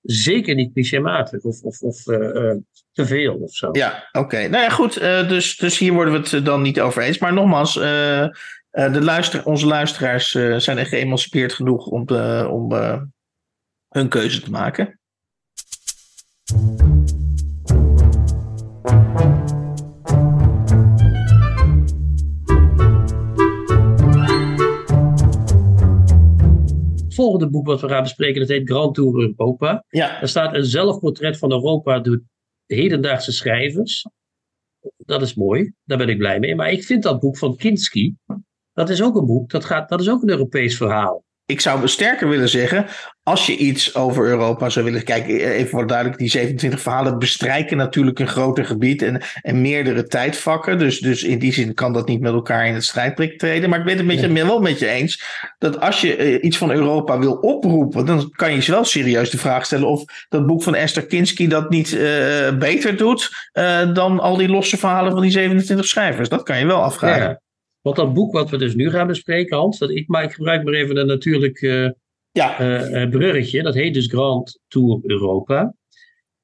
zeker 0.03 0.55
niet 0.55 0.73
clichématig 0.73 1.43
of, 1.43 1.63
of, 1.63 1.81
of 1.81 2.07
eh, 2.07 2.55
te 2.93 3.07
veel 3.07 3.35
of 3.35 3.55
zo. 3.55 3.69
Ja, 3.73 4.09
oké. 4.13 4.37
Nou 4.49 4.63
ja, 4.63 4.69
goed. 4.69 4.95
dus, 5.29 5.57
dus 5.57 5.79
hier 5.79 5.93
worden 5.93 6.23
we 6.23 6.37
het 6.37 6.45
dan 6.45 6.63
niet 6.63 6.81
over 6.81 7.03
eens. 7.03 7.19
Maar 7.19 7.33
nogmaals, 7.33 7.77
eh, 8.73 8.85
eh, 8.85 8.93
de 8.93 9.03
luister, 9.03 9.45
onze 9.47 9.67
luisteraars 9.67 10.35
eh, 10.35 10.57
zijn 10.59 10.79
er 10.79 10.87
geëmancipeerd 10.87 11.53
genoeg 11.53 11.87
om, 11.87 12.07
te- 12.07 12.49
om 12.51 12.73
eh, 12.73 13.03
hun 13.89 14.09
keuze 14.09 14.41
te 14.41 14.51
maken. 14.51 14.99
Het 27.05 27.15
volgende 27.15 27.49
boek 27.51 27.67
wat 27.67 27.81
we 27.81 27.89
gaan 27.89 28.03
bespreken, 28.03 28.41
dat 28.41 28.49
heet 28.49 28.69
Grand 28.71 28.95
Tour 28.95 29.21
Europa. 29.37 29.85
Ja, 29.89 30.21
Er 30.21 30.29
staat 30.29 30.55
een 30.55 30.65
zelfportret 30.65 31.39
van 31.39 31.51
Europa 31.53 31.99
door 32.01 32.23
hedendaagse 32.67 33.33
schrijvers. 33.33 34.07
Dat 34.97 35.23
is 35.23 35.35
mooi, 35.35 35.73
daar 35.85 35.99
ben 35.99 36.09
ik 36.09 36.19
blij 36.19 36.39
mee. 36.39 36.55
Maar 36.55 36.71
ik 36.71 36.85
vind 36.85 37.03
dat 37.03 37.21
boek 37.21 37.39
van 37.39 37.57
Kinski, 37.57 38.15
dat 38.73 38.91
is 38.91 39.03
ook 39.03 39.17
een 39.17 39.27
boek, 39.27 39.51
dat, 39.51 39.65
gaat, 39.65 39.89
dat 39.89 40.01
is 40.01 40.09
ook 40.09 40.23
een 40.23 40.31
Europees 40.31 40.77
verhaal. 40.77 41.25
ik 41.47 41.61
zou 41.61 41.89
sterker 41.89 42.29
willen 42.29 42.49
zeggen, 42.49 42.87
als 43.25 43.47
je 43.47 43.57
iets 43.57 43.95
over 43.95 44.27
Europa 44.27 44.69
zou 44.69 44.85
willen 44.85 45.05
kijken, 45.05 45.41
eh, 45.41 45.59
even 45.59 45.71
voor 45.71 45.87
duidelijk, 45.87 46.19
die 46.19 46.31
27 46.31 46.81
verhalen 46.81 47.19
bestrijken 47.19 47.77
natuurlijk 47.77 48.19
een 48.19 48.29
groter 48.29 48.65
gebied 48.65 49.03
en, 49.03 49.23
en 49.43 49.61
meerdere 49.61 50.07
tijdvakken. 50.07 50.79
Dus, 50.79 51.01
dus 51.01 51.23
in 51.23 51.39
die 51.39 51.53
zin 51.53 51.75
kan 51.75 51.93
dat 51.93 52.09
niet 52.09 52.21
met 52.21 52.33
elkaar 52.33 52.67
in 52.67 52.75
het 52.75 52.85
strijdprik 52.85 53.39
treden. 53.39 53.71
Maar 53.71 53.79
ik 53.79 53.85
ben 53.85 53.97
het 53.97 54.07
met 54.07 54.21
je, 54.21 54.33
wel 54.33 54.61
met 54.61 54.79
je 54.79 54.89
eens 54.89 55.25
dat 55.59 55.81
als 55.81 56.01
je 56.01 56.17
eh, 56.17 56.45
iets 56.45 56.57
van 56.57 56.71
Europa 56.71 57.19
wil 57.19 57.35
oproepen, 57.35 58.07
dan 58.07 58.31
kan 58.31 58.53
je 58.53 58.71
wel 58.71 58.85
serieus 58.85 59.31
de 59.31 59.39
vraag 59.39 59.65
stellen 59.65 59.89
of 59.89 60.05
dat 60.29 60.47
boek 60.47 60.63
van 60.63 60.75
Esther 60.75 61.07
Kinski 61.07 61.49
dat 61.49 61.71
niet 61.71 61.97
eh, 61.97 62.59
beter 62.59 62.97
doet 62.97 63.51
dan 63.93 64.21
al 64.21 64.37
die 64.37 64.49
losse 64.49 64.77
verhalen 64.77 65.13
van 65.13 65.21
die 65.21 65.31
27 65.31 65.87
schrijvers. 65.87 66.29
Dat 66.29 66.43
kan 66.43 66.59
je 66.59 66.67
wel 66.67 66.83
afvragen. 66.83 67.29
Ja. 67.29 67.42
Want 67.83 67.97
dat 67.97 68.15
boek 68.15 68.33
wat 68.33 68.51
we 68.51 68.57
dus 68.59 68.75
nu 68.75 68.91
gaan 68.91 69.07
bespreken, 69.07 69.57
Hans, 69.57 69.79
dat 69.79 69.91
ik, 69.91 70.09
maar 70.09 70.25
ik 70.25 70.33
gebruik 70.33 70.65
maar 70.65 70.75
even 70.75 70.97
een 70.97 71.07
natuurlijk 71.07 71.61
eh, 71.63 71.89
Ja, 72.33 72.59
eh, 72.59 73.03
eh, 73.03 73.11
bruggetje. 73.11 73.63
Dat 73.63 73.75
heet 73.75 73.95
dus 73.95 74.07
Grand 74.07 74.61
Tour 74.69 75.01
Europa. 75.03 75.75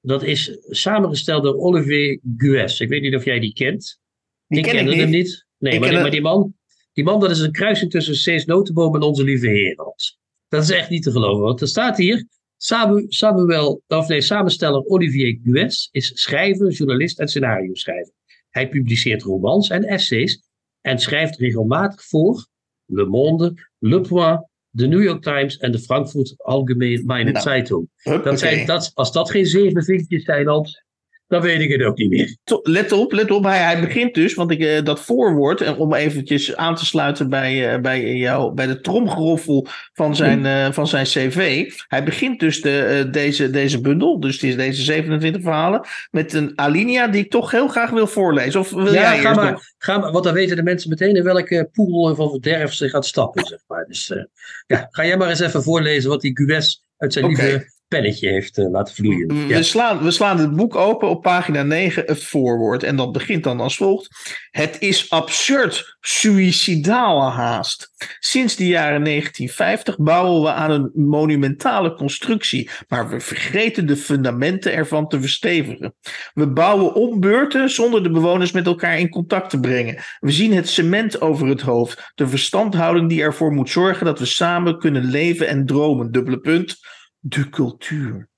Dat 0.00 0.22
is 0.22 0.58
samengesteld 0.60 1.42
door 1.42 1.54
Olivier 1.56 2.20
Gues. 2.36 2.80
Ik 2.80 2.88
weet 2.88 3.02
niet 3.02 3.14
of 3.14 3.24
jij 3.24 3.40
die 3.40 3.52
kent. 3.52 4.00
die 4.46 4.58
ik 4.58 4.64
ken 4.64 4.74
kende 4.74 4.92
ik 4.92 4.98
hem 4.98 5.10
niet. 5.10 5.46
Nee, 5.58 5.72
Ik 5.72 5.80
maar, 5.80 5.88
die, 5.88 5.96
het- 5.98 6.02
maar 6.06 6.14
die 6.14 6.22
man, 6.22 6.54
die 6.92 7.04
man, 7.04 7.20
dat 7.20 7.30
is 7.30 7.40
een 7.40 7.52
kruising 7.52 7.90
tussen 7.90 8.14
Cees 8.16 8.44
Notenboom 8.44 8.94
en 8.94 9.02
Onze 9.02 9.24
Lieve 9.24 9.46
Heer. 9.48 9.72
Hans. 9.76 10.18
Dat 10.48 10.62
is 10.62 10.70
echt 10.70 10.90
niet 10.90 11.02
te 11.02 11.10
geloven. 11.10 11.42
Want 11.44 11.60
er 11.60 11.68
staat 11.68 11.96
hier, 11.96 12.26
Samuel, 12.56 13.04
Samuel, 13.08 13.82
of 13.86 14.08
nee, 14.08 14.20
samensteller 14.20 14.84
Olivier 14.84 15.38
Gues 15.44 15.88
is 15.92 16.10
schrijver, 16.22 16.70
journalist 16.70 17.18
en 17.18 17.28
scenario 17.28 17.74
schrijver. 17.74 18.12
Hij 18.50 18.68
publiceert 18.68 19.22
romans 19.22 19.68
en 19.70 19.84
essays 19.84 20.42
en 20.80 20.98
schrijft 20.98 21.36
regelmatig 21.36 22.04
voor 22.04 22.46
Le 22.84 23.06
Monde, 23.06 23.54
Le 23.78 24.00
Point, 24.00 24.46
de 24.70 24.86
New 24.86 25.02
York 25.02 25.22
Times 25.22 25.56
en 25.56 25.72
de 25.72 25.78
Frankfurt 25.78 26.34
Allgemeine 26.36 27.30
Nou, 27.30 27.42
Zeitung. 27.42 27.88
Dat 28.02 28.38
zijn, 28.38 28.66
dat, 28.66 28.90
als 28.94 29.12
dat 29.12 29.30
geen 29.30 29.46
zeven 29.46 29.84
vinkjes 29.84 30.24
zijn, 30.24 30.46
Hans, 30.46 30.84
dan 31.28 31.42
weet 31.42 31.60
ik 31.60 31.70
het 31.70 31.82
ook 31.82 31.98
niet 31.98 32.10
meer. 32.10 32.36
Let 32.62 32.92
op, 32.92 33.12
let 33.12 33.30
op. 33.30 33.44
Hij, 33.44 33.58
hij 33.58 33.80
begint 33.80 34.14
dus, 34.14 34.34
want 34.34 34.50
ik, 34.50 34.60
eh, 34.60 34.84
dat 34.84 35.00
voorwoord, 35.00 35.60
en 35.60 35.76
om 35.76 35.94
eventjes 35.94 36.56
aan 36.56 36.74
te 36.74 36.86
sluiten 36.86 37.28
bij, 37.28 37.72
eh, 37.74 37.80
bij, 37.80 38.14
jou, 38.14 38.54
bij 38.54 38.66
de 38.66 38.80
tromgeroffel 38.80 39.66
van 39.92 40.16
zijn, 40.16 40.46
eh, 40.46 40.72
van 40.72 40.86
zijn 40.86 41.04
cv. 41.04 41.70
Hij 41.88 42.04
begint 42.04 42.40
dus 42.40 42.60
de, 42.60 42.80
eh, 42.80 43.12
deze, 43.12 43.50
deze 43.50 43.80
bundel, 43.80 44.20
dus 44.20 44.38
deze 44.38 44.82
27 44.82 45.42
verhalen, 45.42 45.86
met 46.10 46.32
een 46.32 46.52
alinea 46.54 47.08
die 47.08 47.24
ik 47.24 47.30
toch 47.30 47.50
heel 47.50 47.68
graag 47.68 47.90
wil 47.90 48.06
voorlezen. 48.06 48.60
Of 48.60 48.70
wil 48.70 48.92
Ja, 48.92 48.92
jij 48.92 49.18
ga 49.18 49.34
maar, 49.34 49.52
nog? 49.52 49.62
ga 49.78 49.98
maar, 49.98 50.12
want 50.12 50.24
dan 50.24 50.34
weten 50.34 50.56
de 50.56 50.62
mensen 50.62 50.90
meteen 50.90 51.16
in 51.16 51.22
welke 51.22 51.68
poel 51.72 52.14
van 52.14 52.30
verderf 52.30 52.72
ze 52.72 52.88
gaat 52.88 53.06
stappen, 53.06 53.44
zeg 53.46 53.60
maar. 53.66 53.84
Dus 53.88 54.10
eh, 54.10 54.22
ja, 54.66 54.88
ga 54.90 55.06
jij 55.06 55.16
maar 55.16 55.28
eens 55.28 55.40
even 55.40 55.62
voorlezen 55.62 56.10
wat 56.10 56.20
die 56.20 56.36
Gues 56.36 56.84
uit 56.96 57.12
zijn 57.12 57.24
Oké. 57.24 57.42
lieve 57.42 57.76
pennetje 57.88 58.28
heeft 58.28 58.58
eh, 58.58 58.70
laten 58.70 58.94
vloeien. 58.94 59.46
We, 59.48 59.62
slaan, 59.62 60.02
we 60.02 60.10
slaan 60.10 60.38
het 60.38 60.56
boek 60.56 60.76
open 60.76 61.08
op 61.08 61.22
pagina 61.22 61.62
9, 61.62 62.02
het 62.06 62.24
voorwoord. 62.24 62.82
En 62.82 62.96
dat 62.96 63.12
begint 63.12 63.44
dan 63.44 63.60
als 63.60 63.76
volgt. 63.76 64.08
Het 64.50 64.76
is 64.78 65.10
absurd, 65.10 65.96
suïcidaal 66.00 67.30
haast. 67.30 67.90
Sinds 68.18 68.56
de 68.56 68.66
jaren 68.66 69.04
1950 69.04 69.96
bouwen 69.96 70.42
we 70.42 70.52
aan 70.52 70.70
een 70.70 70.90
monumentale 70.94 71.94
constructie, 71.94 72.70
maar 72.88 73.08
we 73.08 73.20
vergeten 73.20 73.86
de 73.86 73.96
fundamenten 73.96 74.72
ervan 74.72 75.08
te 75.08 75.20
verstevigen. 75.20 75.94
We 76.34 76.52
bouwen 76.52 76.94
om 76.94 77.20
beurten 77.20 77.70
zonder 77.70 78.02
de 78.02 78.10
bewoners 78.10 78.52
met 78.52 78.66
elkaar 78.66 78.98
in 78.98 79.08
contact 79.08 79.50
te 79.50 79.60
brengen. 79.60 80.02
We 80.20 80.32
zien 80.32 80.52
het 80.52 80.68
cement 80.68 81.20
over 81.20 81.48
het 81.48 81.60
hoofd, 81.60 82.12
de 82.14 82.28
verstandhouding 82.28 83.08
die 83.08 83.22
ervoor 83.22 83.52
moet 83.52 83.70
zorgen 83.70 84.06
dat 84.06 84.18
we 84.18 84.24
samen 84.24 84.78
kunnen 84.78 85.04
leven 85.04 85.48
en 85.48 85.66
dromen. 85.66 86.12
Dubbele 86.12 86.38
punt, 86.38 86.76
de 87.18 87.48
cultuur. 87.48 88.28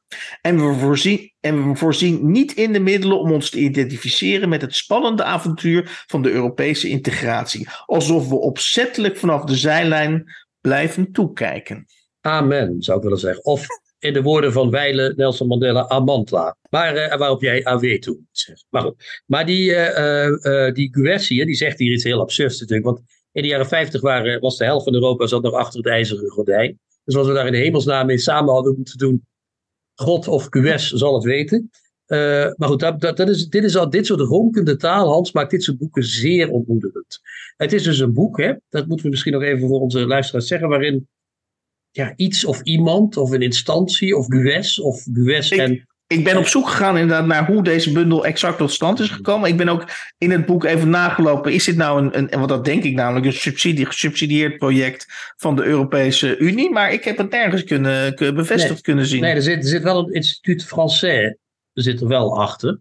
En 0.41 0.57
we, 0.69 0.75
voorzien, 0.75 1.33
en 1.41 1.69
we 1.69 1.77
voorzien 1.77 2.31
niet 2.31 2.53
in 2.53 2.73
de 2.73 2.81
middelen 2.81 3.19
om 3.19 3.33
ons 3.33 3.51
te 3.51 3.59
identificeren 3.59 4.49
met 4.49 4.61
het 4.61 4.75
spannende 4.75 5.23
avontuur 5.23 6.05
van 6.07 6.23
de 6.23 6.31
Europese 6.31 6.89
integratie. 6.89 7.69
Alsof 7.87 8.29
we 8.29 8.37
opzettelijk 8.37 9.17
vanaf 9.17 9.45
de 9.45 9.57
zijlijn 9.57 10.35
blijven 10.61 11.13
toekijken. 11.13 11.87
Amen, 12.21 12.83
zou 12.83 12.97
ik 12.97 13.03
willen 13.03 13.19
zeggen. 13.19 13.45
Of 13.45 13.67
in 13.99 14.13
de 14.13 14.23
woorden 14.23 14.53
van 14.53 14.71
Weile 14.71 15.13
Nelson 15.17 15.47
Mandela, 15.47 15.89
Amantla. 15.89 16.57
Maar 16.71 16.97
eh, 16.97 17.19
waarop 17.19 17.43
jij 17.43 17.65
AW 17.65 17.99
toe 17.99 18.19
zeggen. 18.31 18.67
Maar 18.71 18.83
goed. 18.83 19.23
Maar 19.27 19.47
die, 19.47 19.75
eh, 19.75 20.75
die 20.75 20.89
Gues 20.93 21.29
hier, 21.29 21.47
die 21.47 21.55
zegt 21.55 21.79
hier 21.79 21.93
iets 21.93 22.05
heel 22.05 22.21
absurds 22.21 22.61
natuurlijk. 22.61 22.87
Want 22.87 23.01
in 23.33 23.43
de 23.43 23.49
jaren 23.49 23.67
50 23.67 24.01
waren, 24.01 24.41
was 24.41 24.57
de 24.57 24.65
helft 24.65 24.85
van 24.85 24.95
Europa 24.95 25.27
zat 25.27 25.43
nog 25.43 25.55
achter 25.55 25.79
het 25.79 25.89
ijzeren 25.89 26.31
gordijn. 26.31 26.79
Dus 27.05 27.15
wat 27.15 27.27
we 27.27 27.33
daar 27.33 27.47
in 27.47 27.53
de 27.53 27.59
hemelsnaam 27.59 28.07
mee 28.07 28.19
samen 28.19 28.53
hadden 28.55 28.77
moeten 28.77 28.99
doen, 28.99 29.27
God 29.95 30.29
of 30.29 30.47
Gues 30.51 30.91
zal 30.91 31.15
het 31.15 31.25
weten. 31.25 31.71
Eh, 32.07 32.19
maar 32.57 32.69
goed, 32.69 32.81
dat, 32.81 33.01
dat, 33.01 33.17
dat 33.17 33.29
is, 33.29 33.49
dit, 33.49 33.65
is 33.65 33.77
al, 33.77 33.91
dit 33.91 34.07
soort 34.07 34.21
ronkende 34.21 34.77
taal, 34.77 35.09
Hans, 35.13 35.33
maakt 35.33 35.51
dit 35.51 35.63
soort 35.63 35.79
boeken 35.79 36.05
zeer 36.05 36.51
ontmoedigend. 36.51 37.21
Het 37.57 37.73
is 37.73 37.83
dus 37.83 37.99
een 37.99 38.13
boek, 38.13 38.39
hè, 38.39 38.53
dat 38.69 38.87
moeten 38.87 39.05
we 39.05 39.11
misschien 39.11 39.33
nog 39.33 39.43
even 39.43 39.69
voor 39.69 39.81
onze 39.81 40.07
luisteraars 40.07 40.47
zeggen, 40.47 40.69
waarin 40.69 41.09
ja, 41.91 42.13
iets 42.17 42.45
of 42.45 42.63
iemand 42.63 43.17
of 43.17 43.31
een 43.31 43.43
instantie 43.43 44.17
of 44.17 44.27
Gues 44.27 44.81
of 44.81 45.07
Ik- 45.07 45.51
en 45.51 45.89
Ik 46.13 46.25
ben 46.25 46.37
op 46.37 46.47
zoek 46.47 46.69
gegaan 46.69 46.99
inderdaad 46.99 47.27
naar 47.27 47.47
hoe 47.47 47.63
deze 47.63 47.93
bundel 47.93 48.25
exact 48.25 48.59
tot 48.59 48.71
stand 48.71 49.01
is 49.01 49.09
gekomen. 49.09 49.49
Ik 49.49 49.57
ben 49.57 49.69
ook 49.69 49.85
in 50.19 50.31
het 50.31 50.47
boek 50.47 50.65
even 50.65 50.91
nagelopen. 50.91 51.53
Is 51.53 51.65
dit 51.65 51.77
nou 51.77 52.03
een, 52.03 52.33
een 52.33 52.39
want 52.39 52.49
dat 52.49 52.65
denk 52.65 52.83
ik 52.83 52.95
namelijk, 52.95 53.27
een 53.27 53.33
subsidie, 53.33 53.87
gesubsidieerd 53.87 54.59
project 54.59 55.07
van 55.37 55.57
de 55.57 55.63
Europese 55.63 56.39
Unie? 56.39 56.71
Maar 56.71 56.93
ik 56.93 57.05
heb 57.05 57.19
het 57.19 57.31
nergens 57.31 57.65
kunnen, 57.65 58.15
bevestigd 58.17 58.73
Nee. 58.73 58.81
kunnen 58.81 59.07
zien. 59.07 59.21
Nee, 59.21 59.35
er 59.35 59.43
zit, 59.43 59.63
er 59.63 59.69
zit 59.69 59.83
wel 59.83 59.99
een 59.99 60.13
instituut 60.15 60.65
Français 60.65 61.37
zit 61.73 62.01
er 62.01 62.09
wel 62.09 62.41
achter. 62.41 62.81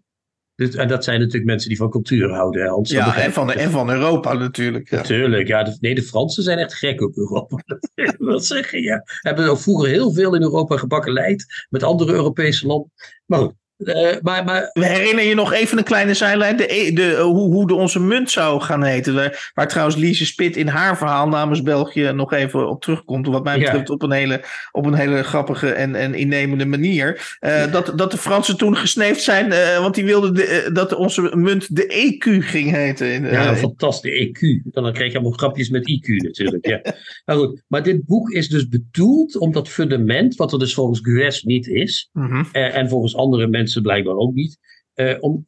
Dus, 0.60 0.74
en 0.74 0.88
dat 0.88 1.04
zijn 1.04 1.18
natuurlijk 1.18 1.46
mensen 1.46 1.68
die 1.68 1.78
van 1.78 1.90
cultuur 1.90 2.30
houden. 2.30 2.62
Hè, 2.62 2.68
Hans, 2.68 2.90
dat 2.90 2.98
ja, 2.98 3.16
en 3.16 3.32
van, 3.32 3.46
de, 3.46 3.52
en 3.52 3.70
van 3.70 3.90
Europa 3.90 4.32
natuurlijk. 4.32 4.90
Ja. 4.90 4.96
Natuurlijk, 4.96 5.48
ja. 5.48 5.62
De, 5.62 5.76
nee, 5.80 5.94
de 5.94 6.02
Fransen 6.02 6.42
zijn 6.42 6.58
echt 6.58 6.74
gek 6.74 7.00
op 7.00 7.16
Europa. 7.16 7.56
Dat 7.66 7.90
wil 7.94 8.06
ik 8.06 8.16
wel 8.18 8.40
zeggen, 8.40 8.82
ja. 8.82 9.02
Hebben 9.20 9.48
ook 9.48 9.58
vroeger 9.58 9.88
heel 9.88 10.12
veel 10.12 10.34
in 10.34 10.42
Europa 10.42 10.76
gebakkeleid 10.76 11.66
met 11.68 11.82
andere 11.82 12.12
Europese 12.12 12.66
landen. 12.66 12.92
Maar 13.26 13.38
goed, 13.38 13.54
eh, 13.84 14.16
maar, 14.22 14.44
maar 14.44 14.70
Herinner 14.72 15.24
je 15.24 15.34
nog 15.34 15.52
even 15.52 15.78
een 15.78 15.84
kleine 15.84 16.14
zijlijn? 16.14 16.56
De, 16.56 16.74
e- 16.74 16.92
de, 16.92 17.14
eh, 17.14 17.22
hoe, 17.22 17.52
hoe 17.52 17.66
de 17.66 17.74
onze 17.74 18.00
munt 18.00 18.30
zou 18.30 18.60
gaan 18.60 18.84
heten. 18.84 19.14
Waar, 19.14 19.50
waar 19.54 19.68
trouwens 19.68 19.96
Lise 19.96 20.26
Spit 20.26 20.56
in 20.56 20.66
haar 20.66 20.96
verhaal 20.96 21.28
namens 21.28 21.62
België 21.62 22.12
nog 22.14 22.32
even 22.32 22.68
op 22.68 22.82
terugkomt. 22.82 23.26
Wat 23.26 23.44
mij 23.44 23.58
Ja. 23.58 23.64
betreft 23.64 23.90
op 23.90 24.02
een 24.02 24.10
hele, 24.12 24.44
op 24.72 24.86
een 24.86 24.94
hele 24.94 25.22
grappige 25.22 25.70
en, 25.72 25.94
en 25.94 26.14
innemende 26.14 26.66
manier. 26.66 27.36
Eh, 27.40 27.72
dat, 27.72 27.92
dat 27.96 28.10
de 28.10 28.16
Fransen 28.18 28.56
toen 28.56 28.76
gesneefd 28.76 29.22
zijn. 29.22 29.48
want 29.80 29.94
die 29.94 30.04
wilden 30.04 30.34
de, 30.34 30.70
dat 30.72 30.94
onze 30.94 31.32
munt 31.34 31.76
de 31.76 31.86
EQ 31.86 32.44
ging 32.44 32.70
heten. 32.70 33.12
In, 33.12 33.24
Ja, 33.24 33.56
fantastisch. 33.56 34.28
EQ. 34.28 34.72
Dan 34.72 34.92
kreeg 34.92 35.08
je 35.12 35.18
allemaal 35.18 35.38
grapjes 35.38 35.68
met 35.68 35.90
IQ 35.90 36.06
natuurlijk. 36.16 36.66
Ja. 36.66 36.80
maar, 37.24 37.36
goed, 37.36 37.62
maar 37.66 37.82
dit 37.82 38.06
boek 38.06 38.30
is 38.30 38.48
dus 38.48 38.68
bedoeld 38.68 39.36
om 39.36 39.52
dat 39.52 39.68
fundament, 39.68 40.36
wat 40.36 40.52
er 40.52 40.58
dus 40.58 40.74
volgens 40.74 41.00
Gues 41.02 41.42
niet 41.42 41.66
is, 41.66 42.08
mhm. 42.12 42.44
en 42.52 42.88
volgens 42.88 43.16
andere 43.16 43.46
mensen 43.46 43.69
blijkbaar 43.74 44.16
ook 44.16 44.34
niet, 44.34 44.58
eh, 44.94 45.16
om, 45.20 45.46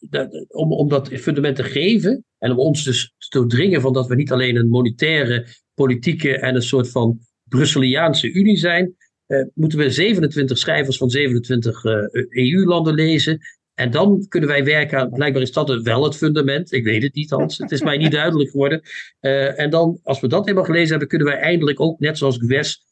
dat, 0.00 0.46
om, 0.48 0.72
om 0.72 0.88
dat 0.88 1.08
fundament 1.08 1.56
te 1.56 1.62
geven 1.62 2.24
en 2.38 2.50
om 2.50 2.58
ons 2.58 2.84
dus 2.84 3.14
te 3.18 3.38
doordringen 3.38 3.80
van 3.80 3.92
dat 3.92 4.06
we 4.06 4.14
niet 4.14 4.32
alleen 4.32 4.56
een 4.56 4.68
monetaire, 4.68 5.46
politieke 5.74 6.38
en 6.38 6.54
een 6.54 6.62
soort 6.62 6.90
van 6.90 7.18
Brusseliaanse 7.48 8.32
Unie 8.32 8.56
zijn, 8.56 8.96
eh, 9.26 9.44
moeten 9.54 9.78
we 9.78 9.90
27 9.90 10.58
schrijvers 10.58 10.96
van 10.96 11.10
27 11.10 11.84
eh, 11.84 11.92
EU-landen 12.28 12.94
lezen. 12.94 13.40
En 13.74 13.90
dan 13.90 14.26
kunnen 14.28 14.48
wij 14.48 14.64
werken 14.64 14.98
aan, 14.98 15.10
blijkbaar 15.10 15.42
is 15.42 15.52
dat 15.52 15.82
wel 15.82 16.04
het 16.04 16.16
fundament. 16.16 16.72
Ik 16.72 16.84
weet 16.84 17.02
het 17.02 17.14
niet, 17.14 17.30
Hans. 17.30 17.58
Het 17.58 17.72
is 17.72 17.82
mij 17.82 17.96
niet 17.96 18.12
duidelijk 18.20 18.50
geworden. 18.50 18.82
En 19.56 19.70
dan, 19.70 19.98
als 20.02 20.20
we 20.20 20.28
dat 20.28 20.44
helemaal 20.44 20.64
gelezen 20.64 20.90
hebben, 20.90 21.08
kunnen 21.08 21.26
wij 21.26 21.38
eindelijk 21.38 21.80
ook, 21.80 21.98
net 21.98 22.18
zoals 22.18 22.38
Gues, 22.38 22.82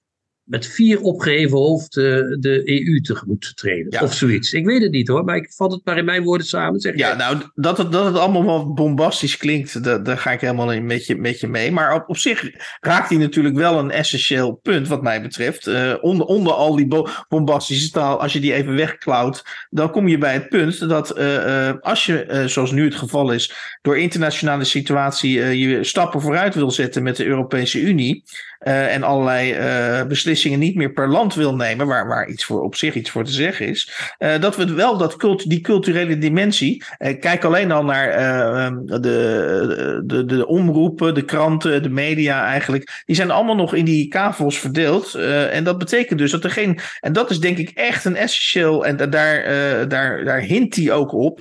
met 0.44 0.66
vier 0.66 1.00
opgeheven 1.00 1.56
hoofd 1.58 1.94
de 1.94 2.62
EU 2.64 3.00
tegemoet 3.00 3.52
treden. 3.56 3.86
Ja. 3.90 4.00
Of 4.02 4.14
zoiets. 4.14 4.52
Ik 4.52 4.64
weet 4.66 4.82
het 4.82 4.90
niet 4.90 5.08
hoor, 5.08 5.24
maar 5.24 5.36
ik 5.36 5.52
vat 5.52 5.72
het 5.72 5.80
maar 5.84 5.98
in 5.98 6.04
mijn 6.04 6.22
woorden 6.22 6.46
samen. 6.46 6.80
Zeg 6.80 6.96
Ja, 6.96 7.08
jij. 7.08 7.16
nou, 7.16 7.36
dat 7.54 7.78
het, 7.78 7.92
dat 7.92 8.04
het 8.04 8.16
allemaal 8.16 8.44
wel 8.44 8.72
bombastisch 8.72 9.36
klinkt, 9.36 9.84
daar, 9.84 10.02
daar 10.02 10.18
ga 10.18 10.30
ik 10.30 10.40
helemaal 10.40 10.72
in 10.72 10.86
met 10.86 11.06
je, 11.06 11.16
met 11.16 11.40
je 11.40 11.46
mee. 11.48 11.72
Maar 11.72 11.94
op, 11.94 12.04
op 12.06 12.16
zich 12.16 12.50
raakt 12.80 13.08
hij 13.08 13.18
natuurlijk 13.18 13.56
wel 13.56 13.78
een 13.78 13.90
essentieel 13.90 14.52
punt, 14.62 14.88
wat 14.88 15.02
mij 15.02 15.22
betreft. 15.22 15.66
Eh, 15.66 15.94
onder, 16.00 16.26
onder 16.26 16.52
al 16.52 16.76
die 16.76 16.86
bo- 16.86 17.08
bombastische 17.28 17.90
taal, 17.90 18.20
als 18.20 18.32
je 18.32 18.40
die 18.40 18.52
even 18.54 18.74
wegklauwt, 18.76 19.42
dan 19.70 19.90
kom 19.90 20.08
je 20.08 20.18
bij 20.18 20.32
het 20.32 20.48
punt 20.48 20.88
dat 20.88 21.10
eh, 21.10 21.68
eh, 21.68 21.76
als 21.80 22.06
je, 22.06 22.44
zoals 22.46 22.70
nu 22.72 22.84
het 22.84 22.94
geval 22.94 23.32
is, 23.32 23.52
door 23.82 23.98
internationale 23.98 24.64
situatie 24.64 25.30
je 25.40 25.84
stappen 25.84 26.20
vooruit 26.20 26.54
wil 26.54 26.70
zetten 26.70 27.02
met 27.02 27.16
de 27.16 27.24
Europese 27.24 27.80
Unie. 27.80 28.24
en 28.58 29.02
allerlei 29.02 29.52
eh, 29.52 30.06
beslissingen 30.32 30.66
niet 30.66 30.76
meer 30.76 30.92
per 30.92 31.08
land 31.08 31.34
wil 31.34 31.54
nemen, 31.54 31.86
waar, 31.86 32.08
waar 32.08 32.28
iets 32.28 32.44
voor, 32.44 32.62
op 32.62 32.74
zich 32.76 32.94
iets 32.94 33.10
voor 33.10 33.24
te 33.24 33.32
zeggen 33.32 33.66
is. 33.66 33.92
Eh, 34.18 34.40
dat 34.40 34.56
we 34.56 34.74
wel 34.74 34.96
dat 34.96 35.16
cult, 35.16 35.48
die 35.50 35.60
culturele 35.60 36.18
dimensie. 36.18 36.84
eh, 36.98 37.20
kijk 37.20 37.44
alleen 37.44 37.72
al 37.72 37.84
naar 37.84 38.08
eh, 38.08 38.64
ehm, 38.64 38.84
de, 38.84 40.02
de, 40.06 40.24
de 40.24 40.46
omroepen, 40.46 41.14
de 41.14 41.24
kranten, 41.24 41.82
de 41.82 41.90
media 41.90 42.44
eigenlijk. 42.46 43.02
Die 43.04 43.16
zijn 43.16 43.30
allemaal 43.30 43.54
nog 43.54 43.74
in 43.74 43.84
die 43.84 44.08
kavels 44.08 44.58
verdeeld. 44.58 45.14
en 45.14 45.64
dat 45.64 45.78
betekent 45.78 46.18
dus 46.18 46.30
dat 46.30 46.44
er 46.44 46.50
geen. 46.50 46.78
En 47.00 47.12
dat 47.12 47.30
is 47.30 47.40
denk 47.40 47.58
ik 47.58 47.70
echt 47.70 48.04
een 48.04 48.16
essentieel. 48.16 48.86
En 48.86 48.96
da- 48.96 49.06
daar, 49.06 49.88
daar, 49.88 50.24
daar 50.24 50.40
hint 50.40 50.76
hij 50.76 50.92
ook 50.92 51.12
op. 51.12 51.40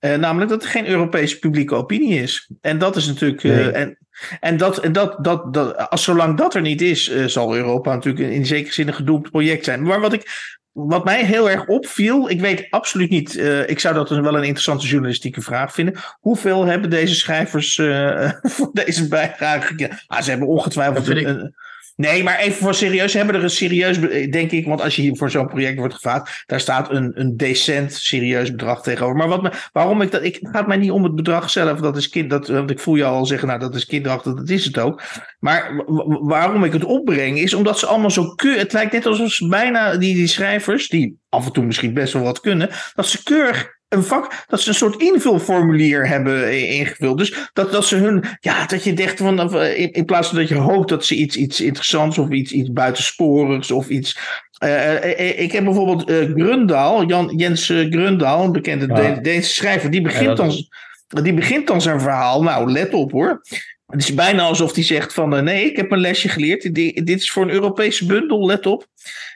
namelijk 0.00 0.50
dat 0.50 0.62
er 0.62 0.68
geen 0.68 0.86
Europese 0.86 1.38
publieke 1.38 1.74
opinie 1.74 2.22
is. 2.22 2.50
En 2.60 2.78
dat 2.78 2.96
is 2.96 3.06
natuurlijk. 3.06 3.42
Nee. 3.42 3.70
en, 3.70 3.98
en, 4.40 4.56
dat, 4.56 4.88
dat, 4.92 5.24
dat, 5.24 5.54
dat, 5.54 5.90
als 5.90 6.04
zolang 6.04 6.36
dat 6.36 6.54
er 6.54 6.60
niet 6.60 6.82
is, 6.82 7.08
eh, 7.08 7.24
zal 7.24 7.56
Europa 7.56 7.94
natuurlijk 7.94 8.32
in 8.32 8.46
zekere 8.46 8.72
zin 8.72 8.88
een 8.88 8.94
gedoemd 8.94 9.30
project 9.30 9.64
zijn. 9.64 9.82
Maar 9.82 10.00
wat 10.00 10.12
ik 10.12 10.56
wat 10.72 11.04
mij 11.04 11.24
heel 11.24 11.50
erg 11.50 11.66
opviel, 11.66 12.30
ik 12.30 12.40
weet 12.40 12.66
absoluut 12.70 13.10
niet, 13.10 13.36
eh, 13.36 13.68
ik 13.68 13.80
zou 13.80 13.94
dat 13.94 14.08
wel 14.08 14.36
een 14.36 14.42
interessante 14.42 14.86
journalistieke 14.86 15.40
vraag 15.40 15.72
vinden. 15.72 15.94
Hoeveel 16.20 16.64
hebben 16.64 16.90
deze 16.90 17.14
schrijvers 17.14 17.78
eh, 17.78 18.30
voor 18.54 18.70
deze 18.72 19.08
bijdrage 19.08 19.66
gekregen? 19.66 20.02
Ah, 20.06 20.22
ze 20.22 20.30
hebben 20.30 20.48
ongetwijfeld 20.48 21.08
een- 21.08 21.54
Nee, 21.98 22.22
maar 22.22 22.38
even 22.38 22.58
voor 22.58 22.74
serieus. 22.74 23.10
Ze 23.10 23.16
hebben 23.16 23.36
er 23.36 23.42
een 23.42 23.50
serieus, 23.50 24.00
denk 24.30 24.50
ik, 24.50 24.66
want 24.66 24.80
als 24.80 24.96
je 24.96 25.02
hier 25.02 25.16
voor 25.16 25.30
zo'n 25.30 25.46
project 25.46 25.78
wordt 25.78 25.94
gevraagd, 25.94 26.42
daar 26.46 26.60
staat 26.60 26.90
een, 26.90 27.20
een 27.20 27.36
decent 27.36 27.92
serieus 27.92 28.50
bedrag 28.50 28.82
tegenover. 28.82 29.16
Maar 29.16 29.28
wat 29.28 29.68
waarom 29.72 30.02
ik 30.02 30.10
dat, 30.10 30.22
ik, 30.22 30.38
het 30.40 30.48
gaat 30.50 30.66
mij 30.66 30.76
niet 30.76 30.90
om 30.90 31.02
het 31.04 31.14
bedrag 31.14 31.50
zelf, 31.50 31.80
dat 31.80 31.96
is 31.96 32.08
kind, 32.08 32.30
dat, 32.30 32.48
want 32.48 32.70
ik 32.70 32.78
voel 32.78 32.94
je 32.94 33.04
al 33.04 33.26
zeggen, 33.26 33.48
nou 33.48 33.60
dat 33.60 33.74
is 33.74 33.84
kinderachtig, 33.86 34.34
dat 34.34 34.48
is 34.48 34.64
het 34.64 34.78
ook. 34.78 35.02
Maar 35.38 35.76
wa- 35.86 36.04
wa- 36.06 36.20
waarom 36.20 36.64
ik 36.64 36.72
het 36.72 36.84
opbreng, 36.84 37.38
is 37.38 37.54
omdat 37.54 37.78
ze 37.78 37.86
allemaal 37.86 38.10
zo 38.10 38.34
keur, 38.34 38.58
het 38.58 38.72
lijkt 38.72 38.92
net 38.92 39.06
alsof 39.06 39.32
ze 39.32 39.48
bijna, 39.48 39.96
die, 39.96 40.14
die 40.14 40.26
schrijvers, 40.26 40.88
die 40.88 41.18
af 41.28 41.46
en 41.46 41.52
toe 41.52 41.64
misschien 41.64 41.94
best 41.94 42.12
wel 42.12 42.22
wat 42.22 42.40
kunnen, 42.40 42.68
dat 42.94 43.06
ze 43.06 43.22
keurig 43.22 43.76
een 43.88 44.02
vak, 44.04 44.44
dat 44.46 44.60
ze 44.60 44.68
een 44.68 44.74
soort 44.74 45.00
invulformulier 45.02 46.08
hebben 46.08 46.68
ingevuld. 46.68 47.18
Dus 47.18 47.34
dat, 47.52 47.72
dat 47.72 47.86
ze 47.86 47.96
hun, 47.96 48.24
ja, 48.40 48.66
dat 48.66 48.84
je 48.84 48.92
denkt 48.92 49.18
van, 49.20 49.54
eh, 49.54 49.78
in, 49.80 49.92
in 49.92 50.04
plaats 50.04 50.28
van 50.28 50.38
dat 50.38 50.48
je 50.48 50.54
hoopt 50.54 50.88
dat 50.88 51.04
ze 51.04 51.14
iets, 51.14 51.36
iets 51.36 51.60
interessants 51.60 52.18
of 52.18 52.30
iets, 52.30 52.52
iets 52.52 52.72
buitensporigs 52.72 53.70
of 53.70 53.88
iets. 53.88 54.18
eh, 54.58 54.94
eh, 55.20 55.40
ik 55.40 55.52
heb 55.52 55.64
bijvoorbeeld 55.64 56.08
eh 56.10 56.16
Grundaal, 56.34 57.06
Jan, 57.06 57.32
Jens 57.36 57.66
Grundaal, 57.66 58.44
een 58.44 58.52
bekende 58.52 58.86
Ja. 58.86 59.14
De- 59.14 59.20
Deense 59.20 59.52
schrijver, 59.54 59.90
die 59.90 60.02
begint, 60.02 60.36
dan, 60.36 61.22
die 61.22 61.34
begint 61.34 61.66
dan 61.66 61.80
zijn 61.82 62.00
verhaal. 62.00 62.42
Nou, 62.42 62.70
let 62.72 62.94
op 62.94 63.12
hoor. 63.12 63.40
Het 63.86 64.00
is 64.02 64.14
bijna 64.14 64.42
alsof 64.42 64.74
hij 64.74 64.84
zegt 64.84 65.12
van 65.14 65.44
nee, 65.44 65.64
ik 65.64 65.76
heb 65.76 65.90
een 65.92 65.98
lesje 66.00 66.28
geleerd. 66.28 66.74
Die- 66.74 67.02
dit 67.02 67.20
is 67.20 67.30
voor 67.30 67.42
een 67.42 67.50
Europese 67.50 68.06
bundel, 68.06 68.46
let 68.46 68.66
op. 68.66 68.86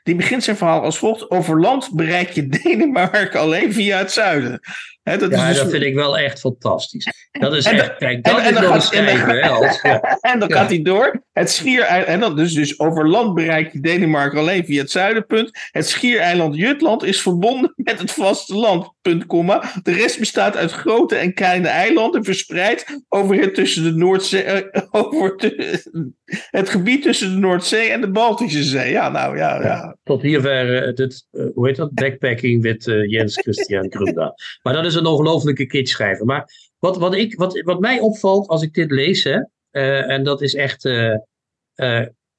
Die 0.03 0.14
begint 0.14 0.44
zijn 0.44 0.57
verhaal 0.57 0.82
als 0.82 0.98
volgt. 0.98 1.30
Over 1.30 1.61
land 1.61 1.90
bereik 1.94 2.30
je 2.30 2.46
Denemarken 2.62 3.40
alleen 3.40 3.72
via 3.72 3.98
het 3.98 4.12
zuiden. 4.12 4.61
Dat 5.03 5.20
Ja, 5.30 5.42
is 5.48 5.48
dus, 5.55 5.62
dat 5.62 5.70
vind 5.70 5.82
ik 5.82 5.94
wel 5.94 6.18
echt 6.18 6.40
fantastisch. 6.40 7.07
Dat 7.32 7.55
is 7.55 7.64
En 7.64 7.74
echt, 7.74 7.96
kijk, 7.96 8.24
dat 8.24 8.38
en- 8.38 8.44
en 8.44 8.48
is 8.55 8.61
dan 8.61 8.64
een 8.74 8.80
gaat- 8.80 8.92
en 8.92 9.05
dan 9.05 9.14
schrijver, 9.16 9.42
hè, 9.42 9.48
Hans? 9.59 9.82
Ja. 9.82 10.18
En 10.20 10.38
dan 10.38 10.48
Ja. 10.48 10.57
gaat 10.57 10.68
hij 10.68 10.82
door. 10.82 11.22
Het 11.32 11.50
schiereiland. 11.50 12.07
En 12.30 12.36
dus, 12.36 12.53
dus 12.53 12.78
over 12.80 13.09
land 13.09 13.34
bereik 13.34 13.72
je 13.72 13.80
Denemarken 13.80 14.38
alleen 14.38 14.64
via 14.64 14.80
het 14.80 14.90
zuidenpunt. 14.90 15.50
Het 15.70 15.88
schiereiland 15.88 16.55
Jutland 16.57 17.03
is 17.05 17.22
verbonden 17.22 17.72
met 17.84 17.98
het 18.00 18.11
vasteland. 18.11 18.92
Punt, 19.03 19.26
komma. 19.26 19.62
De 19.82 19.92
rest 19.92 20.18
bestaat 20.18 20.57
uit 20.57 20.72
grote 20.72 21.16
en 21.16 21.34
kleine 21.34 21.68
eilanden 21.68 22.24
verspreid 22.24 23.03
over 23.09 23.36
het, 23.40 23.55
tussen 23.55 23.82
de 23.84 23.92
Noordzee, 23.94 24.42
eh, 24.42 24.82
over 24.90 25.34
het 26.50 26.68
gebied 26.68 27.03
tussen 27.03 27.30
de 27.32 27.38
Noordzee 27.38 27.88
en 27.90 28.00
de 28.00 28.11
Baltische 28.11 28.62
Zee. 28.62 28.90
Ja, 28.90 29.09
nou 29.09 29.36
ja. 29.36 29.62
ja. 29.62 29.91
Tot 30.03 30.22
hierver, 30.22 30.82
eh, 30.82 30.95
dit, 30.95 31.26
eh, 31.30 31.47
hoe 31.55 31.66
heet 31.66 31.76
dat? 31.76 31.93
Backpacking 31.93 32.62
met 32.62 32.88
eh, 32.88 33.11
Jens 33.11 33.36
Christian 33.36 33.93
Grunda. 33.93 34.34
Maar 34.62 34.72
dat 34.74 34.84
is 34.84 34.95
een 34.95 35.07
ongelofelijke 35.07 35.66
kitschrijver. 35.66 36.26
Maar 36.26 36.72
wat, 36.78 36.97
wat, 36.97 37.14
ik, 37.14 37.34
wat, 37.36 37.61
wat 37.61 37.80
mij 37.80 38.01
opvalt 38.01 38.49
als 38.49 38.62
ik 38.62 38.74
dit 38.74 38.90
lees, 38.90 39.24
hè, 39.24 39.40
en 40.01 40.24
dat 40.24 40.43
is 40.43 40.55
echt. 40.55 40.82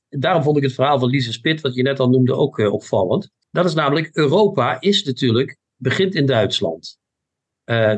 daarom 0.10 0.44
vond 0.44 0.58
ik 0.58 0.64
het 0.64 0.74
verhaal 0.74 1.00
van 1.00 1.10
Lise 1.10 1.32
Spit, 1.32 1.62
wat 1.62 1.76
je 1.76 1.84
net 1.84 2.00
al 2.00 2.10
noemde, 2.10 2.36
ook 2.36 2.58
opvallend. 2.58 3.30
Dat 3.52 3.66
is 3.66 3.74
namelijk, 3.74 4.10
Europa 4.14 4.78
is 4.80 5.04
natuurlijk, 5.04 5.58
begint 5.76 6.16
in 6.16 6.26
Duitsland. 6.26 6.98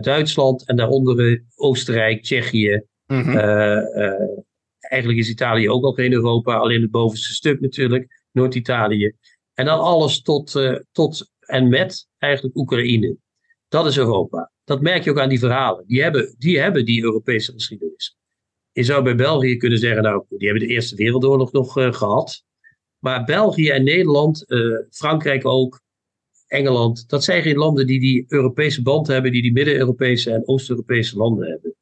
Duitsland 0.02 0.68
en 0.68 0.76
daaronder 0.76 1.44
Oostenrijk, 1.56 2.24
Tsjechië, 2.24 2.84
Mhm. 3.06 3.38
eigenlijk 4.80 5.20
is 5.20 5.30
Italië 5.30 5.70
ook 5.70 5.84
al 5.84 5.92
geen 5.92 6.12
Europa, 6.12 6.56
alleen 6.56 6.82
het 6.82 6.92
bovenste 6.92 7.34
stuk 7.34 7.60
natuurlijk, 7.60 8.28
Noord-Italië. 8.32 9.14
En 9.56 9.66
dan 9.66 9.80
alles 9.80 10.22
tot, 10.22 10.56
eh, 10.56 10.76
tot 10.92 11.32
en 11.40 11.70
met 11.70 12.08
eigenlijk 12.18 12.56
Oekraïne. 12.56 13.18
Dat 13.68 13.86
is 13.86 13.98
Europa. 13.98 14.52
Dat 14.64 14.82
merk 14.82 15.04
je 15.04 15.10
ook 15.10 15.20
aan 15.20 15.30
die 15.30 15.40
verhalen. 15.40 15.88
Die 15.88 16.02
hebben 16.02 16.36
die, 16.38 16.60
hebben 16.60 16.86
die 16.86 17.04
Europese 17.04 17.52
geschiedenis. 17.52 18.18
Je 18.72 18.84
zou 18.84 19.04
bij 19.04 19.16
België 19.16 19.58
kunnen 19.58 19.80
zeggen, 19.80 20.04
nou, 20.04 20.26
die 20.30 20.48
hebben 20.48 20.68
de 20.68 20.74
Eerste 20.74 20.96
Wereldoorlog 20.96 21.52
nog 21.52 21.78
eh, 21.78 21.94
gehad. 21.94 22.44
Maar 23.00 23.24
België 23.24 23.70
en 23.70 23.84
Nederland, 23.84 24.48
eh, 24.48 24.60
Frankrijk 24.90 25.46
ook, 25.46 25.82
Engeland, 26.48 27.10
dat 27.10 27.24
zijn 27.24 27.42
geen 27.42 27.58
landen 27.58 27.88
die 27.88 28.00
die 28.00 28.26
Europese 28.28 28.82
band 28.82 29.08
hebben, 29.08 29.32
die 29.32 29.42
die 29.42 29.52
Midden-Europese 29.52 30.32
en 30.32 30.48
Oost-Europese 30.48 31.18
landen 31.18 31.48
hebben. 31.48 31.76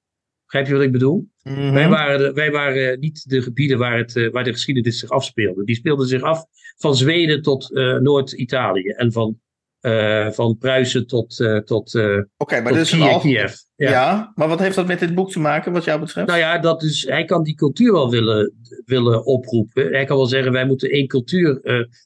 Begrijp 0.54 0.72
je 0.72 0.78
wat 0.78 0.88
ik 0.88 0.92
bedoel? 1.00 1.28
Mhm. 1.44 1.74
Wij 1.74 1.90
waren, 1.90 2.20
de- 2.20 2.34
wij 2.34 2.52
waren 2.52 3.00
niet 3.00 3.30
de 3.30 3.42
gebieden 3.42 3.78
waar, 3.78 3.98
het, 3.98 4.16
eh, 4.16 4.32
waar 4.32 4.44
de 4.44 4.52
geschiedenis 4.52 5.00
zich 5.00 5.10
afspeelde. 5.10 5.64
Die 5.64 5.76
speelde 5.76 6.06
zich 6.06 6.22
af 6.22 6.46
van 6.78 6.96
Zweden 6.96 7.42
tot 7.42 7.76
eh, 7.76 7.98
Noord-Italië. 7.98 8.88
En 8.88 9.12
van, 9.12 9.40
eh, 9.80 10.30
van 10.32 10.58
Pruisen 10.58 11.08
tot, 11.08 11.40
eh, 11.40 11.58
tot, 11.58 11.96
Oké, 12.38 12.62
maar 12.62 12.74
een 12.74 12.86
Kiev. 12.86 13.02
al- 13.02 13.20
Kiev. 13.20 13.54
Ja. 13.76 13.90
Ja. 13.90 14.32
maar 14.36 14.48
wat 14.48 14.60
heeft 14.60 14.76
dat 14.76 14.88
met 14.88 15.00
dit 15.00 15.16
boek 15.16 15.32
te 15.32 15.40
maken, 15.40 15.72
wat 15.72 15.84
jou 15.84 16.00
betreft? 16.00 16.28
Nou 16.28 16.40
ja, 16.40 16.60
dat 16.60 16.80
dus, 16.82 17.04
hij 17.04 17.26
kan 17.26 17.44
die 17.44 17.56
cultuur 17.56 17.92
wel 17.92 18.10
willen, 18.10 18.54
willen 18.86 19.26
oproepen. 19.26 19.92
Hij 19.92 20.06
kan 20.06 20.18
wel 20.18 20.26
zeggen, 20.26 20.52
wij 20.52 20.66
moeten 20.66 20.90
één 20.90 21.08
cultuur, 21.08 21.60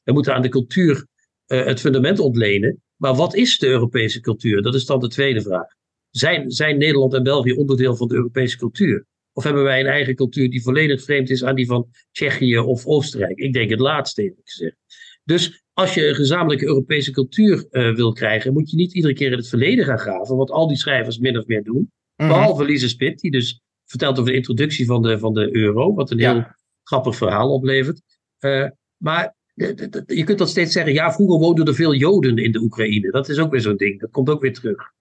wij 0.04 0.14
moeten 0.14 0.34
aan 0.34 0.42
de 0.42 0.50
cultuur 0.50 1.06
het 1.46 1.80
fundament 1.80 2.20
ontlenen. 2.20 2.82
Maar 2.96 3.16
wat 3.16 3.36
is 3.36 3.58
de 3.58 3.68
Europese 3.68 4.20
cultuur? 4.20 4.62
Dat 4.62 4.76
is 4.76 4.86
dan 4.86 5.00
de 5.00 5.08
tweede 5.08 5.42
vraag. 5.42 5.76
Zijn, 6.18 6.52
zijn 6.52 6.78
Nederland 6.78 7.14
en 7.14 7.24
België 7.24 7.52
onderdeel 7.52 7.96
van 7.96 8.08
de 8.08 8.16
Europese 8.16 8.58
cultuur? 8.58 9.06
Of 9.34 9.44
hebben 9.44 9.64
wij 9.64 9.80
een 9.80 9.86
eigen 9.86 10.16
cultuur 10.16 10.50
die 10.50 10.62
volledig 10.62 11.04
vreemd 11.04 11.30
is 11.30 11.44
aan 11.44 11.56
die 11.56 11.66
van 11.66 11.88
Tsjechië 12.12 12.58
of 12.58 12.86
Oostenrijk? 12.86 13.38
Ik 13.38 13.54
denk 13.54 13.70
het 13.70 13.80
laatste, 13.80 14.22
eerlijk 14.22 14.50
gezegd. 14.50 14.76
Dus 15.24 15.64
als 15.74 15.94
je 15.94 16.08
een 16.08 16.16
gezamenlijke 16.16 16.66
Europese 16.66 17.12
cultuur 17.12 17.66
eh, 17.70 17.96
wil 17.96 18.14
krijgen, 18.14 18.54
moet 18.54 18.70
je 18.70 18.76
niet 18.78 18.94
iedere 18.94 19.14
keer 19.14 19.32
in 19.32 19.38
het 19.38 19.48
verleden 19.48 19.86
gaan 19.86 20.00
graven, 20.00 20.36
wat 20.36 20.52
al 20.52 20.68
die 20.68 20.78
schrijvers 20.78 21.18
min 21.18 21.38
of 21.38 21.46
meer 21.46 21.64
doen. 21.64 21.92
Mhm. 22.16 22.28
Behalve 22.30 22.64
Lise 22.64 22.90
Spit, 22.90 23.20
die 23.20 23.32
dus 23.32 23.62
vertelt 23.86 24.20
over 24.20 24.32
de 24.32 24.38
introductie 24.38 24.86
van 24.86 25.02
de, 25.02 25.20
van 25.20 25.34
de 25.34 25.56
euro, 25.56 25.94
wat 25.94 26.12
een 26.12 26.18
Ja. 26.18 26.34
heel 26.34 26.46
grappig 26.84 27.16
verhaal 27.16 27.54
oplevert. 27.54 28.02
Eh, 28.38 28.68
maar 28.98 29.36
je 30.06 30.24
kunt 30.24 30.38
dat 30.38 30.50
steeds 30.50 30.72
zeggen, 30.72 30.94
ja, 30.94 31.12
vroeger 31.14 31.40
woonden 31.40 31.66
er 31.66 31.76
veel 31.76 31.94
Joden 31.94 32.38
in 32.38 32.52
de 32.52 32.60
Oekraïne. 32.62 33.12
Dat 33.12 33.30
is 33.30 33.40
ook 33.40 33.52
weer 33.52 33.62
zo'n 33.62 33.78
ding, 33.78 34.00
dat 34.00 34.12
komt 34.12 34.30
ook 34.30 34.42
weer 34.42 34.54
terug. 34.54 34.96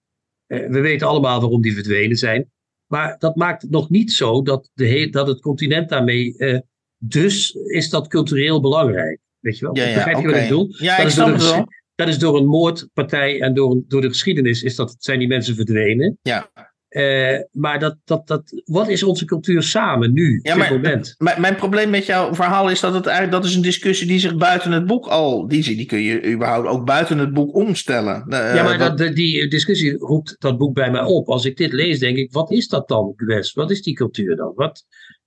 Eh, 0.46 0.66
we 0.68 0.80
weten 0.80 1.06
allemaal 1.06 1.40
waarom 1.40 1.62
die 1.62 1.74
verdwenen 1.74 2.16
zijn. 2.16 2.50
Maar 2.86 3.16
dat 3.18 3.36
maakt 3.36 3.62
het 3.62 3.70
nog 3.70 3.90
niet 3.90 4.12
zo 4.12 4.42
dat, 4.42 4.70
de 4.74 4.88
he- 4.88 5.06
dat 5.10 5.26
het 5.26 5.40
continent 5.40 5.88
daarmee. 5.88 6.36
eh, 6.36 6.58
dus 6.98 7.52
is 7.52 7.90
dat 7.90 8.08
cultureel 8.08 8.60
belangrijk. 8.60 9.18
Weet 9.40 9.58
je 9.58 9.64
wel? 9.64 9.76
Ja, 9.76 9.82
ja, 9.88 9.94
Begrijp 9.94 10.16
je 10.16 10.26
wat 10.26 10.34
ik 10.36 10.42
bedoel? 10.42 10.68
Ja, 10.78 10.90
dat, 10.96 11.00
ik 11.00 11.06
is 11.06 11.14
door 11.14 11.24
snap 11.26 11.38
het 11.38 11.50
wel. 11.50 11.66
dat 11.94 12.08
is 12.08 12.18
door 12.18 12.36
een 12.36 12.46
moordpartij 12.46 13.40
en 13.40 13.54
door, 13.54 13.82
door 13.88 14.00
de 14.00 14.08
geschiedenis 14.08 14.62
is 14.62 14.76
dat, 14.76 14.96
zijn 14.98 15.18
die 15.18 15.28
mensen 15.28 15.54
verdwenen. 15.54 16.18
Ja. 16.22 16.50
Eh, 16.96 17.38
maar 17.52 17.78
dat, 17.78 17.96
dat, 18.04 18.26
dat, 18.26 18.62
wat 18.64 18.88
is 18.88 19.02
onze 19.02 19.24
cultuur 19.24 19.62
samen 19.62 20.12
nu, 20.12 20.40
Ja, 20.42 20.52
op 20.54 20.58
dit 20.60 20.68
maar- 20.68 20.80
moment? 20.80 21.14
Mijn, 21.18 21.40
mijn 21.40 21.54
probleem 21.56 21.90
met 21.90 22.06
jouw 22.06 22.34
verhaal 22.34 22.70
is 22.70 22.80
dat 22.80 22.94
het 22.94 23.06
eigenlijk 23.06 23.36
dat 23.42 23.50
is 23.50 23.56
een 23.56 23.62
discussie 23.62 24.06
die 24.06 24.18
zich 24.18 24.36
buiten 24.36 24.72
het 24.72 24.86
boek 24.86 25.06
al 25.06 25.48
die, 25.48 25.62
die 25.62 25.86
kun 25.86 26.02
je 26.02 26.32
überhaupt 26.32 26.68
ook 26.68 26.84
buiten 26.86 27.18
het 27.18 27.32
boek 27.32 27.54
omstellen. 27.54 28.24
Eh, 28.28 28.54
ja, 28.54 28.62
maar 28.62 28.78
dat- 28.78 28.98
dat, 28.98 29.14
die 29.14 29.48
discussie 29.48 29.96
roept 29.98 30.36
dat 30.38 30.58
boek 30.58 30.74
bij 30.74 30.90
mij 30.90 31.02
op. 31.02 31.28
Als 31.28 31.44
ik 31.44 31.56
dit 31.56 31.72
lees, 31.72 31.98
denk 31.98 32.16
ik, 32.16 32.32
wat 32.32 32.50
is 32.50 32.68
dat 32.68 32.88
dan, 32.88 33.12
Wes? 33.16 33.52
Wat 33.52 33.70
is 33.70 33.82
die 33.82 33.94
cultuur 33.94 34.36
dan? 34.36 34.52
Wat, 34.54 34.84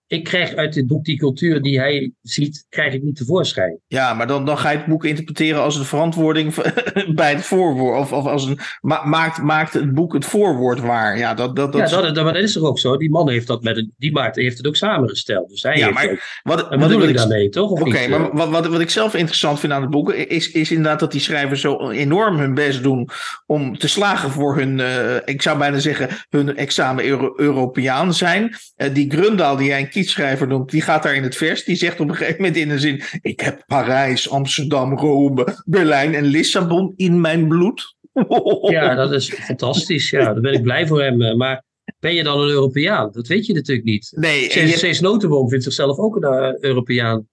ik 0.10 0.24
krijg 0.24 0.56
uit 0.56 0.74
dit 0.74 0.88
boek 0.88 1.06
die 1.06 1.18
cultuur 1.18 1.62
die 1.62 1.80
hij 1.80 2.12
ziet, 2.22 2.66
krijg 2.70 2.94
ik 2.94 3.04
niet 3.04 3.16
tevoorschijn. 3.16 3.80
ja, 3.88 4.14
maar 4.14 4.28
dan, 4.28 4.46
dan 4.46 4.58
ga 4.58 4.70
je 4.72 4.78
het 4.78 4.86
boek 4.86 5.06
interpreteren 5.06 5.62
als 5.62 5.76
een 5.76 5.86
verantwoording 5.86 6.54
bij 7.16 7.30
het 7.34 7.46
voorwoord 7.46 8.00
of, 8.00 8.14
of 8.14 8.26
als 8.26 8.46
een 8.46 8.60
ma- 8.82 9.06
maakt, 9.06 9.42
maakt 9.42 9.74
het 9.74 9.94
boek 9.94 10.14
het 10.14 10.26
voorwoord 10.26 10.80
waar. 10.80 11.18
Ja, 11.18 11.34
dat, 11.34 11.56
dat, 11.56 11.72
dat, 11.72 11.82
ja, 11.82 11.88
is- 11.98 12.04
dat, 12.04 12.16
dat, 12.16 12.24
maar 12.24 12.34
dat 12.34 12.44
is 12.44 12.54
toch 12.54 12.64
ook 12.64 12.80
zo? 12.80 12.98
Die 12.98 13.10
man 13.10 13.30
heeft 13.30 13.48
dat 13.48 13.64
met 13.64 13.78
een, 13.78 13.94
die 13.98 14.12
maakt, 14.12 14.36
heeft 14.36 14.58
het 14.58 14.68
ook 14.68 14.76
samengesteld. 14.76 15.50
Dus 15.50 15.64
hij 15.64 15.78
Ja, 15.78 15.84
heeft 15.86 15.94
maar 15.98 16.12
ook, 16.12 16.20
wat, 16.44 16.62
wat, 16.70 16.80
bedoel 16.80 17.00
wat 17.00 17.10
ik 17.10 17.16
daarmee, 17.18 17.50
toch? 17.50 17.72
Oké, 17.72 18.08
maar 18.08 18.36
wat, 18.36 18.50
wat, 18.50 18.68
wat 18.68 18.82
ik 18.82 18.90
zelf 18.90 19.14
interessant 19.16 19.60
vind 19.60 19.74
aan 19.74 19.82
het 19.82 19.92
boek 19.92 20.14
is, 20.14 20.52
is 20.52 20.70
inderdaad 20.72 21.00
dat 21.00 21.12
die 21.12 21.22
schrijvers 21.22 21.62
zo 21.62 21.90
enorm 21.90 22.38
hun 22.38 22.54
best 22.54 22.84
doen 22.84 23.10
om 23.46 23.78
te 23.78 23.88
slagen 23.88 24.30
voor 24.32 24.58
hun, 24.58 24.80
eh, 24.80 25.16
ik 25.26 25.42
zou 25.42 25.58
bijna 25.58 25.80
zeggen, 25.80 26.10
hun 26.30 26.56
examen 26.56 27.06
Euro 27.06 27.34
Europeaan 27.36 28.14
zijn. 28.14 28.56
Eh, 28.76 28.94
die 28.94 29.12
Grundaal, 29.12 29.56
die 29.56 29.68
jij 29.68 29.80
een 29.80 29.90
kietschrijver 30.00 30.48
noemt, 30.48 30.72
die 30.72 30.82
gaat 30.82 31.04
daar 31.04 31.16
in 31.16 31.24
het 31.24 31.36
vers. 31.36 31.64
Die 31.64 31.76
zegt 31.76 32.00
op 32.00 32.10
een 32.10 32.16
gegeven 32.16 32.38
moment 32.42 32.58
in 32.58 32.70
een 32.70 32.80
zin: 32.80 33.02
Ik 33.22 33.40
heb 33.40 33.64
Parijs, 33.68 34.30
Amsterdam, 34.30 34.94
Rome, 34.98 35.58
Berlijn 35.66 36.14
en 36.16 36.24
Lissabon 36.26 36.94
in 36.96 37.22
mijn 37.22 37.48
bloed. 37.48 37.96
Ja, 38.72 38.96
dat 38.96 39.12
is 39.12 39.34
fantastisch. 39.34 40.10
Ja, 40.10 40.24
daar 40.34 40.42
ben 40.42 40.54
ik 40.54 40.62
blij 40.64 40.88
voor 40.88 41.02
hem. 41.02 41.22
eh, 41.22 41.36
Maar 41.36 41.64
ben 42.00 42.14
je 42.14 42.24
dan 42.24 42.40
een 42.40 42.50
Europeaan? 42.50 43.10
Dat 43.12 43.28
weet 43.28 43.46
je 43.46 43.54
natuurlijk 43.54 43.88
niet. 43.88 44.12
Nee, 44.16 44.50
Cees 44.78 45.00
Notenboom 45.00 45.50
vindt 45.50 45.64
zichzelf 45.64 45.98
ook 45.98 46.16
een 46.16 46.24
eh, 46.24 46.54
Europeaan. 46.60 47.28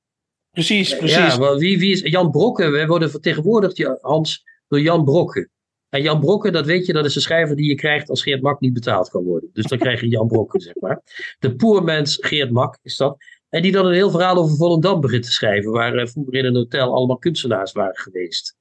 precies, 0.51 0.97
precies. 0.97 1.17
Ja, 1.17 1.37
maar 1.37 1.57
wie, 1.57 1.79
wie 1.79 1.93
is 1.93 2.01
Jan 2.01 2.31
Brokken? 2.31 2.73
We 2.73 2.87
worden 2.87 3.11
vertegenwoordigd, 3.11 3.89
Hans, 4.01 4.45
door 4.69 4.81
Jan 4.81 5.05
Brokken. 5.05 5.51
En 5.89 6.03
Jan 6.03 6.21
Brokken, 6.21 6.53
dat 6.53 6.67
weet 6.67 6.87
je, 6.87 6.93
dat 6.93 7.05
is 7.05 7.15
de 7.15 7.21
schrijver 7.21 7.57
die 7.57 7.69
je 7.69 7.75
krijgt 7.75 8.09
als 8.11 8.23
Geert 8.23 8.43
Mak 8.43 8.61
niet 8.61 8.73
betaald 8.73 9.09
kan 9.09 9.25
worden. 9.25 9.51
Dus 9.53 9.65
dan 9.67 9.79
krijg 9.79 10.01
je 10.01 10.09
Jan 10.09 10.27
Brokken, 10.27 10.61
zeg 10.61 10.75
maar. 10.81 11.03
De 11.39 11.55
poermens 11.57 12.17
Geert 12.21 12.51
Mak 12.51 12.79
is 12.83 12.97
dat. 12.97 13.17
En 13.49 13.63
die 13.63 13.73
dan 13.73 13.87
een 13.87 13.93
heel 13.93 14.11
verhaal 14.11 14.37
over 14.37 14.57
Volendam 14.57 15.01
begint 15.01 15.23
te 15.25 15.33
schrijven, 15.33 15.71
waar 15.73 15.95
eh, 15.95 16.07
vroeger 16.07 16.35
in 16.35 16.45
een 16.45 16.55
hotel 16.55 16.95
allemaal 16.95 17.19
kunstenaars 17.19 17.73
waren 17.73 17.97
geweest. 17.97 18.57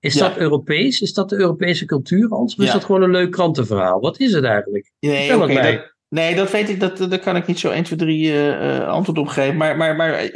Is 0.00 0.14
Ja. 0.14 0.28
dat 0.28 0.36
Europees? 0.38 1.00
Is 1.00 1.12
dat 1.12 1.28
de 1.28 1.36
Europese 1.36 1.84
cultuur? 1.84 2.30
Of 2.30 2.58
is 2.58 2.72
dat 2.72 2.84
gewoon 2.84 3.02
een 3.02 3.10
leuk 3.10 3.30
krantenverhaal? 3.30 4.00
Wat 4.00 4.20
is 4.20 4.32
het 4.32 4.44
eigenlijk? 4.44 4.92
Nee, 5.00 5.16
Vertel 5.18 5.40
het 5.40 5.50
oké, 5.50 5.60
mij. 5.60 5.72
dat- 5.76 5.94
Nee, 6.08 6.34
dat 6.34 6.50
weet 6.50 6.68
ik, 6.68 6.80
dat, 6.80 6.96
daar 6.96 7.18
kan 7.18 7.36
ik 7.36 7.46
niet 7.46 7.58
zo 7.58 7.70
1, 7.70 7.84
2, 7.84 7.98
3 7.98 8.32
uh, 8.32 8.88
antwoord 8.88 9.18
op 9.18 9.26
geven. 9.26 9.56
Maar, 9.56 9.76
maar, 9.76 9.96
maar 9.96 10.30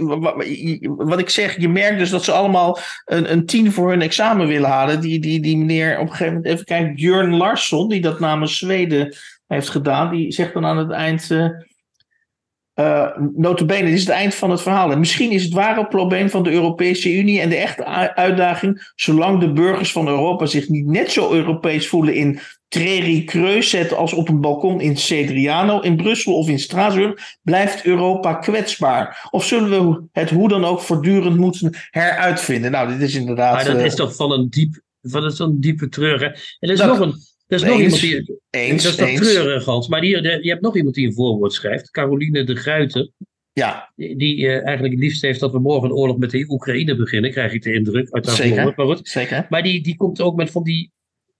wat 0.96 1.18
ik 1.18 1.28
zeg, 1.28 1.60
je 1.60 1.68
merkt 1.68 1.98
dus 1.98 2.10
dat 2.10 2.24
ze 2.24 2.32
allemaal 2.32 2.78
een, 3.04 3.32
een 3.32 3.46
tien 3.46 3.72
voor 3.72 3.90
hun 3.90 4.02
examen 4.02 4.46
willen 4.46 4.68
halen. 4.68 5.00
Die, 5.00 5.18
die, 5.18 5.40
die 5.40 5.56
meneer, 5.56 5.98
op 5.98 6.06
een 6.06 6.10
gegeven 6.10 6.34
moment, 6.34 6.52
even 6.52 6.64
kijken, 6.64 6.94
Björn 6.94 7.36
Larsson, 7.36 7.88
die 7.88 8.00
dat 8.00 8.20
namens 8.20 8.58
Zweden 8.58 9.16
heeft 9.46 9.68
gedaan, 9.68 10.10
die 10.10 10.32
zegt 10.32 10.52
dan 10.52 10.66
aan 10.66 10.78
het 10.78 10.90
eind. 10.90 11.30
Uh, 11.30 11.48
uh, 12.74 13.54
dit 13.56 13.70
is 13.70 14.00
het 14.00 14.08
eind 14.08 14.34
van 14.34 14.50
het 14.50 14.62
verhaal. 14.62 14.92
En 14.92 14.98
misschien 14.98 15.30
is 15.30 15.44
het 15.44 15.52
ware 15.52 15.86
probleem 15.86 16.30
van 16.30 16.42
de 16.42 16.50
Europese 16.50 17.14
Unie 17.14 17.40
en 17.40 17.48
de 17.48 17.56
echte 17.56 17.84
uitdaging, 18.14 18.92
zolang 18.94 19.40
de 19.40 19.52
burgers 19.52 19.92
van 19.92 20.08
Europa 20.08 20.46
zich 20.46 20.68
niet 20.68 20.86
net 20.86 21.12
zo 21.12 21.32
Europees 21.32 21.88
voelen 21.88 22.14
in 22.14 22.40
Treri 22.70 23.24
Creuzet 23.24 23.92
als 23.92 24.12
op 24.12 24.28
een 24.28 24.40
balkon 24.40 24.80
in 24.80 24.96
Cedriano, 24.96 25.80
in 25.80 25.96
Brussel 25.96 26.34
of 26.34 26.48
in 26.48 26.58
Straatsburg, 26.58 27.36
blijft 27.42 27.84
Europa 27.84 28.34
kwetsbaar. 28.34 29.28
Of 29.30 29.44
zullen 29.44 29.90
we 29.90 30.02
het 30.12 30.30
hoe 30.30 30.48
dan 30.48 30.64
ook 30.64 30.80
voortdurend 30.80 31.36
moeten 31.36 31.76
heruitvinden? 31.90 32.70
Nou, 32.70 32.88
dit 32.88 33.00
is 33.00 33.14
inderdaad. 33.14 33.54
Maar 33.54 33.64
dat 33.64 33.76
uh, 33.76 33.84
is 33.84 33.94
toch 33.94 34.14
van 34.14 34.32
een 34.32 34.50
diep, 34.50 34.82
van 35.02 35.30
zo'n 35.30 35.60
diepe 35.60 35.88
treur. 35.88 36.22
En 36.22 36.34
er 36.58 36.70
is 36.70 36.80
nog 36.80 36.98
een. 36.98 37.14
Er 37.46 37.56
is 37.56 37.62
nog 37.62 37.80
iemand 37.80 38.00
die. 38.00 38.38
Eens, 38.50 38.82
dat 38.82 38.92
is 38.92 38.98
toch 38.98 39.28
treurig, 39.28 39.64
Hans. 39.64 39.88
Maar 39.88 40.00
de, 40.00 40.38
je 40.42 40.50
hebt 40.50 40.62
nog 40.62 40.76
iemand 40.76 40.94
die 40.94 41.06
een 41.06 41.14
voorwoord 41.14 41.52
schrijft. 41.52 41.90
Caroline 41.90 42.44
de 42.44 42.56
Gruiter. 42.56 43.10
Ja. 43.52 43.92
Die, 43.96 44.36
uh, 44.36 44.52
eigenlijk 44.52 44.94
het 44.94 45.02
liefst 45.02 45.22
heeft 45.22 45.40
dat 45.40 45.52
we 45.52 45.58
morgen 45.58 45.88
een 45.88 45.96
oorlog 45.96 46.16
met 46.16 46.30
de 46.30 46.46
Oekraïne 46.48 46.96
beginnen, 46.96 47.30
krijg 47.30 47.52
ik 47.52 47.62
de 47.62 47.72
indruk. 47.72 48.10
Uit 48.10 48.26
haar 48.26 48.36
Zeker. 48.36 48.74
Maar, 48.76 48.86
goed. 48.86 49.08
Zeker. 49.08 49.46
maar 49.48 49.62
die, 49.62 49.82
die 49.82 49.96
komt 49.96 50.20
ook 50.20 50.36
met 50.36 50.50
van 50.50 50.62
die 50.62 50.90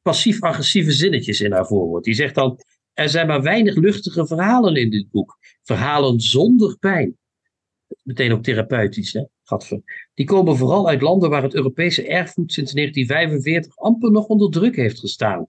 passief-agressieve 0.03 0.93
zinnetjes 0.93 1.41
in 1.41 1.53
haar 1.53 1.67
voorwoord. 1.67 2.05
Die 2.05 2.15
zegt 2.15 2.35
dan: 2.35 2.59
Er 2.93 3.09
zijn 3.09 3.27
maar 3.27 3.43
weinig 3.43 3.75
luchtige 3.75 4.27
verhalen 4.27 4.75
in 4.75 4.91
dit 4.91 5.11
boek. 5.11 5.39
Verhalen 5.63 6.21
zonder 6.21 6.77
pijn. 6.79 7.19
Meteen 8.03 8.33
ook 8.33 8.43
therapeutisch, 8.43 9.13
hè? 9.13 9.25
Gadver. 9.43 10.09
Die 10.15 10.27
komen 10.27 10.57
vooral 10.57 10.89
uit 10.89 11.01
landen 11.01 11.31
waar 11.31 11.43
het 11.43 11.55
Europese 11.55 12.07
erfgoed 12.07 12.53
sinds 12.53 12.73
1945 12.73 13.77
amper 13.77 14.11
nog 14.11 14.27
onder 14.27 14.51
druk 14.51 14.77
heeft 14.77 14.99
gestaan. 14.99 15.47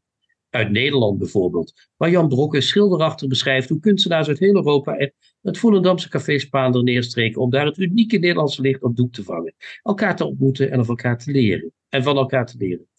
Uit 0.50 0.72
Nederland 0.72 1.18
bijvoorbeeld, 1.18 1.74
waar 1.98 2.10
Jan 2.10 2.28
Brokke 2.28 2.62
schilderachtig 2.62 3.28
beschrijft 3.28 3.70
hoe 3.70 3.80
kunstenaars 3.80 4.28
uit 4.28 4.40
heel 4.40 4.56
Europa 4.56 4.98
er 4.98 5.14
het 5.42 5.58
Volendamse 5.58 6.10
café 6.10 6.40
Spaander 6.40 6.84
neerstreken 6.84 7.42
om 7.42 7.50
daar 7.50 7.66
het 7.66 7.78
unieke 7.78 8.18
Nederlandse 8.18 8.62
licht 8.62 8.84
op 8.84 8.96
doek 8.96 9.14
te 9.14 9.24
vangen. 9.24 9.54
Elkaar 9.84 10.16
te 10.16 10.26
ontmoeten 10.26 10.72
en 10.72 10.80
of 10.80 10.88
elkaar 10.88 11.18
te 11.18 11.32
leren. 11.32 11.74
En 11.90 12.04
van 12.04 12.18
elkaar 12.18 12.46
te 12.46 12.58
leren. 12.58 12.91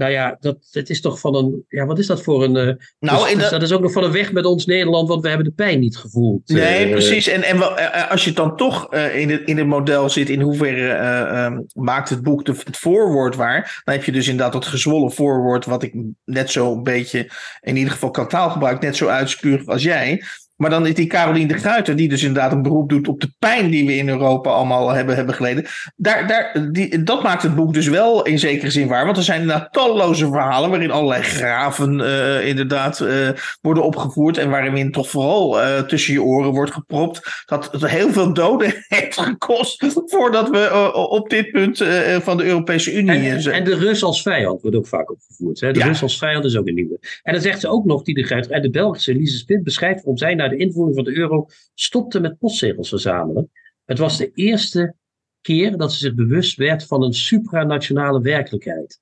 Nou 0.00 0.12
ja, 0.12 0.36
dat, 0.40 0.56
dat 0.70 0.88
is 0.88 1.00
toch 1.00 1.20
van 1.20 1.34
een. 1.34 1.64
Ja, 1.68 1.86
wat 1.86 1.98
is 1.98 2.06
dat 2.06 2.22
voor 2.22 2.44
een. 2.44 2.56
Uh, 2.56 2.74
Nou, 3.00 3.38
dus, 3.38 3.50
dat 3.50 3.62
is 3.62 3.72
ook 3.72 3.80
nog 3.80 3.92
van 3.92 4.04
een 4.04 4.12
weg 4.12 4.32
met 4.32 4.44
ons 4.44 4.66
Nederland, 4.66 5.08
want 5.08 5.22
we 5.22 5.28
hebben 5.28 5.46
de 5.46 5.52
pijn 5.52 5.80
niet 5.80 5.96
gevoeld. 5.96 6.48
Nee, 6.48 6.84
Eh, 6.84 6.90
precies. 6.90 7.28
En, 7.28 7.42
en 7.42 7.58
wel, 7.58 7.78
eh, 7.78 8.10
als 8.10 8.24
je 8.24 8.32
dan 8.32 8.56
toch 8.56 8.92
eh, 8.92 9.18
in, 9.20 9.30
het, 9.30 9.42
in 9.44 9.56
het 9.58 9.66
model 9.66 10.10
zit, 10.10 10.28
in 10.28 10.40
hoeverre 10.40 10.88
eh, 10.92 11.44
ehm, 11.44 11.60
maakt 11.72 12.08
het 12.08 12.22
boek 12.22 12.44
de, 12.44 12.54
het 12.64 12.76
voorwoord 12.76 13.36
waar? 13.36 13.82
Dan 13.84 13.94
heb 13.94 14.04
je 14.04 14.12
dus 14.12 14.28
inderdaad 14.28 14.52
dat 14.52 14.66
gezwollen 14.66 15.12
voorwoord, 15.12 15.64
wat 15.64 15.82
ik 15.82 15.94
net 16.24 16.50
zo 16.50 16.72
een 16.72 16.82
beetje, 16.82 17.30
in 17.60 17.76
ieder 17.76 17.92
geval 17.92 18.10
qua 18.10 18.26
taalgebruik, 18.26 18.80
net 18.80 18.96
zo 18.96 19.06
uitspuug 19.06 19.66
als 19.66 19.82
jij. 19.82 20.22
Maar 20.60 20.70
dan 20.70 20.86
is 20.86 20.94
die 20.94 21.06
Caroline 21.06 21.46
de 21.46 21.58
Gruyter, 21.58 21.96
die 21.96 22.08
dus 22.08 22.22
inderdaad 22.22 22.52
een 22.52 22.62
beroep 22.62 22.88
doet 22.88 23.08
op 23.08 23.20
de 23.20 23.32
pijn 23.38 23.70
die 23.70 23.86
we 23.86 23.96
in 23.96 24.08
Europa 24.08 24.50
allemaal 24.50 24.88
hebben, 24.88 25.16
hebben 25.16 25.34
geleden. 25.34 25.64
Daar, 25.96 26.26
daar, 26.26 26.68
die, 26.72 27.02
dat 27.02 27.22
maakt 27.22 27.42
het 27.42 27.54
boek 27.54 27.74
dus 27.74 27.88
wel 27.88 28.22
in 28.22 28.38
zekere 28.38 28.70
zin 28.70 28.88
waar. 28.88 29.04
Want 29.04 29.16
er 29.16 29.22
zijn 29.22 29.40
inderdaad 29.40 29.72
talloze 29.72 30.26
verhalen 30.26 30.70
waarin 30.70 30.90
allerlei 30.90 31.22
graven 31.22 32.00
eh, 32.00 32.48
inderdaad 32.48 33.00
eh, 33.00 33.28
worden 33.60 33.84
opgevoerd. 33.84 34.38
En 34.38 34.50
waarin 34.50 34.92
toch 34.92 35.10
vooral 35.10 35.60
eh, 35.60 35.82
tussen 35.82 36.12
je 36.12 36.22
oren 36.22 36.50
wordt 36.50 36.72
gepropt 36.72 37.44
dat 37.46 37.68
het 37.72 37.86
heel 37.86 38.12
veel 38.12 38.32
doden 38.32 38.74
heeft 38.88 39.20
gekost 39.20 39.86
voordat 40.06 40.48
we 40.50 40.92
op 41.10 41.30
dit 41.30 41.50
punt 41.50 41.84
van 42.22 42.36
de 42.36 42.44
Europese 42.44 42.94
Unie 42.94 43.30
En, 43.30 43.42
zijn. 43.42 43.54
en 43.54 43.64
de 43.64 43.74
Rus 43.74 44.02
als 44.02 44.22
vijand 44.22 44.62
wordt 44.62 44.76
ook 44.76 44.86
vaak 44.86 45.10
opgevoerd. 45.10 45.60
Hè? 45.60 45.72
De 45.72 45.78
Ja. 45.78 45.86
Rus 45.86 46.02
als 46.02 46.18
vijand 46.18 46.44
is 46.44 46.56
ook 46.56 46.66
een 46.66 46.74
nieuwe. 46.74 46.98
En 47.22 47.32
dan 47.32 47.42
zegt 47.42 47.60
ze 47.60 47.68
ook 47.68 47.84
nog, 47.84 48.02
die 48.02 48.14
de 48.14 48.22
Gruiter, 48.22 48.50
en 48.50 48.62
de 48.62 48.70
Belgische 48.70 49.14
Lise 49.14 49.36
Spit 49.36 49.62
beschrijft 49.62 49.96
waarom 49.96 50.16
zij 50.16 50.34
na 50.34 50.48
de 50.50 50.56
invoering 50.56 50.94
van 50.94 51.04
de 51.04 51.16
euro 51.16 51.46
stopte 51.74 52.20
met 52.20 52.38
postzegels 52.38 52.88
verzamelen. 52.88 53.50
Het 53.84 53.98
was 53.98 54.18
de 54.18 54.30
eerste 54.34 54.94
keer 55.40 55.76
dat 55.76 55.92
ze 55.92 55.98
zich 55.98 56.14
bewust 56.14 56.56
werd 56.56 56.86
van 56.86 57.02
een 57.02 57.14
supranationale 57.14 58.20
werkelijkheid. 58.20 59.00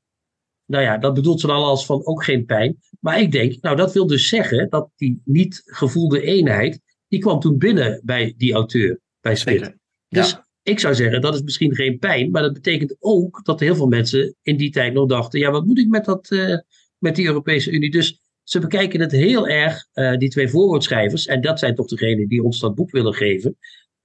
Nou 0.64 0.82
ja, 0.84 0.98
dat 0.98 1.14
bedoelt 1.14 1.40
ze 1.40 1.46
dan 1.46 1.62
als 1.62 1.86
van 1.86 2.06
ook 2.06 2.24
geen 2.24 2.44
pijn. 2.44 2.78
Maar 3.00 3.20
ik 3.20 3.32
denk, 3.32 3.62
nou 3.62 3.76
dat 3.76 3.92
wil 3.92 4.06
dus 4.06 4.28
zeggen 4.28 4.70
dat 4.70 4.90
die 4.96 5.22
niet 5.24 5.62
gevoelde 5.64 6.22
eenheid, 6.22 6.80
die 7.08 7.20
kwam 7.20 7.40
toen 7.40 7.58
binnen 7.58 8.00
bij 8.04 8.34
die 8.36 8.52
auteur, 8.52 9.00
bij 9.20 9.36
Spit. 9.36 9.58
Zeker. 9.58 9.78
Dus 10.08 10.40
ik 10.62 10.80
zou 10.80 10.94
zeggen, 10.94 11.20
dat 11.20 11.34
is 11.34 11.42
misschien 11.42 11.74
geen 11.74 11.98
pijn, 11.98 12.30
maar 12.30 12.42
dat 12.42 12.52
betekent 12.52 12.96
ook 12.98 13.44
dat 13.44 13.60
heel 13.60 13.74
veel 13.74 13.86
mensen 13.86 14.34
in 14.42 14.56
die 14.56 14.70
tijd 14.70 14.92
nog 14.92 15.08
dachten, 15.08 15.40
ja, 15.40 15.50
wat 15.50 15.66
moet 15.66 15.78
ik 15.78 15.88
met, 15.88 16.04
dat, 16.04 16.30
eh, 16.30 16.56
met 16.98 17.16
die 17.16 17.26
Europese 17.26 17.70
Unie? 17.70 17.90
Dus 17.90 18.20
ze 18.48 18.60
bekijken 18.60 19.00
het 19.00 19.12
heel 19.12 19.48
erg, 19.48 19.86
eh, 19.92 20.16
die 20.16 20.28
twee 20.28 20.48
voorwoordschrijvers, 20.48 21.26
en 21.26 21.40
dat 21.40 21.58
zijn 21.58 21.74
toch 21.74 21.86
degenen 21.86 22.28
die 22.28 22.42
ons 22.42 22.60
dat 22.60 22.74
boek 22.74 22.90
willen 22.90 23.14
geven, 23.14 23.56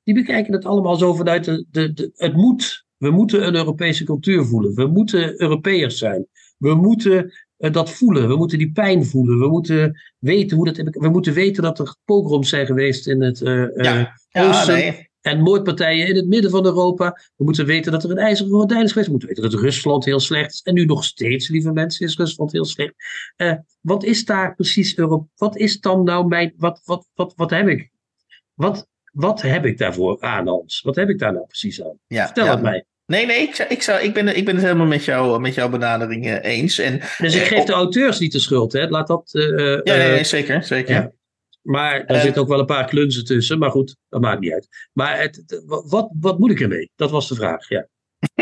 die 0.04 0.14
bekijken 0.14 0.54
het 0.54 0.66
allemaal 0.66 0.96
zo 0.96 1.14
vanuit 1.14 1.44
de, 1.44 1.66
de, 1.72 1.94
de, 1.94 2.12
het 2.16 2.34
moet. 2.34 2.86
We 2.98 3.10
moeten 3.12 3.48
een 3.48 3.56
Europese 3.56 4.04
cultuur 4.04 4.46
voelen. 4.46 4.76
We 4.76 4.88
moeten 4.88 5.41
Europeërs 5.41 5.98
zijn. 5.98 6.28
We 6.58 6.76
moeten 6.76 7.34
eh, 7.58 7.72
dat 7.72 7.91
voelen. 7.91 8.28
We 8.28 8.36
moeten 8.36 8.58
die 8.58 8.72
pijn 8.72 9.06
voelen. 9.06 9.39
We 9.39 9.48
moeten 9.48 10.02
weten 10.20 10.58
hoe 10.58 10.66
dat. 10.66 10.78
We 10.91 11.10
moeten 11.10 11.34
weten 11.34 11.64
dat 11.64 11.80
er 11.80 11.96
pogroms 12.06 12.50
zijn 12.50 12.66
geweest 12.66 13.08
in 13.08 13.22
het 13.22 13.41
eh, 13.41 13.76
Ja. 13.76 14.20
Ja, 14.30 14.50
oosten. 14.50 14.76
nee. 14.76 15.12
En 15.24 15.41
moordpartijen 15.41 16.07
in 16.07 16.15
het 16.15 16.28
midden 16.28 16.51
van 16.51 16.65
Europa. 16.65 17.19
We 17.36 17.43
moeten 17.43 17.65
weten 17.65 17.91
dat 17.91 18.03
er 18.03 18.11
een 18.11 18.17
ijzeren 18.17 18.51
gordijn 18.51 18.84
is 18.84 18.88
geweest. 18.89 19.05
We 19.05 19.11
moeten 19.11 19.30
weten 19.30 19.51
dat 19.51 19.59
Rusland 19.61 20.05
heel 20.05 20.19
slecht 20.19 20.53
is. 20.53 20.61
En 20.61 20.74
nu 20.74 20.86
nog 20.86 21.03
steeds, 21.03 21.47
lieve 21.49 21.71
mensen, 21.71 22.05
is 22.05 22.15
Rusland 22.17 22.51
heel 22.51 22.65
slecht. 22.65 22.93
Eh, 23.36 23.53
wat 23.82 24.03
is 24.03 24.26
daar 24.26 24.55
precies 24.55 24.97
Europa? 24.97 25.26
Wat 25.36 25.57
is 25.57 25.80
dan 25.80 26.03
nou 26.03 26.28
mijn. 26.28 26.53
Wat, 26.57 26.82
wat, 26.84 27.07
wat, 27.13 27.34
wat 27.36 27.49
heb 27.49 27.67
ik? 27.67 27.89
Wat, 28.53 28.88
wat 29.11 29.41
heb 29.41 29.65
ik 29.65 29.78
daarvoor 29.78 30.21
aan, 30.21 30.47
Hans? 30.47 30.82
Wat 30.82 30.95
heb 30.95 31.09
ik 31.09 31.19
daar 31.19 31.34
nou 31.34 31.45
precies 31.45 31.84
aan? 31.84 31.97
Ja, 32.07 32.26
Vertel 32.26 32.45
ja. 32.45 32.51
het 32.51 32.61
mij. 32.61 32.86
Nee, 33.05 33.26
nee, 33.26 33.38
ik, 33.41 33.55
zou, 33.55 33.69
ik, 33.69 33.82
zou, 33.82 34.01
ik, 34.01 34.13
ben, 34.13 34.38
ik 34.38 34.45
ben 34.45 34.55
het 34.55 34.63
helemaal 34.63 34.86
met, 34.88 35.05
jou, 35.05 35.39
met 35.41 35.53
jouw 35.53 35.69
benadering 35.69 36.39
eens. 36.41 36.78
En, 36.80 36.99
Dus 37.17 37.36
ik 37.36 37.41
Eh, 37.41 37.47
geef 37.47 37.63
de 37.63 37.74
auteurs 37.74 38.19
niet 38.19 38.32
de 38.32 38.39
schuld, 38.39 38.74
hè? 38.74 38.88
Laat 38.88 39.07
dat. 39.07 39.30
eh, 39.34 39.45
ja, 39.84 39.95
nee, 39.97 40.11
nee, 40.11 40.24
zeker. 40.24 40.63
zeker. 40.63 40.93
ja. 40.93 41.11
Maar 41.64 41.93
er 41.95 42.05
Eh, 42.16 42.22
zitten 42.22 42.41
ook 42.41 42.47
wel 42.47 42.59
een 42.59 42.66
paar 42.66 42.86
klunzen 42.86 43.26
tussen. 43.26 43.59
Maar 43.59 43.72
goed, 43.72 43.95
dat 44.09 44.22
maakt 44.22 44.39
niet 44.39 44.53
uit. 44.53 44.68
Maar 44.93 45.20
het, 45.22 45.64
wat, 45.66 46.09
wat 46.20 46.39
moet 46.39 46.51
ik 46.51 46.61
ermee? 46.61 46.91
Dat 46.95 47.11
was 47.11 47.28
de 47.28 47.36
vraag. 47.36 47.70
Ja. 47.70 47.88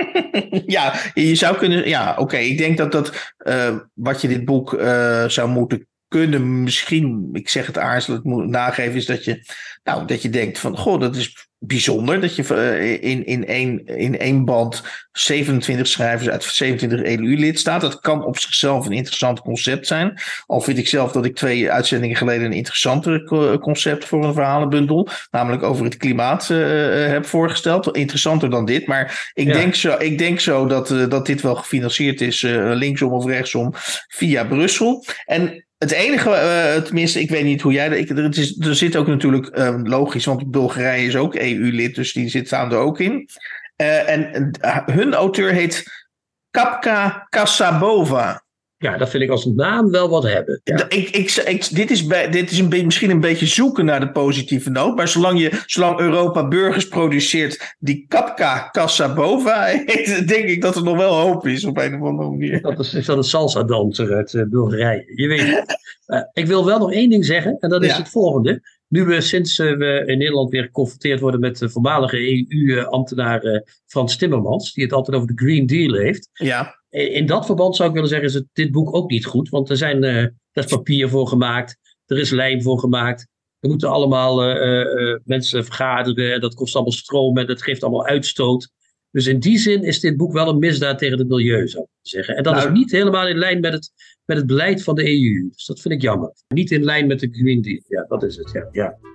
ja, 0.66 0.94
je 1.14 1.36
zou 1.36 1.58
kunnen. 1.58 1.88
Ja, 1.88 2.16
oké. 2.18 2.38
Ik 2.38 2.58
denk 2.58 2.78
dat 2.78 2.92
dat. 2.92 3.34
eh, 3.38 3.78
wat 3.94 4.22
je 4.22 4.28
dit 4.28 4.46
boek 4.46 4.74
eh, 4.74 5.28
zou 5.28 5.50
moeten 5.50 5.88
kunnen. 6.08 6.64
Misschien. 6.64 7.30
Ik 7.34 7.50
zeg 7.50 7.66
het 7.66 7.78
aarzelend 7.78 8.24
moet 8.24 8.48
nageven. 8.48 8.96
Is 8.96 9.06
dat 9.06 9.24
je. 9.24 9.44
Nou, 9.84 10.06
dat 10.08 10.22
je 10.22 10.30
denkt 10.30 10.60
van. 10.60 10.78
Goh, 10.78 11.00
dat 11.00 11.16
is 11.16 11.50
bijzonder. 11.64 12.22
Dat 12.22 12.36
je 12.36 12.56
eh, 12.56 13.10
in, 13.12 13.26
in, 13.26 13.48
één, 13.48 13.86
in 13.86 14.20
één 14.20 14.46
band. 14.46 14.84
27 15.12 15.88
schrijvers 15.88 16.30
uit 16.30 16.44
27 16.44 17.04
EU-lidstaten. 17.04 17.90
Dat 17.90 18.00
kan 18.00 18.26
op 18.26 18.40
zichzelf 18.40 18.86
een 18.86 18.92
interessant 18.92 19.42
concept 19.42 19.88
zijn. 19.88 20.22
Al 20.46 20.62
vind 20.62 20.78
ik 20.78 20.88
zelf 20.88 21.12
dat 21.12 21.26
ik 21.26 21.36
twee 21.36 21.72
uitzendingen 21.72 22.16
geleden. 22.18 22.46
een 22.46 22.54
interessanter 22.54 23.24
co- 23.24 23.58
concept 23.60 24.06
voor 24.06 24.26
een 24.26 24.34
verhalenbundel. 24.34 25.08
Namelijk 25.32 25.64
over 25.64 25.86
het 25.86 25.98
klimaat 25.98 26.50
eh, 26.50 27.06
eh, 27.06 27.12
heb 27.12 27.26
voorgesteld. 27.26 27.96
Interessanter 27.96 28.50
dan 28.50 28.66
dit. 28.66 28.88
Maar 28.88 29.32
ik 29.34 29.48
Ja. 29.48 29.54
denk 29.54 29.76
zo, 29.76 29.96
ik 30.00 30.18
denk 30.18 30.40
zo 30.40 30.66
dat, 30.66 30.88
dat 31.10 31.26
dit 31.26 31.42
wel 31.42 31.56
gefinancierd 31.56 32.22
is, 32.22 32.42
linksom 32.42 33.12
of 33.12 33.26
rechtsom, 33.26 33.74
via 34.08 34.44
Brussel. 34.44 35.06
En 35.26 35.66
het 35.82 35.92
enige, 35.92 36.30
eh, 36.30 36.82
tenminste, 36.82 37.20
ik 37.20 37.30
weet 37.30 37.44
niet 37.44 37.62
hoe 37.62 37.72
jij 37.72 37.90
ik- 37.90 38.10
Er, 38.10 38.38
is, 38.38 38.60
er 38.60 38.76
zit 38.76 38.96
ook 38.96 39.08
natuurlijk 39.08 39.48
eh, 39.48 39.80
logisch, 39.84 40.26
want 40.26 40.52
Bulgarije 40.52 41.08
is 41.08 41.16
ook 41.16 41.36
EU-lid, 41.36 41.96
dus 41.96 42.14
die 42.14 42.30
zit 42.30 42.48
staan 42.48 42.74
ook 42.74 43.00
in. 43.00 43.30
Eh, 43.76 44.10
en 44.10 44.52
hun 44.92 45.14
auteur 45.14 45.52
heet 45.52 45.84
Kapka 46.52 47.26
Kasabova. 47.30 48.44
Ja, 48.82 48.98
dat 48.98 49.10
vind 49.10 49.24
ik 49.24 49.30
als 49.30 49.46
naam 49.46 49.92
wel 49.92 50.10
wat 50.10 50.24
hebben. 50.24 50.62
Ja. 50.64 50.90
Ik, 50.90 51.10
ik, 51.10 51.32
ik- 51.32 51.76
dit 51.76 51.92
is, 51.92 52.06
bij, 52.06 52.30
dit 52.30 52.52
is 52.52 52.60
een 52.60 52.86
misschien 52.86 53.10
een 53.10 53.20
beetje 53.20 53.46
zoeken 53.46 53.86
naar 53.86 54.00
de 54.00 54.12
positieve 54.12 54.70
noot. 54.70 54.96
Maar 54.96 55.08
zolang, 55.08 55.40
je, 55.40 55.62
zolang 55.66 56.00
Europa 56.00 56.48
burgers 56.48 56.88
produceert 56.88 57.76
die 57.80 58.06
Kapka 58.08 58.70
Kasabova 58.72 59.64
heet, 59.64 60.28
denk 60.28 60.46
ik 60.50 60.62
dat 60.62 60.76
er 60.76 60.84
nog 60.84 60.98
wel 60.98 61.14
hoop 61.14 61.48
is 61.48 61.66
op 61.66 61.78
een 61.78 62.02
of 62.02 62.08
andere 62.08 62.30
manier. 62.30 62.62
Dat 62.62 62.80
is, 62.80 62.94
is 62.94 63.06
dat 63.06 63.18
een 63.18 63.24
salsa-danser 63.24 64.14
uit 64.14 64.34
eh, 64.34 64.44
Bulgarije? 64.50 65.12
Je 65.16 65.28
weet 65.28 65.42
het. 65.56 65.80
Eh, 66.06 66.22
ik 66.34 66.46
wil 66.48 66.66
wel 66.66 66.80
nog 66.80 66.92
één 66.94 67.10
ding 67.10 67.26
zeggen, 67.26 67.58
en 67.60 67.70
dat 67.70 67.84
is 67.84 67.90
Ja. 67.90 67.98
het 67.98 68.10
volgende. 68.10 68.62
Nu 68.88 69.04
we 69.06 69.22
sinds 69.22 69.60
eh, 69.60 69.78
we 69.78 70.04
in 70.06 70.18
Nederland 70.18 70.50
weer 70.50 70.64
geconfronteerd 70.64 71.20
worden 71.20 71.40
met 71.40 71.58
de 71.58 71.70
voormalige 71.70 72.46
EU-ambtenaar 72.50 73.64
Frans 73.86 74.18
Timmermans, 74.18 74.74
die 74.74 74.84
het 74.84 74.94
altijd 74.94 75.18
over 75.18 75.36
de 75.36 75.44
Green 75.46 75.66
Deal 75.66 75.94
heeft. 75.94 76.30
Ja, 76.34 76.81
In 76.92 77.12
in 77.12 77.26
dat 77.26 77.46
verband 77.46 77.76
zou 77.76 77.88
ik 77.88 77.94
willen 77.94 78.10
zeggen, 78.10 78.28
is 78.28 78.34
het, 78.34 78.46
dit 78.54 78.72
boek 78.72 78.96
ook 78.96 79.10
niet 79.10 79.26
goed. 79.26 79.50
Want 79.50 79.70
er, 79.70 79.78
zijn, 79.78 80.04
eh, 80.04 80.18
er 80.22 80.34
is 80.52 80.66
papier 80.66 81.10
voor 81.10 81.28
gemaakt, 81.28 81.78
er 82.06 82.18
is 82.20 82.30
lijm 82.30 82.62
voor 82.62 82.80
gemaakt. 82.80 83.28
Er 83.60 83.70
moeten 83.70 83.90
allemaal 83.90 84.44
eh, 84.44 84.82
eh, 84.82 85.20
mensen 85.24 85.66
vergaderen. 85.66 86.34
En 86.34 86.42
dat 86.42 86.54
kost 86.54 86.76
allemaal 86.76 86.94
stroom 86.94 87.38
en 87.38 87.48
dat 87.48 87.62
geeft 87.62 87.84
allemaal 87.84 88.06
uitstoot. 88.06 88.70
Dus 89.12 89.28
in 89.28 89.40
die 89.40 89.58
zin 89.58 89.84
is 89.84 90.00
dit 90.00 90.18
boek 90.18 90.34
wel 90.34 90.48
een 90.48 90.60
misdaad 90.60 90.98
tegen 90.98 91.18
het 91.18 91.28
milieu, 91.28 91.68
zou 91.68 91.84
ik 91.84 91.90
zeggen. 92.02 92.36
En 92.36 92.44
dat 92.44 92.54
Nou- 92.54 92.68
is 92.68 92.74
niet 92.74 92.92
helemaal 92.92 93.28
in 93.28 93.38
lijn 93.38 93.60
met 93.60 93.74
het, 93.74 93.92
met 94.26 94.38
het 94.38 94.48
beleid 94.48 94.84
van 94.84 94.96
de 94.96 95.08
EU. 95.10 95.50
Dus 95.52 95.66
dat 95.66 95.80
vind 95.80 95.94
ik 95.94 96.02
jammer. 96.02 96.34
Niet 96.48 96.72
in 96.72 96.84
lijn 96.84 97.08
met 97.08 97.20
de 97.20 97.30
Green 97.32 97.62
Deal. 97.62 97.82
Ja, 97.88 98.06
dat 98.08 98.24
is 98.24 98.38
het. 98.38 98.52
Ja, 98.52 98.68
ja. 98.72 99.11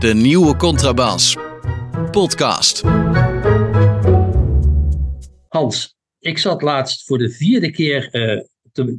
De 0.00 0.14
nieuwe 0.14 0.56
Contrabas. 0.56 1.36
Podcast. 2.10 2.82
Hans, 5.48 5.96
ik 6.18 6.38
zat 6.38 6.62
laatst 6.62 7.04
voor 7.06 7.18
de 7.18 7.30
vierde 7.30 7.70
keer 7.70 8.08
eh, 8.10 8.40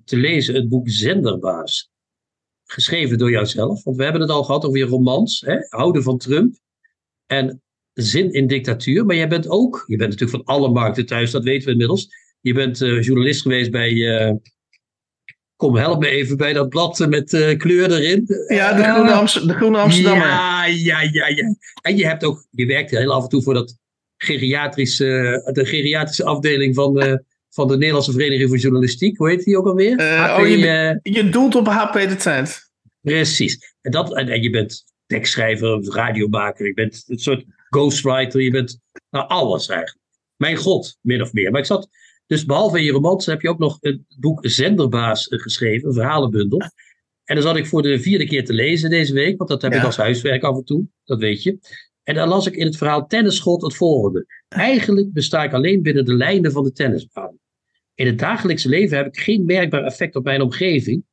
te, 0.04 0.18
lezen 0.18 0.56
het 0.56 0.70
boek 0.70 0.90
Zenderbaas. 0.90 1.90
Geschreven 2.64 3.18
door 3.18 3.32
jouzelf. 3.32 3.84
Want 3.84 3.98
we 3.98 4.04
hebben 4.04 4.22
het 4.22 4.30
al 4.30 4.44
gehad 4.44 4.66
over 4.66 4.78
je 4.78 4.86
romans. 4.86 5.42
Hè? 5.46 5.56
Houden 5.70 6.04
van 6.04 6.18
Trump. 6.18 6.56
En 7.26 7.62
Zin 7.94 8.34
in 8.34 8.48
dictatuur. 8.48 9.06
Maar 9.06 9.16
jij 9.16 9.30
bent 9.30 9.50
ook, 9.50 9.84
je 9.88 9.98
bent 9.98 10.10
natuurlijk 10.10 10.46
van 10.46 10.56
alle 10.56 10.70
markten 10.70 11.06
thuis, 11.06 11.32
dat 11.32 11.44
weten 11.44 11.66
we 11.66 11.72
inmiddels. 11.72 12.08
Je 12.42 12.54
bent 12.54 12.82
eh, 12.82 13.02
journalist 13.02 13.42
geweest 13.42 13.72
bij, 13.72 14.18
eh, 14.18 14.36
kom 15.62 15.76
help 15.76 16.00
me 16.00 16.08
even, 16.08 16.38
bij 16.38 16.54
dat 16.54 16.70
blad 16.70 17.00
eh, 17.00 17.08
met 17.08 17.34
eh, 17.34 17.58
kleur 17.58 17.92
erin. 17.92 18.26
Ja, 18.48 18.74
de 18.74 18.84
Groene, 18.84 19.12
Amst- 19.12 19.48
de 19.48 19.54
Groene 19.54 19.78
Amsterdammer. 19.78 20.28
Ja, 20.28 20.66
ja, 20.66 21.02
ja, 21.02 21.28
ja. 21.28 21.56
En 21.82 21.98
je 21.98 22.06
hebt 22.06 22.24
ook, 22.24 22.46
je 22.52 22.66
werkt 22.66 22.92
heel 22.92 23.14
af 23.14 23.24
en 23.24 23.30
toe 23.30 23.44
voor 23.44 23.54
dat 23.54 23.78
geriatrische, 24.18 25.42
de 25.54 25.66
geriatrische 25.66 26.24
afdeling 26.24 26.76
van 26.76 26.94
de, 26.94 27.24
van 27.50 27.68
de 27.68 27.78
Nederlandse 27.78 28.12
Vereniging 28.12 28.50
voor 28.50 28.58
Journalistiek. 28.58 29.18
Hoe 29.18 29.30
heet 29.30 29.44
die 29.44 29.58
ook 29.58 29.66
alweer? 29.66 29.98
Eh, 29.98 30.24
HP, 30.24 30.40
oh, 30.40 30.48
je 30.48 30.68
eh, 30.68 31.14
Je 31.14 31.30
doelt 31.30 31.56
op 31.56 31.68
HP 31.68 31.94
de 31.94 32.16
tijd. 32.16 32.70
Precies. 33.02 33.76
En, 33.82 33.92
dat, 33.92 34.16
en, 34.16 34.30
en 34.30 34.42
je 34.42 34.50
bent 34.50 34.84
tekstschrijver, 35.06 35.84
radiomaker, 35.84 36.66
je 36.66 36.74
bent 36.74 37.04
een 37.08 37.20
soort 37.20 37.46
ghostwriter, 37.70 38.42
je 38.42 38.52
bent 38.52 38.80
nou, 39.10 39.28
alles 39.28 39.68
eigenlijk. 39.68 40.00
Mijn 40.36 40.56
god, 40.56 40.98
min 41.02 41.22
of 41.22 41.34
meer. 41.34 41.52
Maar 41.52 41.60
ik 41.60 41.66
zat, 41.66 41.90
dus 42.32 42.46
behalve 42.46 42.84
je 42.84 42.92
romans 42.92 43.26
heb 43.26 43.42
je 43.42 43.50
ook 43.50 43.60
nog 43.60 43.78
het 43.80 44.02
boek 44.20 44.40
Zenderbaas 44.50 45.28
eh, 45.28 45.40
geschreven, 45.40 45.88
een 45.88 45.94
verhalenbundel. 45.94 46.60
En 47.24 47.36
dan 47.36 47.44
zat 47.44 47.56
ik 47.56 47.66
voor 47.66 47.82
de 47.82 48.00
vierde 48.00 48.26
keer 48.26 48.46
te 48.46 48.54
lezen 48.54 48.90
deze 48.90 49.14
week, 49.14 49.38
want 49.38 49.50
dat 49.50 49.62
heb 49.62 49.72
Ja. 49.72 49.78
ik 49.78 49.86
als 49.86 49.98
huiswerk 49.98 50.44
af 50.44 50.58
en 50.58 50.64
toe, 50.64 50.86
dat 51.04 51.20
weet 51.20 51.44
je. 51.44 51.60
En 52.04 52.16
dan 52.16 52.28
las 52.28 52.48
ik 52.48 52.56
in 52.56 52.66
het 52.66 52.78
verhaal 52.78 53.08
Tennisschot 53.08 53.62
het 53.62 53.76
volgende. 53.76 54.26
Eigenlijk 54.48 55.14
besta 55.14 55.44
ik 55.44 55.54
alleen 55.54 55.82
binnen 55.82 56.06
de 56.06 56.14
lijnen 56.14 56.52
van 56.52 56.64
de 56.64 56.72
tennisbaan. 56.72 57.38
In 57.96 58.06
het 58.06 58.20
dagelijkse 58.20 58.70
leven 58.70 58.98
heb 58.98 59.08
ik 59.08 59.20
geen 59.20 59.46
merkbaar 59.46 59.84
effect 59.84 60.16
op 60.16 60.24
mijn 60.24 60.42
omgeving. 60.42 61.04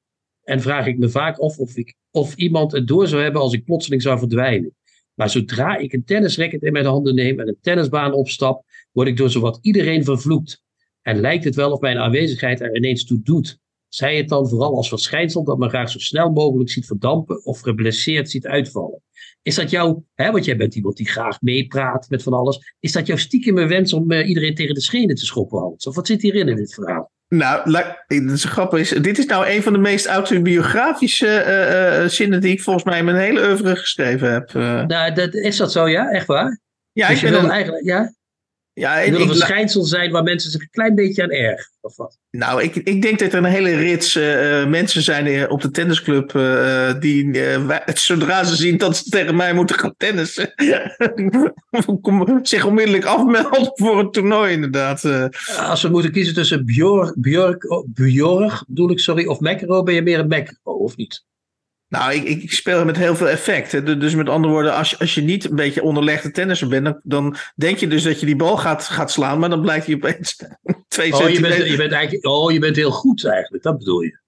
En 0.43 0.61
vraag 0.61 0.87
ik 0.87 0.99
me 0.99 1.09
vaak 1.09 1.39
af 1.39 1.59
of, 1.59 1.77
ik, 1.77 1.95
of 2.11 2.35
iemand 2.35 2.73
het 2.73 2.87
door 2.87 3.09
zou 3.09 3.23
hebben 3.23 3.41
als 3.41 3.53
ik 3.53 3.65
plotseling 3.65 4.03
zou 4.03 4.19
verdwijnen. 4.19 4.77
Maar 5.15 5.31
zodra 5.31 5.77
ik 5.77 5.93
een 5.93 6.05
tennisracket 6.05 6.63
in 6.63 6.73
mijn 6.73 6.87
handen 6.87 7.15
neem 7.15 7.41
en 7.41 7.49
een 7.49 7.59
tennisbaan 7.61 8.13
opstap, 8.13 8.65
word 8.93 9.09
ik 9.09 9.17
door 9.17 9.31
zowat 9.31 9.59
iedereen 9.63 10.05
vervloekt. 10.05 10.67
En 11.09 11.21
lijkt 11.21 11.45
het 11.45 11.55
wel 11.55 11.73
of 11.73 11.81
mijn 11.81 11.99
aanwezigheid 11.99 12.61
er 12.61 12.77
ineens 12.77 13.05
toe 13.05 13.21
doet. 13.23 13.59
Zij 13.89 14.17
het 14.17 14.29
dan 14.29 14.49
vooral 14.49 14.77
als 14.77 14.89
verschijnsel 14.89 15.45
dat 15.45 15.59
men 15.59 15.69
graag 15.69 15.91
zo 15.91 15.99
snel 15.99 16.31
mogelijk 16.31 16.71
ziet 16.71 16.87
verdampen 16.87 17.45
of 17.45 17.61
geblesseerd 17.61 18.31
ziet 18.31 18.47
uitvallen. 18.47 19.03
Is 19.43 19.55
dat 19.55 19.71
jouw, 19.71 20.05
hè, 20.15 20.31
want 20.31 20.45
jij 20.45 20.57
bent 20.57 20.75
iemand 20.75 20.97
die 20.97 21.09
graag 21.09 21.41
meepraat 21.41 22.07
met 22.09 22.23
van 22.23 22.33
alles, 22.33 22.75
is 22.81 22.93
dat 22.93 23.07
jouw 23.07 23.17
stiekeme 23.17 23.67
wens 23.67 23.93
om 23.93 24.11
eh, 24.11 24.29
iedereen 24.29 24.55
tegen 24.55 24.75
de 24.75 24.81
schenen 24.81 25.17
te 25.17 25.25
schoppen, 25.25 25.59
Hans? 25.59 25.87
Of 25.87 25.95
wat 25.95 26.07
zit 26.07 26.23
hierin 26.23 26.49
in 26.49 26.57
dit 26.57 26.75
verhaal? 26.75 27.11
Nou, 27.29 27.77
het 28.07 28.31
is 28.31 28.45
grappig. 28.45 28.81
Is, 28.81 28.89
dit 28.89 29.19
is 29.19 29.27
nou 29.27 29.49
een 29.49 29.63
van 29.63 29.73
de 29.73 29.79
meest 29.79 30.07
autobiografische 30.07 31.27
eh, 31.27 32.03
eh, 32.03 32.09
zinnen 32.09 32.41
die 32.41 32.53
ik 32.53 32.63
volgens 32.63 32.85
mij 32.85 32.99
in 32.99 33.05
mijn 33.05 33.17
hele 33.17 33.47
oeuvre 33.47 33.77
geschreven 33.77 34.33
heb. 34.33 34.55
eh. 34.55 34.87
Nou, 34.87 35.15
dat, 35.15 35.35
is 35.35 35.57
dat 35.57 35.73
zo, 35.73 35.89
ja? 35.89 36.11
Echt 36.11 36.27
waar? 36.27 36.61
ja, 36.93 37.09
dus 37.09 37.23
ik 37.23 37.29
je 37.29 37.35
ben 37.35 37.45
een, 37.45 37.51
eigenlijk, 37.51 37.85
ja? 37.85 38.13
Ja, 38.79 39.11
wil 39.11 39.21
een 39.21 39.27
verschijnsel 39.27 39.85
zijn 39.85 40.11
waar 40.11 40.23
mensen 40.23 40.51
zich 40.51 40.61
een 40.61 40.71
klein 40.71 40.95
beetje 40.95 41.23
aan 41.23 41.31
ergeren, 41.31 41.73
of 41.81 41.97
wat? 41.97 42.19
nou, 42.31 42.63
ik, 42.63 42.75
ik 42.75 43.03
denk 43.03 43.19
dat 43.19 43.33
er 43.33 43.39
een 43.39 43.45
hele 43.45 43.75
rits 43.75 44.17
eh, 44.17 44.61
eh, 44.61 44.69
mensen 44.69 45.03
zijn 45.03 45.27
eh, 45.27 45.51
op 45.51 45.61
de 45.61 45.71
tennisclub 45.71 46.33
die 47.01 47.31
wij- 47.67 47.83
zodra 47.95 48.45
ze 48.45 48.57
zien 48.57 48.77
dat 48.77 48.97
ze 48.97 49.11
tegen 49.11 49.37
mij 49.37 49.55
moeten 49.55 49.79
gaan 49.79 49.95
tennissen, 49.97 50.53
zich 52.43 52.65
onmiddellijk 52.65 53.05
afmelden 53.05 53.71
voor 53.75 53.99
een 53.99 54.11
toernooi 54.11 54.53
inderdaad. 54.53 55.05
Als 55.59 55.83
we 55.83 55.89
moeten 55.89 56.13
kiezen 56.13 56.35
tussen 56.35 56.65
Bjork, 56.65 57.15
Bjork, 57.21 57.71
oh, 57.71 57.89
Bjork 57.89 58.65
bedoel 58.67 58.91
ik, 58.91 58.99
sorry, 58.99 59.27
of 59.27 59.41
McEnroe, 59.41 59.83
ben 59.83 59.95
je 59.95 60.03
meer 60.03 60.19
een 60.19 60.27
McEnroe, 60.27 60.79
of 60.79 60.97
niet? 60.97 61.27
Nou, 61.89 62.15
ik, 62.15 62.25
ik 62.43 62.53
speel 62.53 62.85
met 62.85 62.97
heel 62.97 63.17
veel 63.17 63.29
effect. 63.29 63.73
Hè. 63.73 63.83
Du- 63.83 63.97
Dus 63.99 64.15
met 64.15 64.29
andere 64.29 64.53
woorden, 64.53 64.75
als 64.75 64.91
je, 64.91 64.99
als 64.99 65.15
je 65.15 65.21
niet 65.23 65.45
een 65.51 65.57
beetje 65.57 65.83
onderlegde 65.83 66.31
tennisser 66.31 66.69
bent, 66.69 66.85
dan, 66.85 67.01
dan 67.03 67.37
denk 67.57 67.79
je 67.79 67.87
dus 67.87 68.03
dat 68.03 68.21
je 68.21 68.27
die 68.27 68.37
bal 68.37 68.57
gaat, 68.57 68.85
gaat 68.85 69.11
slaan, 69.11 69.39
maar 69.39 69.49
dan 69.51 69.61
blijkt 69.61 69.87
hij 69.87 69.95
opeens 69.95 70.37
twee 70.89 71.13
Oh 71.13 71.19
je, 71.19 71.25
centimeter. 71.25 71.59
bent, 71.59 71.71
je 71.71 71.77
bent 71.77 71.93
eigenlijk, 71.93 72.27
oh, 72.27 72.53
je 72.53 72.59
bent 72.59 72.77
heel 72.77 72.91
goed 72.91 73.25
eigenlijk, 73.27 73.63
dat 73.63 73.79
bedoel 73.79 74.01
je. 74.01 74.19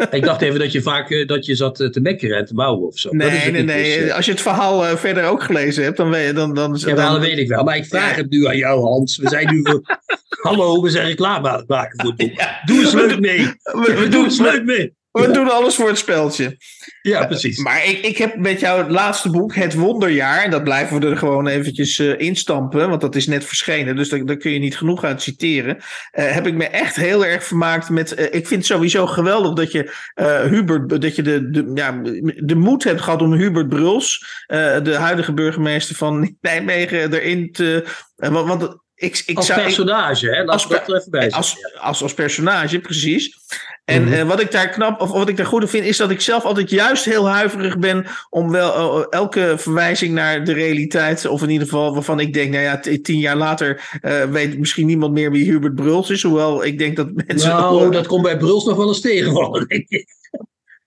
ik 0.10 0.24
dacht 0.24 0.42
even 0.42 0.58
dat 0.58 0.72
je 0.72 0.82
vaak 0.82 1.10
eh, 1.10 1.26
dat 1.26 1.46
je 1.46 1.54
zat 1.54 1.80
eh, 1.80 1.88
te 1.88 2.00
mekkeren 2.00 2.38
en 2.38 2.44
te 2.44 2.54
bouwen 2.54 2.86
of 2.86 2.98
zo. 2.98 3.08
Dat 3.08 3.18
Nee, 3.18 3.30
nee, 3.30 3.50
niet, 3.52 3.66
dus, 3.66 3.74
nee. 3.76 4.04
eh, 4.04 4.14
Als 4.16 4.24
je 4.24 4.30
het 4.30 4.40
verhaal 4.40 4.96
verder 4.96 5.24
ook 5.24 5.42
gelezen 5.42 5.84
hebt, 5.84 5.96
dan 5.96 6.10
weet 6.10 6.26
je 6.26 6.32
dan. 6.32 6.54
dan, 6.54 6.76
Ja, 6.78 6.94
dan 6.94 7.12
dat 7.12 7.20
weet 7.20 7.38
ik 7.38 7.48
wel. 7.48 7.64
Maar 7.64 7.76
ik 7.76 7.86
vraag 7.86 8.16
het 8.16 8.30
nu 8.30 8.46
aan 8.46 8.56
jou, 8.56 8.80
Hans. 8.80 9.16
We 9.16 9.28
zijn 9.28 9.54
nu 9.54 9.60
voor... 9.62 9.82
Hallo, 10.42 10.82
we 10.82 10.90
zijn 10.90 11.06
reclame 11.06 11.48
aan 11.48 11.58
het 11.58 11.68
maken 11.68 12.00
voor 12.00 12.08
het 12.10 12.18
boek. 12.18 12.38
Ja. 12.40 12.60
Doe 12.64 12.78
eens 12.80 12.92
leuk 12.92 13.20
mee. 13.20 13.38
we, 13.62 13.80
we 13.86 13.94
Doe 13.94 14.08
doen, 14.08 14.24
eens 14.24 14.38
leuk 14.40 14.64
mee. 14.64 14.98
We 15.12 15.30
doen 15.30 15.50
alles 15.50 15.74
voor 15.74 15.88
het 15.88 15.98
speltje. 15.98 16.56
Ja, 17.02 17.26
precies. 17.26 17.58
Maar 17.58 17.86
ik, 17.86 17.98
ik 18.04 18.16
heb 18.18 18.36
met 18.36 18.60
jouw 18.60 18.88
laatste 18.88 19.30
boek, 19.30 19.54
Het 19.54 19.74
Wonderjaar, 19.74 20.44
en 20.44 20.50
dat 20.50 20.64
blijven 20.64 21.00
we 21.00 21.06
er 21.06 21.16
gewoon 21.16 21.46
eventjes 21.46 21.98
eh, 21.98 22.18
instampen, 22.18 22.88
want 22.88 23.00
dat 23.00 23.16
is 23.16 23.26
net 23.26 23.44
verschenen, 23.44 23.96
dus 23.96 24.08
daar, 24.08 24.24
daar 24.24 24.36
kun 24.36 24.50
je 24.50 24.58
niet 24.58 24.76
genoeg 24.76 25.04
uit 25.04 25.22
citeren. 25.22 25.76
eh, 26.10 26.30
heb 26.32 26.46
ik 26.46 26.54
me 26.54 26.64
echt 26.66 26.96
heel 26.96 27.24
erg 27.26 27.44
vermaakt 27.44 27.88
met. 27.90 28.14
eh, 28.14 28.24
ik 28.24 28.46
vind 28.46 28.50
het 28.50 28.66
sowieso 28.66 29.06
geweldig 29.06 29.52
dat 29.52 29.72
je 29.72 29.92
eh, 30.14 30.40
Hubert, 30.42 31.00
dat 31.02 31.16
je 31.16 31.22
de, 31.22 31.50
de, 31.50 31.70
ja, 31.74 32.00
de 32.36 32.54
moed 32.54 32.84
hebt 32.84 33.00
gehad 33.00 33.22
om 33.22 33.32
Hubert 33.32 33.68
Bruls, 33.68 34.24
eh, 34.46 34.82
de 34.82 34.94
huidige 34.94 35.32
burgemeester 35.32 35.96
van 35.96 36.34
Nijmegen, 36.40 37.12
erin 37.12 37.52
te. 37.52 37.84
eh, 38.16 38.30
want 38.46 38.78
ik, 39.00 39.22
ik 39.26 39.36
Als 39.36 39.46
zou, 39.46 39.58
ik- 39.58 39.64
personage, 39.66 40.26
hè? 40.26 40.38
Laat 40.44 40.48
als 40.48 40.64
ik 40.64 40.70
dat 40.70 40.88
er 40.88 40.96
even 40.96 41.10
bij 41.10 41.20
zeggen. 41.20 41.38
als, 41.38 41.56
als, 41.80 42.02
als 42.02 42.14
personage, 42.14 42.78
precies. 42.80 43.38
En 43.84 44.04
Mhm. 44.04 44.12
eh, 44.12 44.22
wat 44.26 44.40
ik 44.40 44.50
daar 44.50 44.68
knap, 44.68 45.00
of 45.00 45.10
wat 45.10 45.28
ik 45.28 45.36
daar 45.36 45.46
goed 45.46 45.62
in 45.62 45.68
vind, 45.68 45.84
is 45.84 45.96
dat 45.96 46.10
ik 46.10 46.20
zelf 46.20 46.44
altijd 46.44 46.70
juist 46.70 47.04
heel 47.04 47.28
huiverig 47.28 47.78
ben 47.78 48.06
om 48.30 48.50
wel 48.50 49.00
eh, 49.00 49.06
elke 49.10 49.54
verwijzing 49.58 50.14
naar 50.14 50.44
de 50.44 50.52
realiteit, 50.52 51.26
of 51.26 51.42
in 51.42 51.50
ieder 51.50 51.66
geval 51.68 51.92
waarvan 51.94 52.20
ik 52.20 52.32
denk, 52.32 52.52
nou 52.52 52.62
ja, 52.64 52.80
tien 53.02 53.18
jaar 53.18 53.36
later 53.36 53.98
eh, 54.00 54.24
weet 54.24 54.58
misschien 54.58 54.86
niemand 54.86 55.12
meer 55.12 55.30
wie 55.30 55.50
Hubert 55.50 55.74
Bruls 55.74 56.10
is, 56.10 56.22
hoewel 56.22 56.64
ik 56.64 56.78
denk 56.78 56.96
dat 56.96 57.08
mensen. 57.26 57.48
Nou, 57.48 57.90
dat 57.90 58.06
komt 58.06 58.22
bij 58.22 58.36
Bruls 58.36 58.64
nog 58.64 58.76
wel 58.76 58.88
eens 58.88 59.00
tegenvallen, 59.00 59.66
denk 59.68 59.84
ik. 59.88 60.08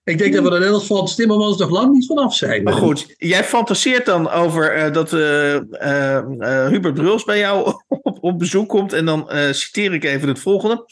Ik 0.04 0.18
denk 0.18 0.34
dat 0.34 0.42
we 0.42 0.50
er 0.50 0.60
net 0.60 0.70
als 0.70 0.84
Frans 0.84 1.14
Timmermans 1.14 1.58
nog 1.58 1.70
lang 1.70 1.92
niet 1.92 2.06
vanaf 2.06 2.34
zijn. 2.34 2.62
Maar 2.62 2.72
goed, 2.72 3.14
jij 3.18 3.44
fantaseert 3.44 4.06
dan 4.06 4.30
over 4.30 4.72
eh, 4.72 4.92
dat 4.92 5.12
eh, 5.12 5.54
eh, 5.56 6.68
Hubert 6.68 6.94
Bruls 6.94 7.24
bij 7.24 7.38
jou 7.38 7.66
op, 7.88 8.18
op 8.20 8.38
bezoek 8.38 8.68
komt. 8.68 8.92
En 8.92 9.04
dan 9.04 9.30
citeer 9.50 9.92
ik 9.92 10.04
even 10.04 10.28
het 10.28 10.38
volgende. 10.38 10.86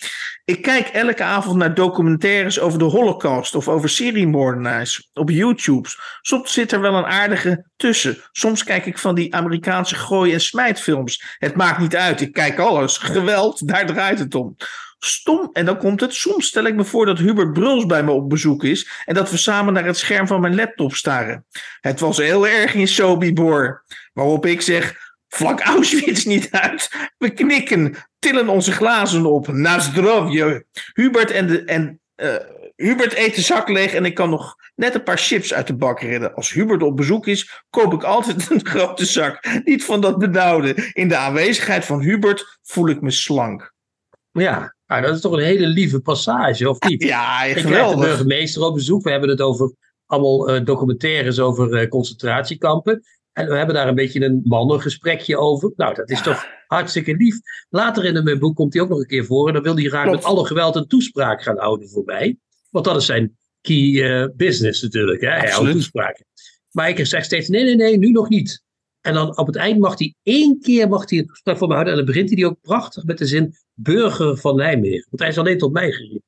Ik 0.44 0.62
kijk 0.62 0.88
elke 0.88 1.22
avond 1.22 1.56
naar 1.56 1.74
documentaires 1.74 2.60
over 2.60 2.78
de 2.78 2.84
Holocaust 2.84 3.54
of 3.54 3.68
over 3.68 3.88
seriemoordenaars 3.88 5.10
op 5.12 5.30
YouTube. 5.30 5.88
Soms 6.20 6.52
zit 6.52 6.72
er 6.72 6.80
wel 6.80 6.94
een 6.94 7.04
aardige 7.04 7.66
tussen. 7.76 8.18
Soms 8.32 8.64
kijk 8.64 8.86
ik 8.86 8.98
van 8.98 9.14
die 9.14 9.34
Amerikaanse 9.34 9.94
gooi- 9.94 10.32
en 10.32 10.40
smijtfilms. 10.40 11.36
Het 11.38 11.56
maakt 11.56 11.78
niet 11.78 11.96
uit, 11.96 12.20
ik 12.20 12.32
kijk 12.32 12.58
alles. 12.58 12.98
Geweld, 12.98 13.68
daar 13.68 13.86
draait 13.86 14.18
het 14.18 14.34
om. 14.34 14.56
Stom, 15.04 15.50
en 15.52 15.64
dan 15.64 15.78
komt 15.78 16.00
het. 16.00 16.14
Soms 16.14 16.46
stel 16.46 16.64
ik 16.64 16.74
me 16.74 16.84
voor 16.84 17.06
dat 17.06 17.18
Hubert 17.18 17.52
Bruls 17.52 17.86
bij 17.86 18.02
me 18.02 18.10
op 18.10 18.28
bezoek 18.28 18.64
is 18.64 18.88
en 19.04 19.14
dat 19.14 19.30
we 19.30 19.36
samen 19.36 19.72
naar 19.72 19.84
het 19.84 19.96
scherm 19.96 20.26
van 20.26 20.40
mijn 20.40 20.54
laptop 20.54 20.94
staren. 20.94 21.46
Het 21.80 22.00
was 22.00 22.16
heel 22.16 22.48
erg 22.48 22.74
in 22.74 22.88
Sobibor. 22.88 23.84
Waarop 24.12 24.46
ik 24.46 24.60
zeg: 24.60 24.96
vlak 25.28 25.60
Auschwitz 25.60 26.24
niet 26.24 26.50
uit. 26.50 26.90
We 27.18 27.30
knikken, 27.30 27.94
tillen 28.18 28.48
onze 28.48 28.72
glazen 28.72 29.26
op. 29.26 29.48
Na 29.48 29.78
zdrovje. 29.78 30.64
Hubert 30.92 31.30
en 31.30 31.46
de. 31.46 31.64
En, 31.64 32.00
eh, 32.14 32.34
Hubert 32.76 33.14
eet 33.14 33.34
de 33.34 33.40
zak 33.40 33.68
leeg 33.68 33.94
en 33.94 34.04
ik 34.04 34.14
kan 34.14 34.30
nog 34.30 34.56
net 34.74 34.94
een 34.94 35.02
paar 35.02 35.18
chips 35.18 35.54
uit 35.54 35.66
de 35.66 35.76
bak 35.76 36.00
redden. 36.00 36.34
Als 36.34 36.52
Hubert 36.52 36.82
op 36.82 36.96
bezoek 36.96 37.26
is, 37.26 37.64
koop 37.70 37.92
ik 37.92 38.02
altijd 38.02 38.46
een 38.50 38.66
grote 38.66 39.04
zak. 39.04 39.60
Niet 39.64 39.84
van 39.84 40.00
dat 40.00 40.18
benauwde. 40.18 40.90
In 40.92 41.08
de 41.08 41.16
aanwezigheid 41.16 41.84
van 41.84 42.00
Hubert 42.00 42.58
voel 42.62 42.88
ik 42.88 43.00
me 43.00 43.10
slank. 43.10 43.72
Ja, 44.32 44.74
nou, 44.92 45.06
dat 45.06 45.14
is 45.14 45.20
toch 45.20 45.32
een 45.32 45.42
hele 45.44 45.66
lieve 45.66 46.00
passage, 46.00 46.68
of 46.70 46.80
niet? 46.88 47.02
Ja, 47.14 47.42
Ik 47.44 47.50
krijg 47.52 47.66
de 47.66 47.72
geweldig. 47.72 48.06
burgemeester 48.06 48.62
op 48.62 48.74
bezoek. 48.74 49.02
We 49.02 49.10
hebben 49.10 49.28
het 49.28 49.40
over 49.40 49.74
allemaal 50.06 50.48
eh, 50.48 50.64
documentaires 50.64 51.38
over 51.38 51.74
eh, 51.74 51.88
concentratiekampen. 51.88 53.02
En 53.32 53.48
we 53.48 53.56
hebben 53.56 53.74
daar 53.74 53.88
een 53.88 53.94
beetje 53.94 54.24
een 54.24 54.40
mannengesprekje 54.44 55.38
over. 55.38 55.72
Nou, 55.76 55.94
dat 55.94 56.10
is 56.10 56.22
toch 56.22 56.44
hartstikke 56.66 57.16
lief. 57.16 57.36
Later 57.68 58.04
in 58.04 58.24
mijn 58.24 58.38
boek 58.38 58.56
komt 58.56 58.72
hij 58.72 58.82
ook 58.82 58.88
nog 58.88 58.98
een 58.98 59.06
keer 59.06 59.24
voor. 59.24 59.48
En 59.48 59.54
dan 59.54 59.62
wil 59.62 59.76
hij 59.76 59.84
graag 59.84 60.02
Klopt. 60.02 60.16
met 60.16 60.26
alle 60.26 60.46
geweld 60.46 60.76
een 60.76 60.86
toespraak 60.86 61.42
gaan 61.42 61.58
houden 61.58 61.88
voorbij. 61.88 62.36
Want 62.70 62.84
dat 62.84 62.96
is 62.96 63.06
zijn 63.06 63.36
key 63.60 64.02
eh, 64.04 64.28
business 64.36 64.82
natuurlijk. 64.82 65.20
Hè? 65.20 65.28
Hij 65.28 65.36
houdt 65.38 65.52
Absoluut. 65.52 65.72
toespraken. 65.74 66.26
Maar 66.70 66.88
ik 66.88 67.06
zeg 67.06 67.24
steeds, 67.24 67.48
nee, 67.48 67.64
nee, 67.64 67.76
nee, 67.76 67.98
nu 67.98 68.10
nog 68.10 68.28
niet. 68.28 68.62
En 69.00 69.14
dan 69.14 69.36
op 69.38 69.46
het 69.46 69.56
eind 69.56 69.78
mag 69.78 69.98
hij 69.98 70.14
één 70.22 70.60
keer 70.60 70.88
mag 70.88 71.10
hij 71.10 71.18
een 71.18 71.26
toespraak 71.26 71.58
voor 71.58 71.68
me 71.68 71.72
houden. 71.72 71.92
En 71.92 71.98
dan 71.98 72.08
begint 72.08 72.28
hij 72.28 72.36
die 72.36 72.46
ook 72.46 72.60
prachtig 72.60 73.04
met 73.04 73.18
de 73.18 73.26
zin 73.26 73.54
burger 73.82 74.36
van 74.36 74.56
Nijmegen. 74.56 75.06
Want 75.10 75.22
hij 75.22 75.28
is 75.28 75.38
alleen 75.38 75.58
tot 75.58 75.72
mij 75.72 75.92
gericht. 75.92 76.22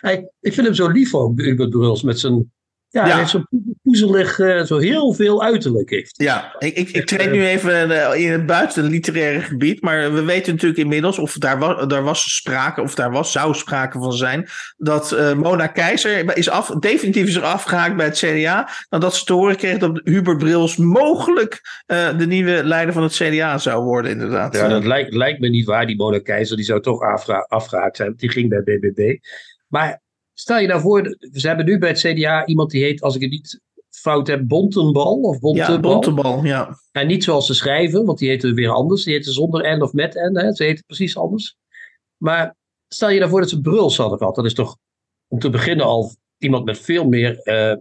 ik 0.40 0.52
vind 0.52 0.66
hem 0.66 0.74
zo 0.74 0.88
lief 0.88 1.14
ook, 1.14 1.40
Hubert 1.40 1.70
Bruls. 1.70 2.02
Met 2.02 2.18
zijn, 2.18 2.52
ja, 2.88 3.06
Ja. 3.06 3.26
zo'n 3.26 3.46
poezelig, 3.82 4.38
eh, 4.38 4.62
zo 4.62 4.78
heel 4.78 5.12
veel 5.14 5.42
uiterlijk 5.42 5.90
heeft. 5.90 6.14
Ja, 6.22 6.54
ik, 6.58 6.74
ik, 6.76 6.88
ik 6.88 7.06
treed 7.06 7.30
nu 7.30 7.46
even 7.46 7.90
eh, 8.10 8.20
in 8.24 8.32
het 8.32 8.46
buiten 8.46 8.84
literaire 8.84 9.40
gebied, 9.40 9.82
maar 9.82 10.12
we 10.12 10.22
weten 10.22 10.52
natuurlijk 10.52 10.80
inmiddels, 10.80 11.18
of 11.18 11.32
daar 11.34 11.58
was, 11.58 11.86
daar 11.88 12.02
was 12.02 12.34
sprake, 12.36 12.82
of 12.82 12.94
daar 12.94 13.10
was, 13.10 13.32
zou 13.32 13.54
sprake 13.54 13.98
van 13.98 14.12
zijn, 14.12 14.48
dat 14.76 15.12
eh, 15.12 15.32
Mona 15.34 15.66
Keizer 15.66 16.36
is 16.36 16.48
af, 16.50 16.68
definitief 16.68 17.26
is 17.26 17.34
er 17.34 17.42
afgehaakt 17.42 17.96
bij 17.96 18.06
het 18.06 18.16
CDA, 18.18 18.68
nadat 18.88 19.14
ze 19.16 19.24
te 19.24 19.32
horen 19.32 19.56
kreeg 19.56 19.78
dat 19.78 20.00
Hubert 20.04 20.38
Brils 20.38 20.76
mogelijk 20.76 21.60
eh, 21.86 22.18
de 22.18 22.26
nieuwe 22.26 22.64
leider 22.64 22.94
van 22.94 23.02
het 23.02 23.12
CDA 23.12 23.58
zou 23.58 23.84
worden, 23.84 24.10
inderdaad. 24.10 24.54
Ja, 24.56 24.68
dat 24.68 24.84
lijkt, 24.84 25.14
lijkt 25.14 25.40
me 25.40 25.48
niet 25.48 25.66
waar. 25.66 25.86
Die 25.86 25.96
Mona 25.96 26.18
Keizer 26.18 26.56
die 26.56 26.64
zou 26.64 26.80
toch 26.80 27.00
afra- 27.00 27.46
afgehaakt 27.48 27.96
zijn. 27.96 28.08
want 28.08 28.20
Die 28.20 28.30
ging 28.30 28.48
bij 28.48 28.62
BBB. 28.62 29.16
Maar 29.68 30.00
stel 30.38 30.58
je 30.58 30.66
nou 30.66 30.80
voor, 30.80 31.16
ze 31.32 31.46
hebben 31.46 31.66
nu 31.66 31.78
bij 31.78 31.88
het 31.88 31.98
CDA 31.98 32.46
iemand 32.46 32.70
die 32.70 32.84
heet, 32.84 33.00
als 33.00 33.14
ik 33.14 33.20
het 33.20 33.30
niet 33.30 33.60
fout 33.90 34.26
heb, 34.26 34.48
Bontenbal 34.48 35.20
of 35.20 35.34
ja, 35.34 35.40
Bontebal. 35.40 35.92
Bontebal, 35.92 36.44
ja. 36.44 36.78
En 36.92 37.06
niet 37.06 37.24
zoals 37.24 37.46
ze 37.46 37.54
schrijven, 37.54 38.04
want 38.04 38.18
die 38.18 38.28
heten 38.28 38.54
weer 38.54 38.70
anders. 38.70 39.04
Die 39.04 39.14
heten 39.14 39.32
zonder 39.32 39.76
N 39.76 39.82
of 39.82 39.92
met 39.92 40.14
N. 40.14 40.38
Hè? 40.38 40.54
Ze 40.54 40.64
heten 40.64 40.84
precies 40.86 41.16
anders. 41.16 41.56
Maar 42.16 42.56
stel 42.88 43.10
je 43.10 43.18
nou 43.18 43.30
voor 43.30 43.40
dat 43.40 43.48
ze 43.48 43.60
Bruls 43.60 43.96
hadden 43.96 44.18
gehad. 44.18 44.34
Dat 44.34 44.44
is 44.44 44.54
toch 44.54 44.76
om 45.28 45.38
te 45.38 45.50
beginnen 45.50 45.86
al 45.86 46.14
iemand 46.38 46.64
met 46.64 46.78
veel 46.78 47.04
meer 47.04 47.38
eh, 47.38 47.76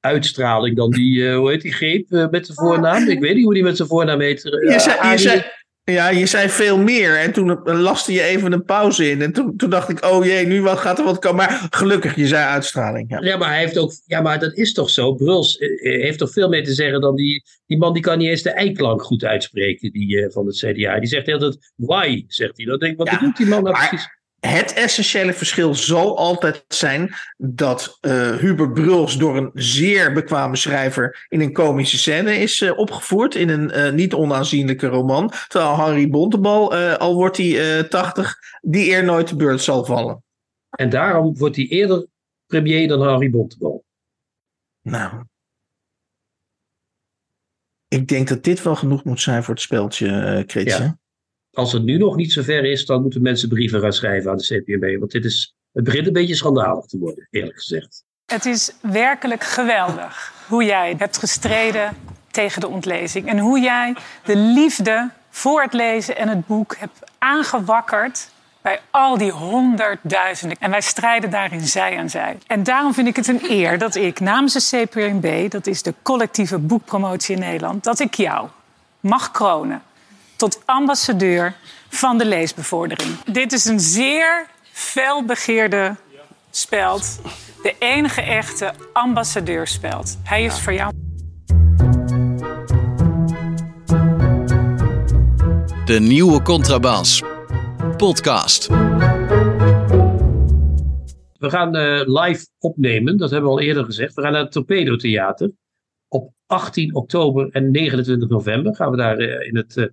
uitstraling 0.00 0.76
dan 0.76 0.90
die, 0.90 1.28
eh, 1.28 1.36
hoe 1.36 1.50
heet 1.50 1.62
die 1.62 1.72
greep 1.72 2.12
eh, 2.12 2.28
met 2.28 2.46
de 2.46 2.54
voornaam? 2.54 3.08
Ik 3.08 3.20
weet 3.20 3.34
niet 3.34 3.44
hoe 3.44 3.54
die 3.54 3.62
met 3.62 3.76
zijn 3.76 3.88
voornaam 3.88 4.20
heet. 4.20 4.42
Je 4.42 4.80
zei, 4.80 4.94
je, 4.94 5.00
Arie- 5.00 5.18
zei, 5.18 5.42
ja, 5.84 6.08
je 6.08 6.26
zei 6.26 6.48
veel 6.48 6.78
meer 6.78 7.18
en 7.18 7.32
toen 7.32 7.60
laste 7.64 8.12
je 8.12 8.22
even 8.22 8.52
een 8.52 8.64
pauze 8.64 9.10
in 9.10 9.22
en 9.22 9.32
toen, 9.32 9.56
toen 9.56 9.70
dacht 9.70 9.88
ik, 9.88 10.04
oh 10.04 10.24
jee, 10.24 10.46
nu 10.46 10.62
wel 10.62 10.76
gaat 10.76 10.98
er 10.98 11.04
wat 11.04 11.18
komen. 11.18 11.36
Maar 11.36 11.66
gelukkig, 11.70 12.16
je 12.16 12.26
zei 12.26 12.44
uitstraling. 12.44 13.10
Ja. 13.10 13.20
Ja, 13.20 13.36
maar 13.36 13.48
hij 13.48 13.58
heeft 13.58 13.78
ook. 13.78 13.92
Ja, 14.06 14.20
maar 14.20 14.38
dat 14.38 14.54
is 14.54 14.72
toch 14.72 14.90
zo. 14.90 15.14
Bruls 15.14 15.58
eh, 15.58 15.68
eh, 15.68 16.02
heeft 16.02 16.18
toch 16.18 16.32
veel 16.32 16.48
meer 16.48 16.64
te 16.64 16.72
zeggen 16.72 17.00
dan 17.00 17.16
die. 17.16 17.42
Die 17.66 17.78
man 17.78 17.92
die 17.92 18.02
kan 18.02 18.18
niet 18.18 18.28
eens 18.28 18.42
de 18.42 18.50
eiklank 18.50 19.02
goed 19.02 19.24
uitspreken, 19.24 19.92
die 19.92 20.22
eh, 20.22 20.32
van 20.32 20.46
het 20.46 20.56
CDA. 20.56 20.98
Die 20.98 21.08
zegt 21.08 21.32
altijd 21.32 21.72
why, 21.76 22.24
zegt 22.26 22.56
hij. 22.56 22.66
Dan 22.66 22.78
denk 22.78 22.92
ik, 22.92 22.98
wat 22.98 23.08
Ja, 23.08 23.14
bedoelt 23.14 23.36
die 23.36 23.46
man 23.46 23.62
nou 23.62 23.76
precies? 23.76 24.08
Het 24.46 24.72
essentiële 24.72 25.32
verschil 25.32 25.74
zal 25.74 26.18
altijd 26.18 26.64
zijn 26.68 27.14
dat 27.36 27.98
eh 28.00 28.36
Hubert 28.36 28.72
Bruls 28.72 29.16
door 29.16 29.36
een 29.36 29.50
zeer 29.54 30.12
bekwame 30.12 30.56
schrijver 30.56 31.26
in 31.28 31.40
een 31.40 31.52
komische 31.52 31.98
scène 31.98 32.36
is 32.36 32.60
eh, 32.60 32.78
opgevoerd 32.78 33.34
in 33.34 33.48
een 33.48 33.70
eh, 33.70 33.92
niet 33.92 34.14
onaanzienlijke 34.14 34.86
roman. 34.86 35.32
Terwijl 35.48 35.72
Harry 35.72 36.10
Bontebal, 36.10 36.74
al 36.74 37.14
wordt 37.14 37.36
hij 37.36 37.78
eh 37.78 37.84
80, 37.84 38.36
die 38.60 38.90
eer 38.90 39.04
nooit 39.04 39.26
te 39.26 39.36
beurt 39.36 39.60
zal 39.60 39.84
vallen. 39.84 40.22
En 40.70 40.88
daarom 40.90 41.36
wordt 41.36 41.56
hij 41.56 41.66
eerder 41.66 42.06
premier 42.46 42.88
dan 42.88 43.02
Harry 43.02 43.30
Bontebal. 43.30 43.84
Nou. 44.82 45.22
Ik 47.88 48.08
denk 48.08 48.28
dat 48.28 48.44
dit 48.44 48.62
wel 48.62 48.76
genoeg 48.76 49.04
moet 49.04 49.20
zijn 49.20 49.44
voor 49.44 49.54
het 49.54 49.62
speeltje, 49.62 50.08
eh 50.08 50.46
Kretje. 50.46 50.82
Ja. 50.82 50.98
Als 51.54 51.72
het 51.72 51.82
nu 51.82 51.96
nog 51.96 52.16
niet 52.16 52.32
zover 52.32 52.64
is, 52.64 52.86
dan 52.86 53.02
moeten 53.02 53.22
mensen 53.22 53.48
brieven 53.48 53.80
gaan 53.80 53.92
schrijven 53.92 54.30
aan 54.30 54.36
de 54.36 54.44
CPMB. 54.44 54.98
Want 54.98 55.10
dit 55.10 55.24
is, 55.24 55.56
het 55.72 55.84
begint 55.84 56.06
een 56.06 56.12
beetje 56.12 56.34
schandalig 56.34 56.84
te 56.84 56.98
worden, 56.98 57.26
eerlijk 57.30 57.56
gezegd. 57.56 58.04
Het 58.26 58.46
is 58.46 58.72
werkelijk 58.80 59.44
geweldig 59.44 60.32
hoe 60.48 60.64
jij 60.64 60.94
hebt 60.98 61.18
gestreden 61.18 61.96
tegen 62.30 62.60
de 62.60 62.68
ontlezing. 62.68 63.28
En 63.28 63.38
hoe 63.38 63.60
jij 63.60 63.94
de 64.24 64.36
liefde 64.36 65.10
voor 65.30 65.62
het 65.62 65.72
lezen 65.72 66.16
en 66.16 66.28
het 66.28 66.46
boek 66.46 66.76
hebt 66.78 66.98
aangewakkerd 67.18 68.28
bij 68.62 68.80
al 68.90 69.18
die 69.18 69.30
honderdduizenden. 69.30 70.56
En 70.60 70.70
wij 70.70 70.80
strijden 70.80 71.30
daarin 71.30 71.60
zij 71.60 71.98
aan 71.98 72.10
zij. 72.10 72.38
En 72.46 72.62
daarom 72.62 72.94
vind 72.94 73.08
ik 73.08 73.16
het 73.16 73.28
een 73.28 73.40
eer 73.48 73.78
dat 73.78 73.94
ik 73.94 74.20
namens 74.20 74.70
de 74.70 74.86
CPMB, 74.86 75.50
dat 75.50 75.66
is 75.66 75.82
de 75.82 75.94
collectieve 76.02 76.58
boekpromotie 76.58 77.34
in 77.34 77.40
Nederland, 77.40 77.84
dat 77.84 78.00
ik 78.00 78.14
jou 78.14 78.48
mag 79.00 79.30
kronen 79.30 79.82
tot 80.36 80.62
ambassadeur 80.64 81.54
van 81.88 82.18
de 82.18 82.26
leesbevordering. 82.26 83.22
Dit 83.24 83.52
is 83.52 83.64
een 83.64 83.80
zeer 83.80 84.46
felbegeerde 84.72 85.96
speld. 86.50 87.20
De 87.62 87.74
enige 87.78 88.20
echte 88.20 88.72
ambassadeurspeld. 88.92 90.18
Hij 90.22 90.44
is 90.44 90.60
voor 90.60 90.72
jou. 90.72 90.92
De 95.84 95.98
nieuwe 96.00 96.42
Contrabas. 96.42 97.22
Podcast. 97.96 98.68
We 101.38 101.50
gaan 101.50 101.76
eh, 101.76 102.00
live 102.04 102.46
opnemen, 102.58 103.16
dat 103.16 103.30
hebben 103.30 103.50
we 103.50 103.56
al 103.56 103.62
eerder 103.62 103.84
gezegd. 103.84 104.14
We 104.14 104.22
gaan 104.22 104.32
naar 104.32 104.42
het 104.42 104.52
Torpedo 104.52 104.96
Theater. 104.96 105.52
Op 106.08 106.32
18 106.46 106.94
oktober 106.94 107.48
en 107.50 107.70
29 107.70 108.28
november 108.28 108.74
gaan 108.74 108.90
we 108.90 108.96
daar 108.96 109.18
eh, 109.18 109.48
in 109.48 109.56
het 109.56 109.76
eh, 109.76 109.86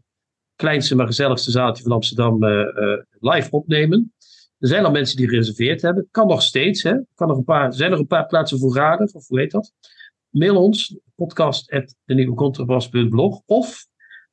kleinste 0.62 0.96
maar 0.96 1.06
gezelligste 1.06 1.52
zaaltje 1.52 1.84
van 1.84 1.92
Amsterdam 1.92 2.44
eh, 2.44 2.62
eh, 2.62 3.00
live 3.20 3.52
opnemen. 3.52 4.14
Er 4.60 4.68
zijn 4.68 4.86
al 4.86 4.92
mensen 4.92 5.18
die 5.18 5.28
gereserveerd 5.28 5.82
hebben. 5.82 6.08
Kan 6.12 6.28
nog 6.28 6.42
steeds. 6.42 6.84
Hè? 6.84 6.96
Kan 7.16 7.28
nog 7.28 7.38
een 7.38 7.44
paar, 7.44 7.66
er 7.66 7.74
zijn 7.74 7.92
nog 7.92 8.00
een 8.00 8.08
paar 8.08 8.26
plaatsen 8.26 8.60
voorradig, 8.60 9.14
of 9.14 9.28
hoe 9.28 9.40
heet 9.40 9.52
dat? 9.52 9.74
Mail 10.30 10.64
ons, 10.64 10.98
podcast.denieuwecontrabas.blog. 11.16 13.42
Of 13.46 13.86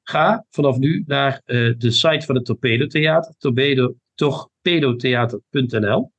ga 0.02 0.46
vanaf 0.50 0.78
nu 0.78 1.04
naar 1.06 1.40
eh, 1.44 1.74
de 1.78 1.90
site 1.90 2.26
van 2.26 2.34
het 2.34 2.44
Torpedo 2.44 2.86
Theater. 2.86 3.34
Torpedo, 3.38 3.94
torpedotheater.nl. 4.14 6.12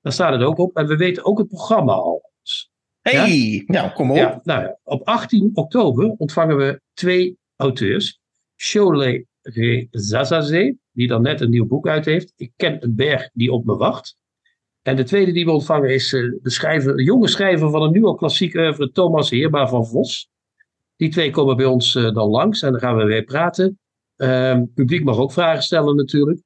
Daar 0.00 0.12
staat 0.12 0.32
het 0.32 0.42
ook 0.42 0.58
op. 0.58 0.76
En 0.76 0.86
we 0.86 0.96
weten 0.96 1.24
ook 1.24 1.38
het 1.38 1.48
programma 1.48 1.92
al. 1.92 2.30
Hey, 3.00 3.62
nou 3.66 3.92
kom 3.92 4.10
op. 4.10 4.16
Ja, 4.16 4.40
nou 4.42 4.62
ja, 4.62 4.78
op 4.82 5.08
18 5.08 5.50
oktober 5.54 6.08
ontvangen 6.08 6.56
we 6.56 6.80
twee 6.94 7.38
auteurs. 7.56 8.20
Sholé 9.52 9.86
Rezazaze, 9.90 10.76
die 10.92 11.08
dan 11.08 11.22
net 11.22 11.40
een 11.40 11.50
nieuw 11.50 11.66
boek 11.66 11.88
uit 11.88 12.04
heeft. 12.04 12.32
Ik 12.36 12.52
ken 12.56 12.84
een 12.84 12.94
berg 12.94 13.30
die 13.32 13.52
op 13.52 13.64
me 13.64 13.76
wacht. 13.76 14.16
En 14.82 14.96
de 14.96 15.02
tweede 15.02 15.32
die 15.32 15.44
we 15.44 15.50
ontvangen 15.50 15.94
is 15.94 16.12
eh, 16.12 16.20
de, 16.42 16.50
schrijver, 16.50 17.02
jonge 17.02 17.28
schrijver 17.28 17.70
van 17.70 17.82
een 17.82 18.04
al 18.04 18.14
klassiek 18.14 18.54
oeuvre, 18.54 18.90
Thomas 18.90 19.30
Heerma 19.30 19.68
van 19.68 19.86
Vos. 19.86 20.28
Die 20.96 21.08
twee 21.08 21.30
komen 21.30 21.56
bij 21.56 21.66
ons 21.66 21.94
eh, 21.94 22.14
dan 22.14 22.28
langs 22.28 22.62
en 22.62 22.70
dan 22.70 22.80
gaan 22.80 22.96
we 22.96 23.04
weer 23.04 23.24
praten. 23.24 23.78
Het 24.16 24.74
publiek 24.74 25.04
mag 25.04 25.18
ook 25.18 25.32
vragen 25.32 25.62
stellen 25.62 25.96
natuurlijk. 25.96 26.40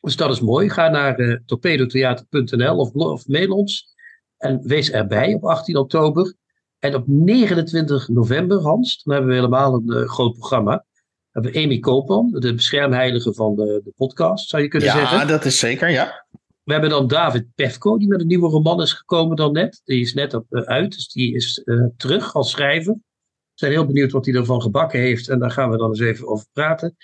Dus 0.00 0.16
dat 0.16 0.30
is 0.30 0.40
mooi. 0.40 0.68
Ga 0.68 0.88
naar 0.88 1.18
eh, 1.18 1.36
torpedotheater.nl 1.46 2.76
of, 2.76 2.92
of 2.92 3.26
mail 3.26 3.50
ons. 3.50 3.94
En 4.36 4.60
wees 4.62 4.90
erbij 4.90 5.34
op 5.34 5.44
18 5.44 5.76
oktober. 5.76 6.34
En 6.78 6.94
op 6.94 7.04
29 7.06 8.08
november, 8.08 8.60
Hans, 8.60 9.02
dan 9.02 9.14
hebben 9.14 9.30
we 9.30 9.36
helemaal 9.36 9.74
een 9.74 10.08
groot 10.08 10.32
programma. 10.32 10.84
Hebben 11.30 11.52
we 11.52 11.58
Amy 11.58 11.78
Koopman, 11.78 12.30
de 12.30 12.54
beschermheilige 12.54 13.34
van 13.34 13.56
de, 13.56 13.80
de 13.84 13.92
podcast, 13.96 14.48
zou 14.48 14.62
je 14.62 14.68
kunnen 14.68 14.88
Ja, 14.88 14.94
zeggen. 14.94 15.28
dat 15.28 15.44
is 15.44 15.58
zeker, 15.58 15.90
ja. 15.90 16.26
We 16.62 16.72
hebben 16.72 16.90
dan 16.90 17.08
David 17.08 17.46
Pefko, 17.54 17.98
die 17.98 18.08
met 18.08 18.20
een 18.20 18.26
nieuwe 18.26 18.48
roman 18.48 18.82
is 18.82 18.92
gekomen 18.92 19.36
dan 19.36 19.52
net. 19.52 19.80
Die 19.84 20.00
is 20.00 20.14
net 20.14 20.34
op, 20.34 20.46
eh, 20.50 20.62
uit, 20.62 20.92
dus 20.92 21.08
die 21.08 21.34
is 21.34 21.62
eh, 21.64 21.84
terug 21.96 22.34
als 22.34 22.50
schrijver. 22.50 22.92
We 22.92 23.66
zijn 23.66 23.72
heel 23.72 23.86
benieuwd 23.86 24.12
wat 24.12 24.26
hij 24.26 24.34
ervan 24.34 24.62
gebakken 24.62 25.00
heeft. 25.00 25.28
En 25.28 25.38
daar 25.38 25.50
gaan 25.50 25.70
we 25.70 25.76
dan 25.76 25.88
eens 25.88 26.00
even 26.00 26.26
over 26.28 26.46
praten. 26.52 26.96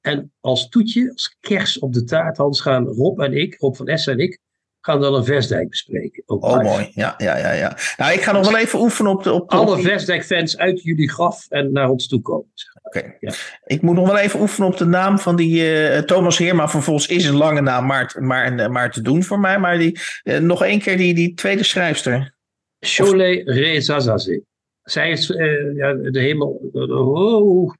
En 0.00 0.32
als 0.40 0.68
toetje, 0.68 1.10
als 1.12 1.36
kers 1.40 1.78
op 1.78 1.92
de 1.92 2.04
taart, 2.04 2.36
Hans, 2.36 2.60
gaan 2.60 2.86
Rob 2.86 3.20
en 3.20 3.32
ik, 3.32 3.58
Rob 3.58 3.74
van 3.74 3.88
Essen 3.88 4.12
en 4.12 4.18
ik, 4.18 4.38
gaan 4.80 5.00
dan 5.00 5.14
een 5.14 5.24
Versdijk 5.24 5.68
bespreken. 5.68 6.22
Ook 6.26 6.44
Oh, 6.44 6.52
live. 6.52 6.62
mooi. 6.64 6.90
Ja, 6.94 7.14
ja, 7.18 7.36
ja, 7.36 7.52
ja. 7.52 7.76
Nou, 7.96 8.12
ik 8.12 8.20
ga 8.20 8.32
nog 8.32 8.50
wel 8.50 8.58
even 8.58 8.80
oefenen 8.80 9.12
op 9.12 9.22
de. 9.22 9.32
Op 9.32 9.50
de 9.50 9.56
Alle 9.56 9.80
Versdijk-fans 9.80 10.58
uit 10.58 10.82
jullie 10.82 11.10
graf 11.10 11.46
en 11.48 11.72
naar 11.72 11.88
ons 11.88 12.08
toe 12.08 12.20
komen. 12.20 12.46
Oké. 12.82 13.14
Ja. 13.20 13.32
Ik 13.64 13.82
moet 13.82 13.94
nog 13.94 14.06
wel 14.06 14.18
even 14.18 14.40
oefenen 14.40 14.68
op 14.68 14.76
de 14.76 14.84
naam 14.84 15.18
van 15.18 15.36
die 15.36 15.76
eh, 15.78 16.02
Thomas 16.02 16.38
Heerma 16.38 16.68
van 16.68 16.82
Vos. 16.82 17.06
Is 17.06 17.26
een 17.26 17.36
lange 17.36 17.60
naam, 17.60 17.86
maar, 17.86 18.16
maar, 18.18 18.70
maar 18.70 18.90
te 18.92 19.02
doen 19.02 19.22
voor 19.22 19.40
mij. 19.40 19.58
Maar 19.58 19.78
die, 19.78 19.98
eh, 20.22 20.38
nog 20.38 20.64
één 20.64 20.80
keer 20.80 20.96
die, 20.96 21.14
die 21.14 21.34
tweede 21.34 21.64
schrijfster. 21.64 22.34
Sholé 22.86 23.42
Rezazaze. 23.44 24.42
Zij 24.82 25.10
is 25.10 25.30
eh, 25.30 25.74
ja, 25.74 25.92
de 25.94 26.20
hemel. 26.20 26.70
Oh, 26.72 27.74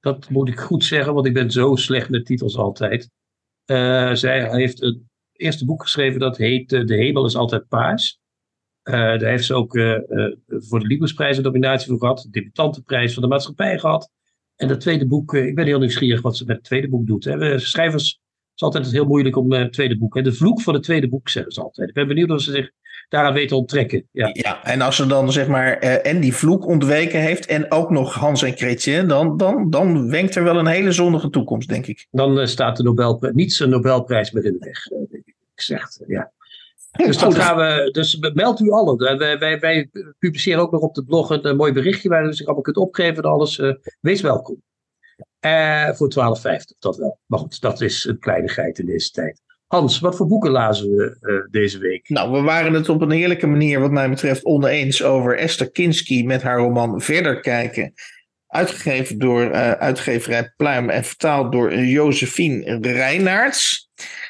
dat 0.00 0.28
moet 0.30 0.48
ik 0.48 0.58
goed 0.58 0.84
zeggen, 0.84 1.14
want 1.14 1.26
ik 1.26 1.34
ben 1.34 1.50
zo 1.50 1.76
slecht 1.76 2.08
met 2.08 2.26
titels 2.26 2.56
altijd. 2.56 3.10
Eh, 3.64 4.12
zij 4.12 4.50
heeft 4.50 4.80
het 4.80 4.98
eerste 5.38 5.64
boek 5.64 5.82
geschreven 5.82 6.20
dat 6.20 6.36
heet 6.36 6.72
eh, 6.72 6.84
De 6.84 6.94
hemel 6.94 7.26
is 7.26 7.36
altijd 7.36 7.68
paars. 7.68 8.20
daar 8.82 9.22
heeft 9.22 9.44
ze 9.44 9.54
ook 9.54 9.72
voor 10.46 10.80
de 10.80 10.86
Liebesprijs 10.86 11.36
een 11.36 11.42
nominatie 11.42 11.88
voor 11.88 11.98
gehad. 11.98 12.22
De 12.22 12.30
debutantenprijs 12.30 13.12
van 13.14 13.22
de 13.22 13.28
maatschappij 13.28 13.78
gehad. 13.78 14.10
En 14.56 14.68
dat 14.68 14.80
tweede 14.80 15.06
boek, 15.06 15.34
ik 15.34 15.54
ben 15.54 15.66
heel 15.66 15.78
nieuwsgierig 15.78 16.22
wat 16.22 16.36
ze 16.36 16.44
met 16.44 16.56
het 16.56 16.64
tweede 16.64 16.88
boek 16.88 17.06
doet. 17.06 17.24
Hè. 17.24 17.58
Schrijvers, 17.58 18.04
het 18.04 18.20
is 18.54 18.62
altijd 18.62 18.92
heel 18.92 19.04
moeilijk 19.04 19.36
om 19.36 19.52
het 19.52 19.72
tweede 19.72 19.98
boek. 19.98 20.14
Hè. 20.14 20.22
De 20.22 20.32
vloek 20.32 20.60
van 20.60 20.74
het 20.74 20.82
tweede 20.82 21.08
boek 21.08 21.28
zeggen 21.28 21.52
ze 21.52 21.62
altijd. 21.62 21.88
Ik 21.88 21.94
ben 21.94 22.08
benieuwd 22.08 22.30
of 22.30 22.40
ze 22.40 22.50
zich 22.50 22.70
daaraan 23.08 23.32
weten 23.32 23.56
onttrekken. 23.56 24.08
Ja. 24.12 24.30
ja, 24.32 24.64
en 24.64 24.80
als 24.80 24.96
ze 24.96 25.06
dan 25.06 25.32
zeg 25.32 25.48
maar 25.48 25.78
en 25.78 26.20
die 26.20 26.34
vloek 26.34 26.66
ontweken 26.66 27.20
heeft 27.20 27.46
en 27.46 27.70
ook 27.70 27.90
nog 27.90 28.14
Hans 28.14 28.42
en 28.42 28.56
Chrétien, 28.56 29.08
dan, 29.08 29.36
dan, 29.36 29.70
dan 29.70 30.10
wenkt 30.10 30.34
er 30.34 30.44
wel 30.44 30.58
een 30.58 30.66
hele 30.66 30.92
zonnige 30.92 31.30
toekomst, 31.30 31.68
denk 31.68 31.86
ik. 31.86 32.06
Dan 32.10 32.48
staat 32.48 32.76
de 32.76 32.82
Nobelprijs, 32.82 33.34
niets 33.34 33.60
een 33.60 33.70
Nobelprijs 33.70 34.30
meer 34.30 34.44
in 34.44 34.52
de 34.52 34.58
weg, 34.58 34.86
zeg, 35.60 35.88
ja. 36.06 36.32
Dus 37.06 37.18
dat 37.18 37.34
gaan 37.34 37.56
we, 37.56 37.88
dus 37.92 38.18
meld 38.34 38.60
u 38.60 38.70
allen. 38.70 39.18
Wij, 39.18 39.38
wij, 39.38 39.60
wij, 39.60 39.90
publiceren 40.18 40.60
ook 40.60 40.72
nog 40.72 40.80
op 40.80 40.94
de 40.94 41.04
blog 41.04 41.30
een, 41.30 41.56
mooi 41.56 41.72
berichtje 41.72 42.08
waar 42.08 42.26
u 42.26 42.32
zich 42.32 42.46
allemaal 42.46 42.62
kunt 42.62 42.76
opgeven 42.76 43.22
en 43.22 43.30
alles. 43.30 43.58
Uh, 43.58 43.74
wees 44.00 44.20
welkom. 44.20 44.62
Uh, 45.46 45.90
voor 45.90 46.12
12,50, 46.12 46.78
dat 46.78 46.96
wel. 46.96 47.18
Maar 47.26 47.38
goed, 47.38 47.60
dat 47.60 47.80
is 47.80 48.04
een 48.04 48.18
kleinigheid 48.18 48.78
in 48.78 48.86
deze 48.86 49.10
tijd. 49.10 49.42
Hans, 49.66 49.98
wat 49.98 50.16
voor 50.16 50.26
boeken 50.26 50.50
lazen 50.50 50.90
we 50.90 51.16
uh, 51.20 51.50
deze 51.50 51.78
week? 51.78 52.08
Nou, 52.08 52.32
we 52.32 52.40
waren 52.40 52.72
het 52.72 52.88
op 52.88 53.00
een 53.00 53.10
heerlijke 53.10 53.46
manier, 53.46 53.80
wat 53.80 53.90
mij 53.90 54.08
betreft, 54.08 54.44
oneens 54.44 55.02
over 55.02 55.38
Esther 55.38 55.70
Kinski 55.70 56.24
met 56.24 56.42
haar 56.42 56.58
roman 56.58 57.00
Verder 57.00 57.40
kijken. 57.40 57.92
Uitgegeven 58.46 59.18
door 59.18 59.52
uitgeverij 59.52 60.52
Pluim 60.56 60.90
en 60.90 61.04
vertaald 61.04 61.52
door 61.52 61.74
Josephine 61.74 62.78
Reinaerts. 62.80 63.87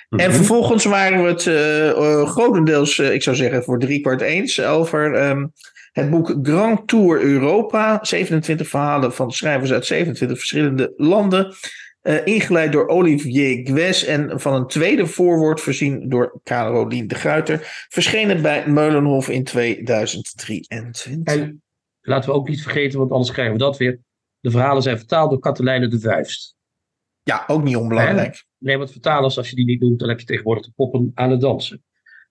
En 0.09 0.17
mhm. 0.17 0.33
vervolgens 0.33 0.85
waren 0.85 1.23
we 1.23 1.29
het 1.29 1.45
uh, 1.45 2.31
grotendeels, 2.31 2.99
ik 2.99 3.23
zou 3.23 3.37
zeggen, 3.37 3.65
voor 3.65 3.79
driekwart 3.79 4.21
eens 4.21 4.61
over 4.61 5.29
um, 5.29 5.53
het 5.93 6.11
boek 6.11 6.39
Grand 6.43 6.89
Tour 6.89 7.21
Europa. 7.21 7.99
27 8.03 8.69
verhalen 8.69 9.13
van 9.13 9.31
schrijvers 9.31 9.73
uit 9.73 9.87
27 9.87 10.39
verschillende 10.39 10.93
landen. 10.97 11.55
Uh, 12.03 12.27
ingeleid 12.27 12.73
door 12.73 12.89
Olivier 12.89 13.67
Gwes 13.67 14.05
en 14.05 14.41
van 14.41 14.55
een 14.55 14.67
tweede 14.67 15.07
voorwoord 15.07 15.61
voorzien 15.61 16.09
door 16.09 16.41
Caroline 16.45 17.07
de 17.07 17.15
Gruiter. 17.15 17.87
Verschenen 17.89 18.43
bij 18.43 18.69
Meulenhof 18.69 19.29
in 19.29 19.45
2023. 19.45 21.35
En 21.35 21.63
laten 22.01 22.31
we 22.31 22.37
ook 22.37 22.49
niet 22.49 22.63
vergeten, 22.63 22.99
want 22.99 23.11
anders 23.11 23.31
krijgen 23.31 23.53
we 23.53 23.59
dat 23.59 23.77
weer. 23.77 24.01
De 24.41 24.51
verhalen 24.51 24.83
zijn 24.83 24.99
vertaald 24.99 25.31
door 25.31 25.41
Katelijne 25.41 25.89
de 25.89 26.01
Vuist. 26.01 26.57
Ja, 27.23 27.45
ook 27.47 27.63
niet 27.63 27.77
onbelangrijk. 27.77 28.47
Nee, 28.59 28.79
want 28.79 28.91
vertalers, 28.91 29.37
als 29.37 29.51
je 29.51 29.57
die 29.57 29.65
niet 29.65 29.81
doet, 29.81 29.99
dan 29.99 30.09
heb 30.09 30.21
je 30.21 30.27
tegenwoordig 30.27 30.65
de 30.65 30.73
poppen 30.77 31.11
aan 31.15 31.31
het 31.31 31.41
dansen. 31.41 31.83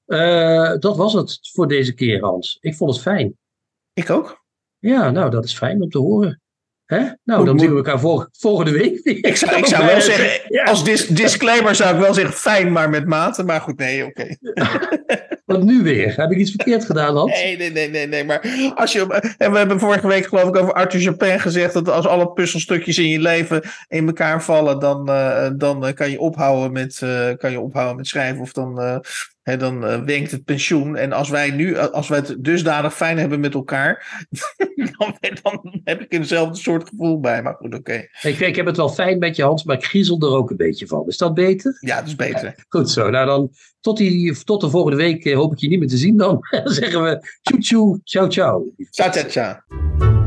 Uh, 0.07 0.77
dat 0.77 0.97
was 0.97 1.13
het 1.13 1.39
voor 1.53 1.67
deze 1.67 1.93
keer, 1.93 2.21
Hans. 2.21 2.57
Ik 2.61 2.75
vond 2.75 2.91
het 2.91 3.01
fijn. 3.01 3.37
Ik 3.93 4.09
ook. 4.09 4.45
Ja, 4.77 5.11
nou, 5.11 5.29
dat 5.29 5.43
is 5.43 5.57
fijn 5.57 5.81
om 5.81 5.89
te 5.89 5.97
horen. 5.97 6.41
Hè? 6.87 7.05
Nou, 7.23 7.45
dan 7.45 7.59
zien 7.59 7.69
we 7.69 7.75
elkaar 7.75 7.99
volgende 8.31 8.71
week 8.71 8.99
Ik 9.03 9.35
zou, 9.35 9.55
ik 9.55 9.65
zou 9.75 9.85
wel 9.85 10.01
zeggen, 10.01 10.41
als 10.71 10.83
disclaimer 11.07 11.75
zou 11.75 11.95
ik 11.95 12.01
wel 12.01 12.13
zeggen, 12.13 12.33
fijn, 12.33 12.71
maar 12.71 12.89
met 12.89 13.05
mate. 13.05 13.43
Maar 13.43 13.61
goed, 13.61 13.77
nee, 13.77 14.05
oké. 14.05 14.27
Wat 15.45 15.63
nu 15.63 15.83
weer? 15.83 16.13
Heb 16.15 16.31
ik 16.31 16.37
iets 16.37 16.51
verkeerd 16.51 16.85
gedaan, 16.85 17.15
Hans? 17.15 17.31
Nee, 17.31 17.57
nee, 17.57 17.71
nee, 17.71 17.89
nee, 17.89 18.07
nee. 18.07 18.23
Maar 18.23 18.71
als 18.75 18.91
je, 18.91 19.33
en 19.37 19.51
we 19.51 19.57
hebben 19.57 19.79
vorige 19.79 20.07
week 20.07 20.25
geloof 20.25 20.47
ik 20.47 20.55
over 20.55 20.73
Arthur 20.73 20.99
Japin 20.99 21.39
gezegd 21.39 21.73
dat 21.73 21.89
als 21.89 22.07
alle 22.07 22.31
puzzelstukjes 22.31 22.97
in 22.97 23.07
je 23.07 23.19
leven 23.19 23.61
in 23.87 24.07
elkaar 24.07 24.43
vallen, 24.43 24.79
dan, 24.79 25.09
uh, 25.09 25.49
dan 25.55 25.93
kan, 25.93 26.11
je 26.11 26.19
ophouden 26.19 26.71
met, 26.71 27.01
uh, 27.03 27.29
kan 27.37 27.51
je 27.51 27.59
ophouden 27.59 27.95
met 27.95 28.07
schrijven. 28.07 28.41
Of 28.41 28.51
dan, 28.51 28.81
uh, 28.81 28.97
He, 29.47 29.57
dan 29.57 29.83
uh, 29.83 30.03
wenkt 30.03 30.31
het 30.31 30.43
pensioen. 30.43 30.95
En 30.95 31.11
als 31.11 31.29
wij 31.29 31.51
nu, 31.51 31.77
als 31.77 32.07
wij 32.07 32.17
het 32.17 32.35
dusdanig 32.39 32.95
fijn 32.95 33.17
hebben 33.17 33.39
met 33.39 33.53
elkaar, 33.53 34.25
dan, 34.97 35.15
dan, 35.43 35.81
heb 35.83 36.01
ik 36.01 36.13
eenzelfde 36.13 36.55
soort 36.55 36.89
gevoel 36.89 37.19
bij. 37.19 37.41
Maar 37.41 37.53
goed, 37.53 37.67
oké. 37.67 37.77
Okay. 37.77 38.09
Ik, 38.21 38.39
ik, 38.39 38.55
heb 38.55 38.65
het 38.65 38.77
wel 38.77 38.89
fijn 38.89 39.17
met 39.17 39.35
je, 39.35 39.43
Hans, 39.43 39.63
maar 39.63 39.75
ik 39.75 39.85
griezel 39.85 40.21
er 40.21 40.29
ook 40.29 40.49
een 40.49 40.57
beetje 40.57 40.87
van. 40.87 41.07
Is 41.07 41.17
dat 41.17 41.33
beter? 41.33 41.77
Ja, 41.79 41.99
dat 41.99 42.07
is 42.07 42.15
beter. 42.15 42.45
Ja, 42.45 42.63
goed 42.69 42.89
zo. 42.89 43.09
Nou 43.09 43.25
dan, 43.25 43.51
tot, 43.79 43.97
die, 43.97 44.43
tot 44.43 44.61
de 44.61 44.69
volgende 44.69 44.97
week 44.97 45.25
eh, 45.25 45.35
hoop 45.35 45.51
ik 45.51 45.59
je 45.59 45.67
niet 45.67 45.79
meer 45.79 45.87
te 45.87 45.97
zien 45.97 46.17
dan. 46.17 46.39
dan 46.63 46.73
zeggen 46.73 47.03
we 47.03 47.37
tjoe 47.41 47.59
tjoe, 47.59 47.99
ciao 48.03 48.27
ciao. 48.27 48.73
Ciao 48.89 49.11
ciao 49.11 49.29
ciao. 49.29 50.26